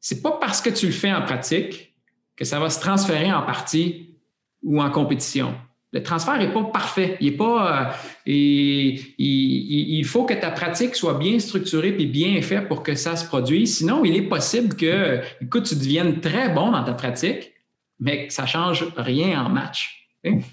c'est 0.01 0.21
pas 0.21 0.31
parce 0.31 0.59
que 0.61 0.71
tu 0.71 0.87
le 0.87 0.91
fais 0.91 1.13
en 1.13 1.21
pratique 1.21 1.93
que 2.35 2.43
ça 2.43 2.59
va 2.59 2.69
se 2.69 2.79
transférer 2.79 3.31
en 3.31 3.43
partie 3.43 4.17
ou 4.63 4.81
en 4.81 4.89
compétition. 4.89 5.53
Le 5.93 6.01
transfert 6.01 6.37
n'est 6.37 6.51
pas 6.51 6.63
parfait. 6.63 7.17
Il 7.19 7.27
est 7.27 7.37
pas. 7.37 7.89
Euh, 7.89 7.91
il, 8.25 10.05
faut 10.05 10.23
que 10.23 10.33
ta 10.33 10.49
pratique 10.49 10.95
soit 10.95 11.15
bien 11.15 11.37
structurée 11.37 11.95
et 11.99 12.05
bien 12.05 12.41
faite 12.41 12.67
pour 12.67 12.81
que 12.81 12.95
ça 12.95 13.15
se 13.15 13.25
produise. 13.25 13.77
Sinon, 13.77 14.05
il 14.05 14.15
est 14.15 14.23
possible 14.23 14.75
que, 14.75 15.19
écoute, 15.41 15.65
tu 15.65 15.75
deviennes 15.75 16.21
très 16.21 16.49
bon 16.49 16.71
dans 16.71 16.83
ta 16.83 16.93
pratique, 16.93 17.51
mais 17.99 18.27
que 18.27 18.33
ça 18.33 18.45
change 18.45 18.85
rien 18.95 19.43
en 19.45 19.49
match. 19.49 20.07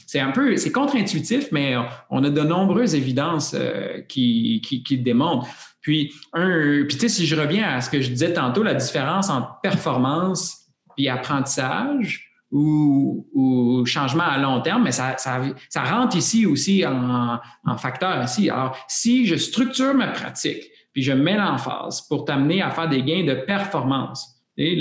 C'est 0.06 0.18
un 0.18 0.32
peu, 0.32 0.56
c'est 0.56 0.72
contre-intuitif, 0.72 1.52
mais 1.52 1.76
on 2.10 2.24
a 2.24 2.30
de 2.30 2.40
nombreuses 2.40 2.94
évidences 2.94 3.54
euh, 3.54 4.00
qui, 4.08 4.60
qui, 4.64 4.82
qui 4.82 4.96
le 4.96 5.02
démontrent. 5.02 5.46
Puis, 5.88 6.12
un, 6.34 6.84
puis 6.86 6.98
tu 6.98 7.00
sais, 7.00 7.08
si 7.08 7.24
je 7.26 7.34
reviens 7.34 7.66
à 7.66 7.80
ce 7.80 7.88
que 7.88 8.02
je 8.02 8.10
disais 8.10 8.34
tantôt, 8.34 8.62
la 8.62 8.74
différence 8.74 9.30
entre 9.30 9.58
performance 9.62 10.66
et 10.98 11.08
apprentissage 11.08 12.30
ou, 12.50 13.82
changement 13.86 14.24
à 14.24 14.36
long 14.36 14.60
terme, 14.60 14.82
mais 14.82 14.92
ça, 14.92 15.16
ça, 15.16 15.84
rentre 15.84 16.14
ici 16.14 16.44
aussi 16.44 16.84
en, 16.84 17.40
facteur 17.78 18.22
ici. 18.22 18.50
Alors, 18.50 18.76
si 18.86 19.24
je 19.24 19.36
structure 19.36 19.94
ma 19.94 20.08
pratique, 20.08 20.62
puis 20.92 21.02
je 21.02 21.12
mets 21.12 21.38
l'emphase 21.38 22.02
pour 22.02 22.26
t'amener 22.26 22.60
à 22.60 22.70
faire 22.70 22.90
des 22.90 23.02
gains 23.02 23.24
de 23.24 23.40
performance, 23.46 24.44
mais 24.58 24.74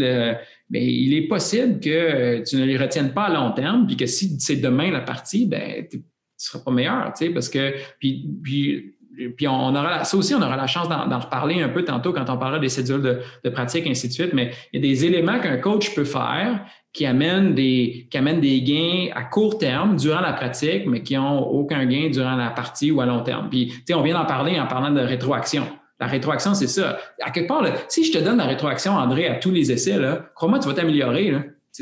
il 0.72 1.14
est 1.14 1.28
possible 1.30 1.80
que 1.80 2.44
tu 2.44 2.58
ne 2.58 2.66
les 2.66 2.78
retiennes 2.78 3.14
pas 3.14 3.28
à 3.28 3.34
long 3.34 3.54
terme, 3.54 3.88
puis 3.88 3.96
que 3.96 4.08
si 4.08 4.38
c'est 4.42 4.58
demain 4.58 4.92
la 4.92 5.00
partie, 5.00 5.46
ben, 5.46 5.88
tu 5.90 6.00
ne 6.00 6.04
seras 6.36 6.60
pas 6.66 6.72
meilleur, 6.72 7.14
parce 7.34 7.48
que, 7.48 7.76
puis, 7.98 8.30
puis 8.44 8.97
puis 9.36 9.48
on 9.48 9.76
aura 9.76 10.04
ça 10.04 10.18
aussi, 10.18 10.36
on 10.36 10.42
aura 10.42 10.56
la 10.56 10.68
chance 10.68 10.88
d'en 10.90 11.20
reparler 11.20 11.62
un 11.62 11.70
peu 11.70 11.84
tantôt 11.84 12.14
quand 12.14 12.30
on 12.30 12.38
parlera 12.38 12.60
des 12.60 12.70
cédules 12.70 13.02
de, 13.02 13.20
de 13.44 13.50
pratique, 13.50 13.88
ainsi 13.88 14.08
de 14.08 14.14
suite. 14.14 14.34
Mais 14.34 14.52
il 14.72 14.84
y 14.84 14.86
a 14.86 14.90
des 14.90 15.06
éléments 15.06 15.40
qu'un 15.40 15.58
coach 15.58 15.94
peut 15.96 16.06
faire 16.06 16.66
qui 16.94 17.06
amènent 17.06 17.54
des, 17.54 18.08
qui 18.10 18.18
amènent 18.18 18.40
des 18.40 18.62
gains 18.62 19.10
à 19.14 19.24
court 19.24 19.58
terme 19.58 19.96
durant 19.98 20.22
la 20.22 20.34
pratique, 20.34 20.88
mais 20.88 21.04
qui 21.04 21.16
n'ont 21.16 21.40
aucun 21.40 21.86
gain 21.86 22.10
durant 22.10 22.36
la 22.36 22.50
partie 22.50 22.92
ou 22.92 23.02
à 23.02 23.06
long 23.06 23.22
terme. 23.22 23.50
Puis, 23.50 23.68
tu 23.68 23.84
sais, 23.88 23.94
on 23.94 24.02
vient 24.02 24.16
d'en 24.16 24.26
parler 24.26 24.60
en 24.60 24.66
parlant 24.66 24.92
de 24.92 25.02
rétroaction. 25.02 25.68
La 26.00 26.08
rétroaction, 26.08 26.54
c'est 26.54 26.68
ça. 26.68 26.98
À 27.22 27.32
quelque 27.32 27.48
part, 27.48 27.64
si 27.88 28.04
je 28.04 28.12
te 28.12 28.24
donne 28.24 28.38
la 28.38 28.46
rétroaction, 28.46 28.94
André, 28.94 29.28
à 29.28 29.36
tous 29.36 29.52
les 29.52 29.72
essais, 29.72 29.96
crois-moi, 30.36 30.60
tu 30.60 30.68
vas 30.68 30.74
t'améliorer. 30.74 31.34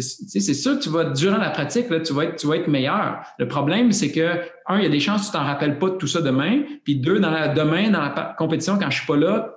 C'est 0.01 0.53
sûr 0.53 0.79
tu 0.79 0.89
vas, 0.89 1.05
durant 1.05 1.37
la 1.37 1.49
pratique, 1.49 1.89
là, 1.89 1.99
tu, 1.99 2.13
vas 2.13 2.25
être, 2.25 2.35
tu 2.35 2.47
vas 2.47 2.57
être 2.57 2.67
meilleur. 2.67 3.21
Le 3.39 3.47
problème, 3.47 3.91
c'est 3.91 4.11
que, 4.11 4.41
un, 4.67 4.77
il 4.77 4.83
y 4.83 4.85
a 4.85 4.89
des 4.89 4.99
chances 4.99 5.21
que 5.21 5.25
tu 5.27 5.31
t'en 5.33 5.43
rappelles 5.43 5.79
pas 5.79 5.89
de 5.89 5.95
tout 5.95 6.07
ça 6.07 6.21
demain. 6.21 6.63
Puis 6.83 6.97
deux, 6.97 7.19
dans 7.19 7.31
la, 7.31 7.47
demain, 7.47 7.89
dans 7.89 8.01
la 8.01 8.35
compétition, 8.37 8.77
quand 8.77 8.89
je 8.89 8.97
suis 8.97 9.07
pas 9.07 9.15
là, 9.15 9.55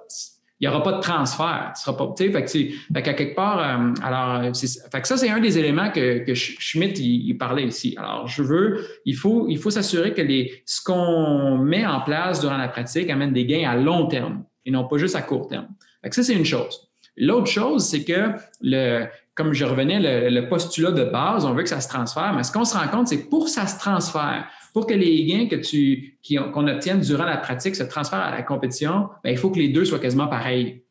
il 0.61 0.69
n'y 0.69 0.75
aura 0.75 0.83
pas 0.83 0.93
de 0.93 1.01
transfert. 1.01 1.73
Tu 1.75 1.83
seras 1.83 1.97
pas, 1.97 2.13
fait 2.17 2.31
que, 2.31 2.49
fait 2.49 3.03
qu'à 3.03 3.15
quelque 3.15 3.35
part, 3.37 3.59
euh, 3.59 3.93
alors, 4.03 4.43
fait 4.55 5.01
que 5.01 5.07
ça, 5.07 5.17
c'est 5.17 5.31
un 5.31 5.41
des 5.41 5.59
éléments 5.59 5.91
que, 5.91 6.25
que 6.25 6.35
Schmidt, 6.35 7.01
il, 7.01 7.37
parlait 7.39 7.65
ici. 7.65 7.95
Alors, 7.97 8.27
je 8.27 8.43
veux, 8.43 8.85
il 9.05 9.15
faut, 9.15 9.47
il 9.49 9.59
faut 9.59 9.71
s'assurer 9.71 10.15
que 10.15 10.23
les, 10.23 10.63
ce 10.67 10.83
qu'on 10.83 11.59
met 11.59 11.87
en 11.87 12.01
place 12.01 12.41
durant 12.41 12.57
la 12.57 12.69
pratique 12.69 13.09
amène 13.09 13.33
des 13.33 13.47
gains 13.47 13.69
à 13.69 13.77
long 13.77 14.07
terme 14.07 14.45
et 14.65 14.71
non 14.71 14.87
pas 14.87 14.99
juste 14.99 15.15
à 15.15 15.23
court 15.23 15.49
terme. 15.49 15.69
Fait 16.03 16.11
que 16.11 16.15
ça, 16.15 16.23
c'est 16.25 16.35
une 16.35 16.45
chose. 16.45 16.89
L'autre 17.17 17.49
chose, 17.49 17.85
c'est 17.85 18.05
que 18.05 18.33
le, 18.61 19.07
comme 19.39 19.53
je 19.53 19.65
revenais, 19.65 20.01
le, 20.31 20.49
postulat 20.49 20.91
de 20.91 21.05
base, 21.05 21.45
on 21.45 21.55
veut 21.55 21.63
que 21.63 21.69
ça 21.69 21.81
se 21.81 21.89
transfère, 21.89 22.35
mais 22.35 22.43
ce 22.43 22.51
qu'on 22.51 22.65
se 22.65 22.77
rend 22.77 22.89
compte, 22.89 23.07
c'est 23.07 23.23
que 23.23 23.31
pour 23.31 23.49
ça 23.49 23.69
se 23.69 23.79
transfère, 23.79 24.49
pour 24.75 24.85
que 24.85 24.95
les 24.95 25.25
gains 25.27 25.47
que 25.47 25.55
tu, 25.55 26.19
qu'on 26.53 26.67
obtienne 26.67 26.99
durant 26.99 27.25
la 27.25 27.37
pratique 27.37 27.77
se 27.77 27.85
transfèrent 27.85 28.19
à 28.19 28.33
la 28.33 28.43
compétition, 28.43 29.11
bien, 29.23 29.33
il 29.33 29.39
faut 29.39 29.51
que 29.51 29.61
les 29.61 29.69
deux 29.69 29.85
soient 29.85 30.01
quasiment 30.01 30.27
pareils. 30.27 30.83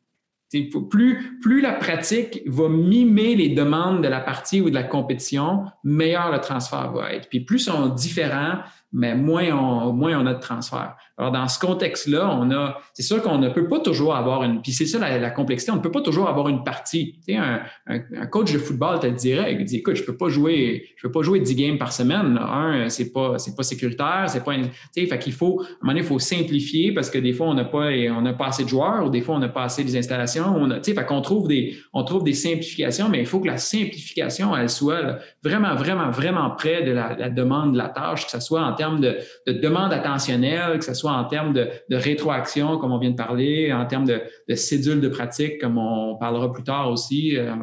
plus, 0.90 1.38
plus 1.42 1.60
la 1.60 1.74
pratique 1.74 2.40
va 2.46 2.70
mimer 2.70 3.36
les 3.36 3.50
demandes 3.50 4.02
de 4.02 4.08
la 4.08 4.20
partie 4.20 4.62
ou 4.62 4.70
de 4.70 4.74
la 4.74 4.84
compétition, 4.84 5.66
meilleur 5.84 6.32
le 6.32 6.40
transfert 6.40 6.90
va 6.92 7.12
être. 7.12 7.28
Puis 7.28 7.40
plus 7.40 7.60
ils 7.66 7.70
sont 7.70 7.88
différents, 7.88 8.60
mais 8.92 9.14
moins 9.14 9.50
on, 9.52 9.92
moins 9.92 10.18
on 10.18 10.26
a 10.26 10.34
de 10.34 10.40
transfert. 10.40 10.96
Alors, 11.18 11.32
dans 11.32 11.48
ce 11.48 11.58
contexte-là, 11.58 12.30
on 12.32 12.50
a, 12.52 12.80
c'est 12.94 13.02
sûr 13.02 13.22
qu'on 13.22 13.38
ne 13.38 13.48
peut 13.48 13.68
pas 13.68 13.80
toujours 13.80 14.14
avoir 14.14 14.44
une, 14.44 14.62
puis 14.62 14.72
c'est 14.72 14.86
ça 14.86 14.98
la, 14.98 15.30
complexité, 15.30 15.72
on 15.72 15.76
ne 15.76 15.80
peut 15.80 15.90
pas 15.90 16.00
toujours 16.00 16.28
avoir 16.28 16.48
une 16.48 16.62
partie. 16.62 17.18
Tu 17.26 17.34
sais, 17.34 17.36
un, 17.36 18.26
coach 18.26 18.52
de 18.52 18.58
football 18.58 19.00
te 19.00 19.06
le 19.06 19.14
dirait, 19.14 19.54
il 19.54 19.64
dit, 19.64 19.78
écoute, 19.78 19.96
je 19.96 20.04
peux 20.04 20.16
pas 20.16 20.28
jouer, 20.28 20.86
je 20.96 21.06
peux 21.06 21.12
pas 21.12 21.22
jouer 21.22 21.40
10 21.40 21.54
games 21.56 21.78
par 21.78 21.92
semaine. 21.92 22.38
Un, 22.38 22.88
c'est 22.88 23.12
pas, 23.12 23.38
c'est 23.38 23.56
pas 23.56 23.64
sécuritaire, 23.64 24.24
c'est 24.28 24.44
pas, 24.44 24.54
tu 24.54 24.62
sais, 24.92 25.06
fait 25.06 25.18
qu'il 25.18 25.32
faut, 25.32 25.60
à 25.60 25.64
un 25.64 25.68
moment 25.82 25.92
donné, 25.92 26.00
il 26.00 26.06
faut 26.06 26.18
simplifier 26.18 26.92
parce 26.92 27.10
que 27.10 27.18
des 27.18 27.32
fois, 27.32 27.48
on 27.48 27.54
n'a 27.54 27.64
pas, 27.64 27.88
on 27.88 28.22
n'a 28.22 28.32
pas 28.32 28.46
assez 28.46 28.64
de 28.64 28.68
joueurs 28.68 29.04
ou 29.04 29.10
des 29.10 29.20
fois, 29.20 29.34
on 29.34 29.40
n'a 29.40 29.48
pas 29.48 29.64
assez 29.64 29.82
des 29.84 29.96
installations. 29.96 30.54
On 30.56 30.70
a, 30.70 30.76
tu 30.76 30.92
sais, 30.92 30.98
fait 30.98 31.04
qu'on 31.04 31.20
trouve 31.20 31.48
des, 31.48 31.76
on 31.92 32.04
trouve 32.04 32.22
des 32.22 32.32
simplifications, 32.32 33.08
mais 33.08 33.18
il 33.18 33.26
faut 33.26 33.40
que 33.40 33.48
la 33.48 33.58
simplification, 33.58 34.56
elle 34.56 34.70
soit 34.70 35.18
vraiment, 35.42 35.74
vraiment, 35.74 36.10
vraiment 36.10 36.50
près 36.50 36.84
de 36.84 36.92
la, 36.92 37.28
demande 37.28 37.72
de 37.72 37.78
la 37.78 37.88
tâche, 37.88 38.24
que 38.24 38.30
ce 38.30 38.40
soit 38.40 38.62
en 38.62 38.72
termes 38.78 39.00
de, 39.00 39.18
de 39.46 39.52
demande 39.52 39.92
attentionnelle, 39.92 40.78
que 40.78 40.84
ce 40.84 40.94
soit 40.94 41.12
en 41.12 41.24
termes 41.24 41.52
de, 41.52 41.68
rétroaction, 41.90 42.78
comme 42.78 42.92
on 42.92 42.98
vient 42.98 43.10
de 43.10 43.16
parler, 43.16 43.72
en 43.72 43.84
termes 43.84 44.06
de, 44.06 44.22
de 44.48 44.54
cédule 44.54 45.02
de 45.02 45.08
pratique, 45.08 45.60
comme 45.60 45.76
on 45.76 46.16
parlera 46.16 46.50
plus 46.50 46.64
tard 46.64 46.90
aussi. 46.90 47.36
Euh, 47.36 47.54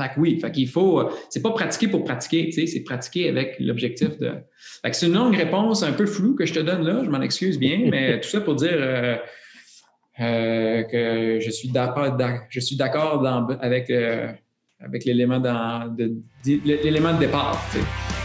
fait 0.00 0.14
que 0.14 0.20
oui, 0.20 0.38
fait 0.40 0.52
qu'il 0.52 0.68
faut, 0.68 1.08
c'est 1.30 1.42
pas 1.42 1.50
pratiquer 1.50 1.88
pour 1.88 2.04
pratiquer, 2.04 2.46
tu 2.46 2.52
sais, 2.52 2.66
c'est 2.66 2.84
pratiquer 2.84 3.28
avec 3.28 3.56
l'objectif 3.60 4.18
de. 4.18 4.30
Fait 4.82 4.90
que 4.90 4.96
c'est 4.96 5.06
une 5.06 5.14
longue 5.14 5.36
réponse 5.36 5.82
un 5.82 5.92
peu 5.92 6.06
floue 6.06 6.34
que 6.34 6.46
je 6.46 6.54
te 6.54 6.60
donne 6.60 6.86
là, 6.86 7.02
je 7.04 7.10
m'en 7.10 7.20
excuse 7.20 7.58
bien, 7.58 7.88
mais 7.90 8.20
tout 8.22 8.28
ça 8.28 8.40
pour 8.40 8.54
dire 8.56 8.72
euh, 8.72 9.16
euh, 10.20 10.82
que 10.82 11.40
je 11.40 11.50
suis 11.50 11.68
d'accord, 11.68 12.16
je 12.50 12.60
suis 12.60 12.76
d'accord 12.76 13.26
avec, 13.60 13.90
avec 14.80 15.04
l'élément 15.04 15.40
de, 15.40 16.14
l'élément 16.64 17.14
de 17.14 17.18
départ. 17.18 17.58
Tu 17.72 17.78
sais. 17.78 18.15